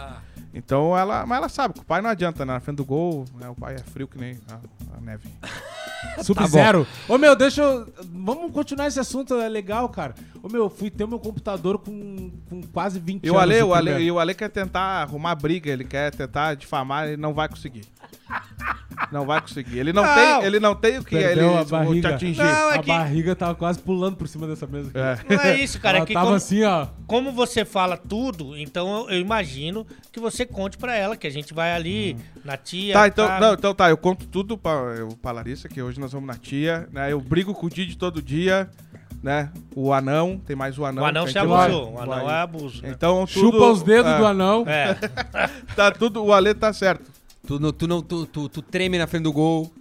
[0.53, 0.59] Tá.
[0.59, 2.55] Então ela, mas ela sabe que o pai não adianta, né?
[2.55, 3.49] Na frente do gol, né?
[3.49, 5.28] o pai é frio que nem a, a neve.
[6.22, 6.86] Sub-Zero.
[7.09, 7.92] Ô, meu, deixa eu.
[8.12, 10.14] Vamos continuar esse assunto, é legal, cara.
[10.42, 13.42] Ô, meu, eu fui ter meu computador com, com quase 20 E o anos.
[13.42, 13.74] Ale, o.
[13.74, 17.49] Ale, e o Ale quer tentar arrumar briga, ele quer tentar difamar, ele não vai
[17.49, 17.84] conseguir.
[19.12, 19.79] Não vai conseguir.
[19.79, 20.14] Ele não, Não.
[20.14, 22.09] tem, ele não tem o que ele Perdeu a te barriga.
[22.14, 22.39] atingir.
[22.43, 24.91] Não, é a que- barriga tava quase pulando por cima dessa mesa.
[24.91, 24.99] aqui.
[25.33, 25.37] É.
[25.37, 25.99] Não é isso, cara.
[25.99, 26.87] Ela É que tava como, assim, ó.
[27.07, 31.31] como você fala tudo, então eu, eu imagino que você conte pra ela que a
[31.31, 32.93] gente vai ali na tia.
[32.93, 36.12] Tá, então, não, então tá, eu conto tudo pra, eu, pra Larissa, que hoje nós
[36.12, 37.11] vamos na tia, né?
[37.12, 38.68] Eu brigo com o Didi todo dia,
[39.22, 39.51] né?
[39.76, 41.05] O anão, tem mais o anão.
[41.05, 41.93] o anão se a gente vai- abusou.
[41.95, 42.83] O anão vai- é abuso.
[42.83, 42.91] né?
[42.91, 43.53] Então tudo...
[43.53, 44.64] Chupa os dedos é, do anão.
[44.66, 44.97] É.
[45.76, 47.09] Tá tudo, o Ale tá certo.
[47.49, 49.72] Tu, não, tu, não, tu, tu, tu treme na frente do gol.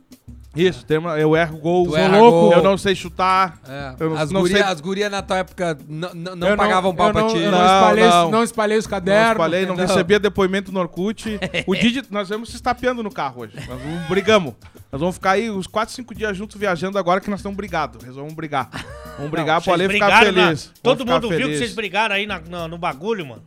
[0.55, 2.53] Isso, tem uma- eu erro gol, Tu sou erra louco, gol.
[2.53, 3.59] eu não sei chutar.
[3.67, 3.93] É.
[3.99, 6.55] Eu não- as, não guria, sei- as guria na tua época não, não, não Eu
[6.57, 7.37] pagavam pau eu pra não, ti.
[7.39, 8.31] Eu não, Não, espalhei, não.
[8.31, 9.37] não espalhei os Não cadernos.
[9.37, 9.85] falei, não, não.
[9.85, 11.37] recebia depoimento no Orkut.
[11.67, 13.53] O Didi, nós vamos se estapeando no carro hoje.
[13.55, 14.53] Nós vamos, brigamos.
[14.89, 18.01] Nós vamos ficar aí uns 4, 5 dias juntos viajando agora que nós estamos brigados.
[18.01, 18.69] Resolvemos brigar.
[19.17, 20.71] Vamos brigar pro Ale ficar brigaram na- feliz.
[20.81, 21.59] Todo Vamos mundo ficar viu que feliz.
[21.59, 23.43] vocês brigaram aí na- no, no bagulho, mano.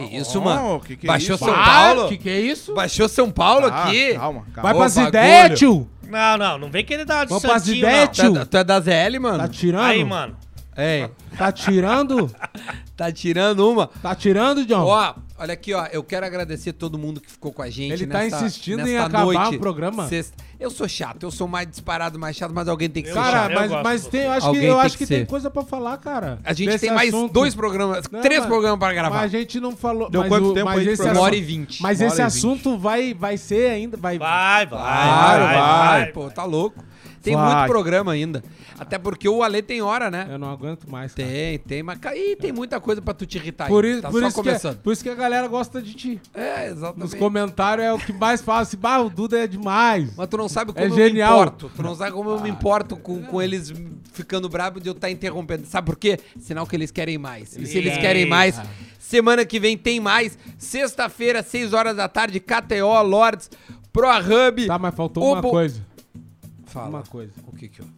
[0.00, 0.80] Que isso, Oh, mano?
[0.80, 1.44] que que é Baixou isso?
[1.44, 2.08] São Paulo?
[2.08, 2.74] que que é isso?
[2.74, 4.14] Baixou São Paulo Ah, aqui?
[4.14, 4.62] Calma, calma.
[4.62, 5.08] Vai Ô, pras bagulho.
[5.08, 5.90] ideias, tio.
[6.08, 8.12] Não, não, não vem querer dar uma de Vamos pras santinho, ideias, não.
[8.12, 8.32] tio.
[8.32, 9.38] Tu é, da- tu é da ZL, mano?
[9.38, 9.84] Tá tirando?
[9.84, 10.36] Aí, mano.
[10.76, 12.30] Ei, Tá tirando?
[12.96, 13.86] tá tirando uma.
[14.02, 14.84] Tá tirando, John?
[14.84, 15.86] Ó, olha aqui, ó.
[15.92, 17.92] Eu quero agradecer todo mundo que ficou com a gente.
[17.92, 20.08] Ele tá nesta- insistindo em acabar noite, o programa?
[20.08, 20.34] sexta.
[20.58, 23.22] Eu sou chato, eu sou mais disparado, mais chato, mas alguém tem que ser Eu
[23.22, 23.32] chato.
[23.32, 25.26] Cara, mas, mas tem, eu acho Alguém que, eu tem acho que que tem ser.
[25.26, 26.38] coisa pra falar, cara.
[26.44, 27.32] A gente tem mais assunto.
[27.32, 29.16] dois programas, Não, três mas- programas pra gravar.
[29.16, 30.08] Mas a gente não falou.
[30.08, 31.02] Deu mas quanto o- tempo mas esse?
[31.02, 31.82] Uma assunto- hora e vinte.
[31.82, 33.96] Mas esse assunto vai, vai ser ainda.
[33.96, 34.78] Vai, Vai, vai.
[34.80, 36.06] Vai, vai, vai.
[36.12, 36.82] Pô, tá louco.
[37.24, 37.54] Tem Vai.
[37.56, 38.44] muito programa ainda.
[38.78, 40.28] Até porque o Ale tem hora, né?
[40.30, 41.14] Eu não aguento mais.
[41.14, 41.26] cara.
[41.26, 43.92] Tem, tem, mas e tem muita coisa pra tu te irritar Por, aí.
[43.92, 44.76] isso, Tá por, só isso que, começando.
[44.82, 46.20] por isso que a galera gosta de ti.
[46.34, 47.16] É, Nos exatamente.
[47.16, 50.14] comentários é o que mais fala assim, bah, o Duda é demais.
[50.16, 51.32] Mas tu não sabe como É eu genial.
[51.34, 51.70] me importo.
[51.74, 53.72] Tu não sabe como eu me importo com, com eles
[54.12, 55.66] ficando bravos de eu estar interrompendo.
[55.66, 56.18] Sabe por quê?
[56.38, 57.56] Sinal que eles querem mais.
[57.56, 58.60] E se eles querem mais,
[58.98, 60.36] semana que vem tem mais.
[60.58, 63.50] Sexta-feira, 6 horas da tarde, KTO, Lords.
[63.92, 64.66] ProHub.
[64.66, 65.80] Tá, mas faltou uma coisa.
[66.74, 66.88] Fala.
[66.88, 67.32] Uma coisa.
[67.46, 67.92] O que que houve?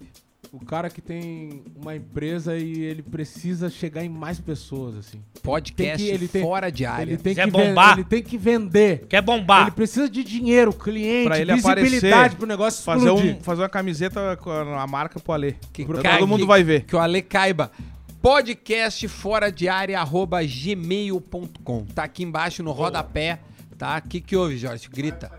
[0.53, 5.20] O cara que tem uma empresa e ele precisa chegar em mais pessoas, assim.
[5.43, 7.03] Podcast Tem que- ele tem- fora de área.
[7.11, 7.95] Ele tem, Quer que bombar?
[7.99, 9.07] ele tem que vender.
[9.09, 9.62] Quer bombar?
[9.62, 13.37] Ele precisa de dinheiro, cliente, Pra ele visibilidade aparecer, pro negócio Fazer, explodir.
[13.37, 15.55] um, fazer uma camiseta com a, marca pro Alê.
[15.72, 16.85] Que Todo mundo vai ver.
[16.85, 17.70] Que o Ale caiba.
[18.22, 21.85] Podcast fora de área, arroba gmail.com.
[21.87, 23.41] Tá aqui embaixo no rodapé,
[23.77, 24.01] tá?
[24.05, 24.89] O que que houve, Jorge?
[24.89, 25.31] Grita.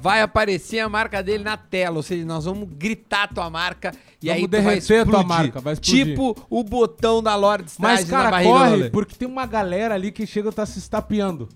[0.00, 3.92] Vai aparecer a marca dele na tela, ou seja, nós vamos gritar a tua marca
[4.22, 5.28] e Vamos aí tu vai derreter a tua explodir.
[5.28, 6.06] marca, vai explodir.
[6.06, 10.50] Tipo o botão da Lord Mas, cara, corre, porque tem uma galera ali que chega
[10.50, 11.48] e tá se estapeando.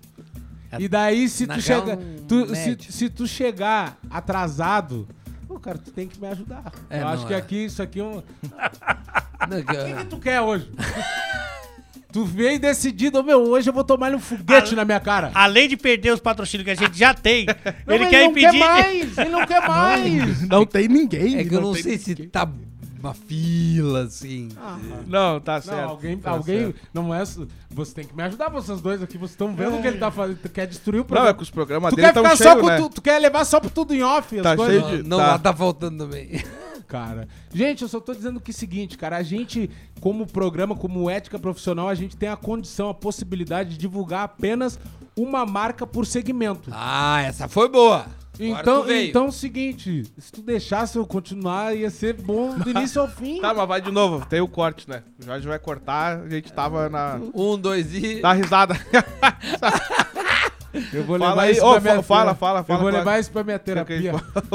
[0.71, 1.97] É- E daí, se tu chega.
[2.27, 5.07] tu- se, se tu chegar atrasado,
[5.47, 6.71] pô, cara, tu tem que me ajudar.
[6.89, 7.37] É, Eu acho não que é.
[7.37, 8.21] aqui, isso aqui é um.
[9.43, 10.71] O que, que tu quer hoje?
[12.13, 15.31] tu veio decidido, meu, hoje eu vou tomar um foguete Ah, na minha cara.
[15.33, 17.45] Além de perder os patrocínios que a gente já tem,
[17.85, 18.51] Não, ele quer não impedir.
[18.51, 20.47] quer mais, ele não quer mais.
[20.47, 21.37] Não tem ninguém.
[21.39, 22.47] É que eu não sei se tá
[22.99, 24.47] uma fila, assim.
[25.07, 25.75] Não, tá certo.
[25.81, 26.79] Não, alguém, tá alguém certo.
[26.93, 27.21] não é.
[27.69, 29.17] Você tem que me ajudar, vocês dois aqui.
[29.17, 30.37] Vocês estão vendo o que ele tá fazendo.
[30.37, 31.29] Tu quer destruir o Não, programa.
[31.31, 32.77] é que os programas tu dele quer estão ficar cheios, só com né?
[32.77, 34.83] tu, tu quer levar só pro tudo em off, as Tá coisas.
[34.87, 35.27] cheio de- Não, tá.
[35.27, 36.41] lá tá faltando também.
[36.93, 39.67] Cara, gente, eu só tô dizendo que é o seguinte, cara, a gente,
[39.99, 44.79] como programa, como ética profissional, a gente tem a condição, a possibilidade de divulgar apenas
[45.17, 46.69] uma marca por segmento.
[46.71, 48.05] Ah, essa foi boa.
[48.39, 53.01] Então, então é o seguinte, se tu deixasse eu continuar, ia ser bom do início
[53.01, 53.41] ao fim.
[53.41, 54.23] Tá, mas vai de novo.
[54.27, 55.01] Tem o corte, né?
[55.19, 56.19] O Jorge vai cortar.
[56.19, 57.19] A gente tava na...
[57.33, 58.21] Um, dois e.
[58.21, 58.75] Dá risada.
[60.91, 62.35] Eu vou levar isso pra minha fa- fala, terapia.
[62.39, 64.13] fala, fala Eu vou pra- levar isso pra minha terapia.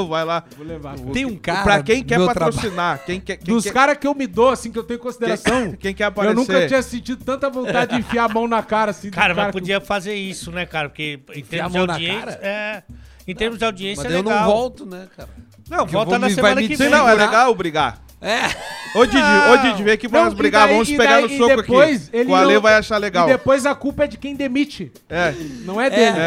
[0.09, 0.43] vai lá.
[0.57, 0.95] Vou levar.
[1.13, 1.63] Tem um cara.
[1.63, 3.37] pra quem quer patrocinar, quem quer...
[3.37, 5.93] Quem Dos quer, caras que eu me dou, assim, que eu tenho consideração, quem, quem
[5.93, 6.35] quer eu aparecer...
[6.35, 9.09] nunca tinha sentido tanta vontade de enfiar a mão na cara, assim.
[9.09, 10.89] do Cara, mas que- podia fazer isso, né, cara?
[10.89, 12.19] Porque em a termos de mão na audiência.
[12.25, 12.39] cara?
[12.41, 12.83] É.
[13.27, 14.39] Em termos de audiência Mas é eu legal.
[14.39, 15.29] não volto, né, cara?
[15.69, 16.89] Não, Que eu volta na semana que vem.
[16.89, 17.99] não, é legal brigar.
[18.21, 18.39] É.
[18.97, 20.65] Ô, Didi, ô, Didi, vem aqui pra Não, nós brigar.
[20.67, 22.17] daí- Vamos pegar daí- no soco depois aqui.
[22.17, 23.27] ele O Ale não- vai achar legal.
[23.29, 24.91] E depois a culpa é de quem demite.
[25.09, 25.33] É.
[25.63, 26.17] Não é É, dele.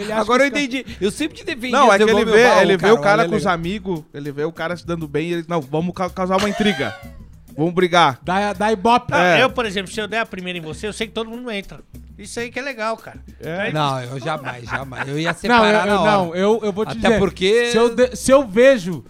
[0.00, 0.86] Ele acha Agora eu entendi.
[1.00, 1.72] Eu sempre te defendi.
[1.72, 4.52] Não, é que ele vê, ele vê o cara com os amigos, ele vê o
[4.52, 6.94] cara se dando bem e ele, não, vamos ca- causar uma intriga.
[7.54, 8.18] Vamos brigar.
[8.22, 9.10] Dá, dá ibope.
[9.12, 9.42] Não, É.
[9.42, 11.50] Eu, por exemplo, se eu der a primeira em você, eu sei que todo mundo
[11.50, 11.80] entra.
[12.18, 13.18] Isso aí que é legal, cara.
[13.40, 13.70] É.
[13.72, 15.06] Não, eu jamais, jamais.
[15.06, 16.12] Eu ia Não, separar eu, eu- na hora.
[16.12, 17.18] não eu, eu vou te Até dizer.
[17.18, 19.04] porque- Se eu, de- se eu vejo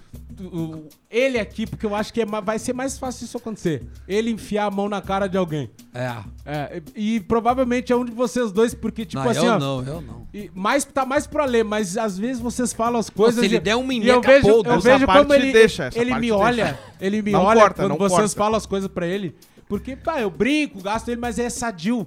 [0.46, 3.86] o- ele aqui, porque eu acho que é vai ser mais fácil isso acontecer.
[4.08, 5.70] Ele enfiar a mão na cara de alguém.
[5.94, 6.12] É.
[6.44, 9.58] É, e, e provavelmente é um de vocês dois, porque, tipo não, assim, eu ó.
[9.58, 10.26] não, eu não.
[10.34, 13.40] E mais, tá mais pra ler, mas às vezes vocês falam as Pô, coisas.
[13.40, 15.98] se ele der um e eu vejo, eu essa vejo como parte ele, deixa, essa
[15.98, 16.42] ele parte me deixa.
[16.42, 18.36] olha, ele me Não olha corta, quando não vocês corta.
[18.36, 19.34] falam as coisas pra ele.
[19.68, 22.06] Porque, pá, eu brinco, gasto ele, mas é sadio.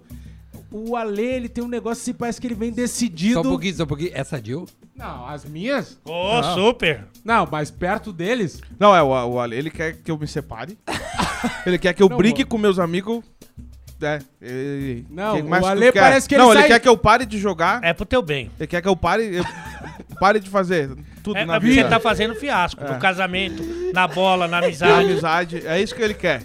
[0.71, 3.36] O Ale, ele tem um negócio assim, parece que ele vem decidido.
[3.36, 4.11] Só um pouquinho, só um pouquinho.
[4.13, 4.65] Essa Jill?
[4.96, 6.00] Não, as minhas?
[6.06, 7.06] Ô, super.
[7.24, 8.62] Não, mas perto deles.
[8.80, 10.78] Não, é o, o Ale, ele quer que eu me separe.
[11.66, 12.52] ele quer que eu Não, brigue vou.
[12.52, 13.24] com meus amigos.
[14.02, 16.00] É, ele, Não, o tu Ale quer?
[16.02, 17.84] parece que ele Não, ele sai- quer que eu pare de jogar.
[17.84, 18.52] É pro teu bem.
[18.60, 19.43] Ele quer que eu pare, eu
[20.20, 20.89] pare de fazer
[21.24, 21.84] tudo É, na é porque vida.
[21.84, 22.84] você tá fazendo fiasco.
[22.84, 25.06] No casamento, na bola, na Na amizade.
[25.12, 26.43] amizade, é isso que ele quer.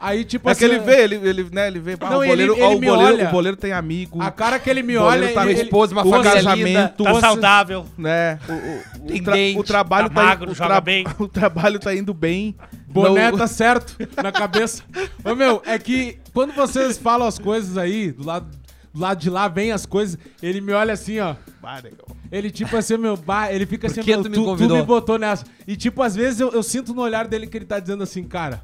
[0.00, 0.60] Aí, tipo É assim.
[0.60, 2.68] que ele vê, ele, ele, né, ele vê, ah, Não, o, ele- boleiro, ele ó,
[2.74, 3.28] o, me boleiro, olha.
[3.28, 5.12] o boleiro tem amigo, A cara que ele me olha.
[5.16, 6.66] goleiro tá ele, ele- esposa, uma o família casamento,
[7.04, 7.86] linda, Tá saudável.
[7.98, 8.52] né, o,
[9.02, 11.04] o, Tem o, tra- dente, o trabalho tá tá, magro, o, joga bem.
[11.18, 12.56] o trabalho tá indo bem.
[12.88, 14.82] Boné Não- tá certo na cabeça.
[15.22, 18.46] Ô, meu, é que quando vocês falam as coisas aí, do lado,
[18.92, 21.34] do lado de lá vem as coisas, ele me olha assim, ó.
[21.62, 21.80] Ah.
[22.32, 25.44] Ele, tipo assim, meu, bah, ele fica assim, meu, tu me tu, me botou nessa.
[25.66, 28.24] E, tipo, às vezes eu, eu sinto no olhar dele que ele tá dizendo assim,
[28.24, 28.62] cara.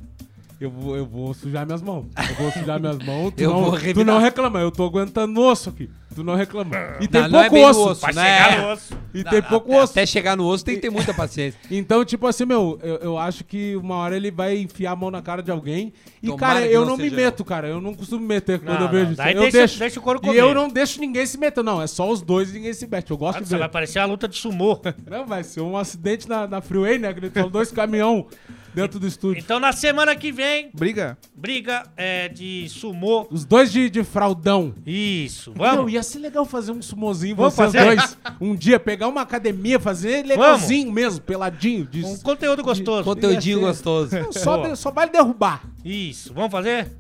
[0.58, 2.06] Eu vou, eu vou sujar minhas mãos.
[2.16, 3.30] Eu vou sujar minhas mãos.
[3.36, 4.58] Tu, Eu não, vou tu não reclama.
[4.60, 5.90] Eu tô aguentando osso aqui.
[6.14, 6.74] Tu não reclama.
[6.98, 7.90] E tem Não, não é pouco bem no osso.
[7.90, 8.12] osso, né?
[8.42, 8.94] chegar no osso.
[9.12, 9.92] E tem pouco até, osso.
[9.92, 11.60] Até chegar no osso tem que ter muita paciência.
[11.70, 15.10] Então, tipo assim, meu, eu, eu acho que uma hora ele vai enfiar a mão
[15.10, 15.92] na cara de alguém.
[16.22, 17.68] E, Tomara cara, eu não não me meto, cara.
[17.68, 19.16] Eu não costumo me meter quando Não, eu vejo não, isso.
[19.18, 19.78] daí Eu deixa- deixo.
[19.78, 20.38] deixa o couro E comer.
[20.40, 21.82] eu não deixo ninguém se meter, não.
[21.82, 23.10] É só os dois e ninguém se mete.
[23.10, 23.58] Eu gosto de Você ver.
[23.60, 24.80] vai parecer uma luta de sumô.
[25.06, 27.12] Não, vai ser um acidente na, na freeway, né?
[27.12, 28.26] Que ele falou dois caminhão
[28.76, 29.40] dentro do estúdio.
[29.40, 31.16] Então na semana que vem, Briga?
[31.34, 33.26] briga é, de sumô.
[33.30, 34.74] Os dois de, de fraldão.
[34.86, 35.52] Isso.
[35.56, 35.90] Vamos.
[35.90, 37.96] ia ser legal fazer um sumozinho, Vamos vocês fazer?
[37.96, 38.18] dois.
[38.38, 41.86] Um dia, pegar uma academia, fazer legalzinho mesmo, peladinho.
[41.86, 43.02] De, Um conteúdo gostoso.
[43.04, 43.64] Conteúdinho ser.
[43.64, 44.10] gostoso.
[44.32, 44.68] só, Boa.
[44.68, 45.62] de- só vale derrubar.
[45.82, 46.34] Isso.
[46.34, 46.92] Vamos fazer?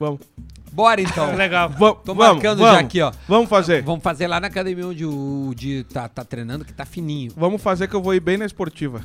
[0.00, 0.20] Vamos.
[0.72, 1.34] Bora então.
[1.36, 1.68] Legal.
[1.68, 2.74] Vamos, Tô vamos, marcando vamos.
[2.74, 3.12] já aqui, ó.
[3.28, 3.82] Vamos fazer.
[3.82, 7.32] Vamos fazer lá na academia onde o Di tá, tá treinando, que tá fininho.
[7.36, 9.00] Vamos fazer que eu vou ir bem na esportiva.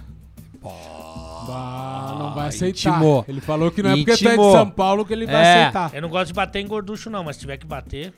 [1.48, 2.90] Bah, não vai aceitar.
[2.98, 3.26] intimou.
[3.28, 4.52] Ele falou que não é porque tu é de Intimou.
[4.56, 5.62] São Paulo que ele vai É.
[5.64, 5.92] aceitar.
[5.94, 8.14] Eu não gosto de bater em gorducho, não, mas se tiver que bater.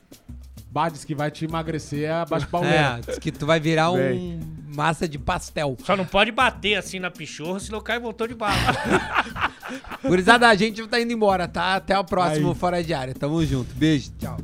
[0.71, 3.97] Bah, diz que vai te emagrecer a baixa É, diz que tu vai virar um
[3.97, 4.39] Bem.
[4.75, 5.77] massa de pastel.
[5.83, 8.55] Só não pode bater assim na pichorra, senão cai motor de bala.
[10.03, 11.75] Gurizada, a gente tá indo embora, tá?
[11.75, 12.55] Até o próximo Aí.
[12.55, 13.13] Fora de Área.
[13.13, 13.73] Tamo junto.
[13.75, 14.37] Beijo, tchau.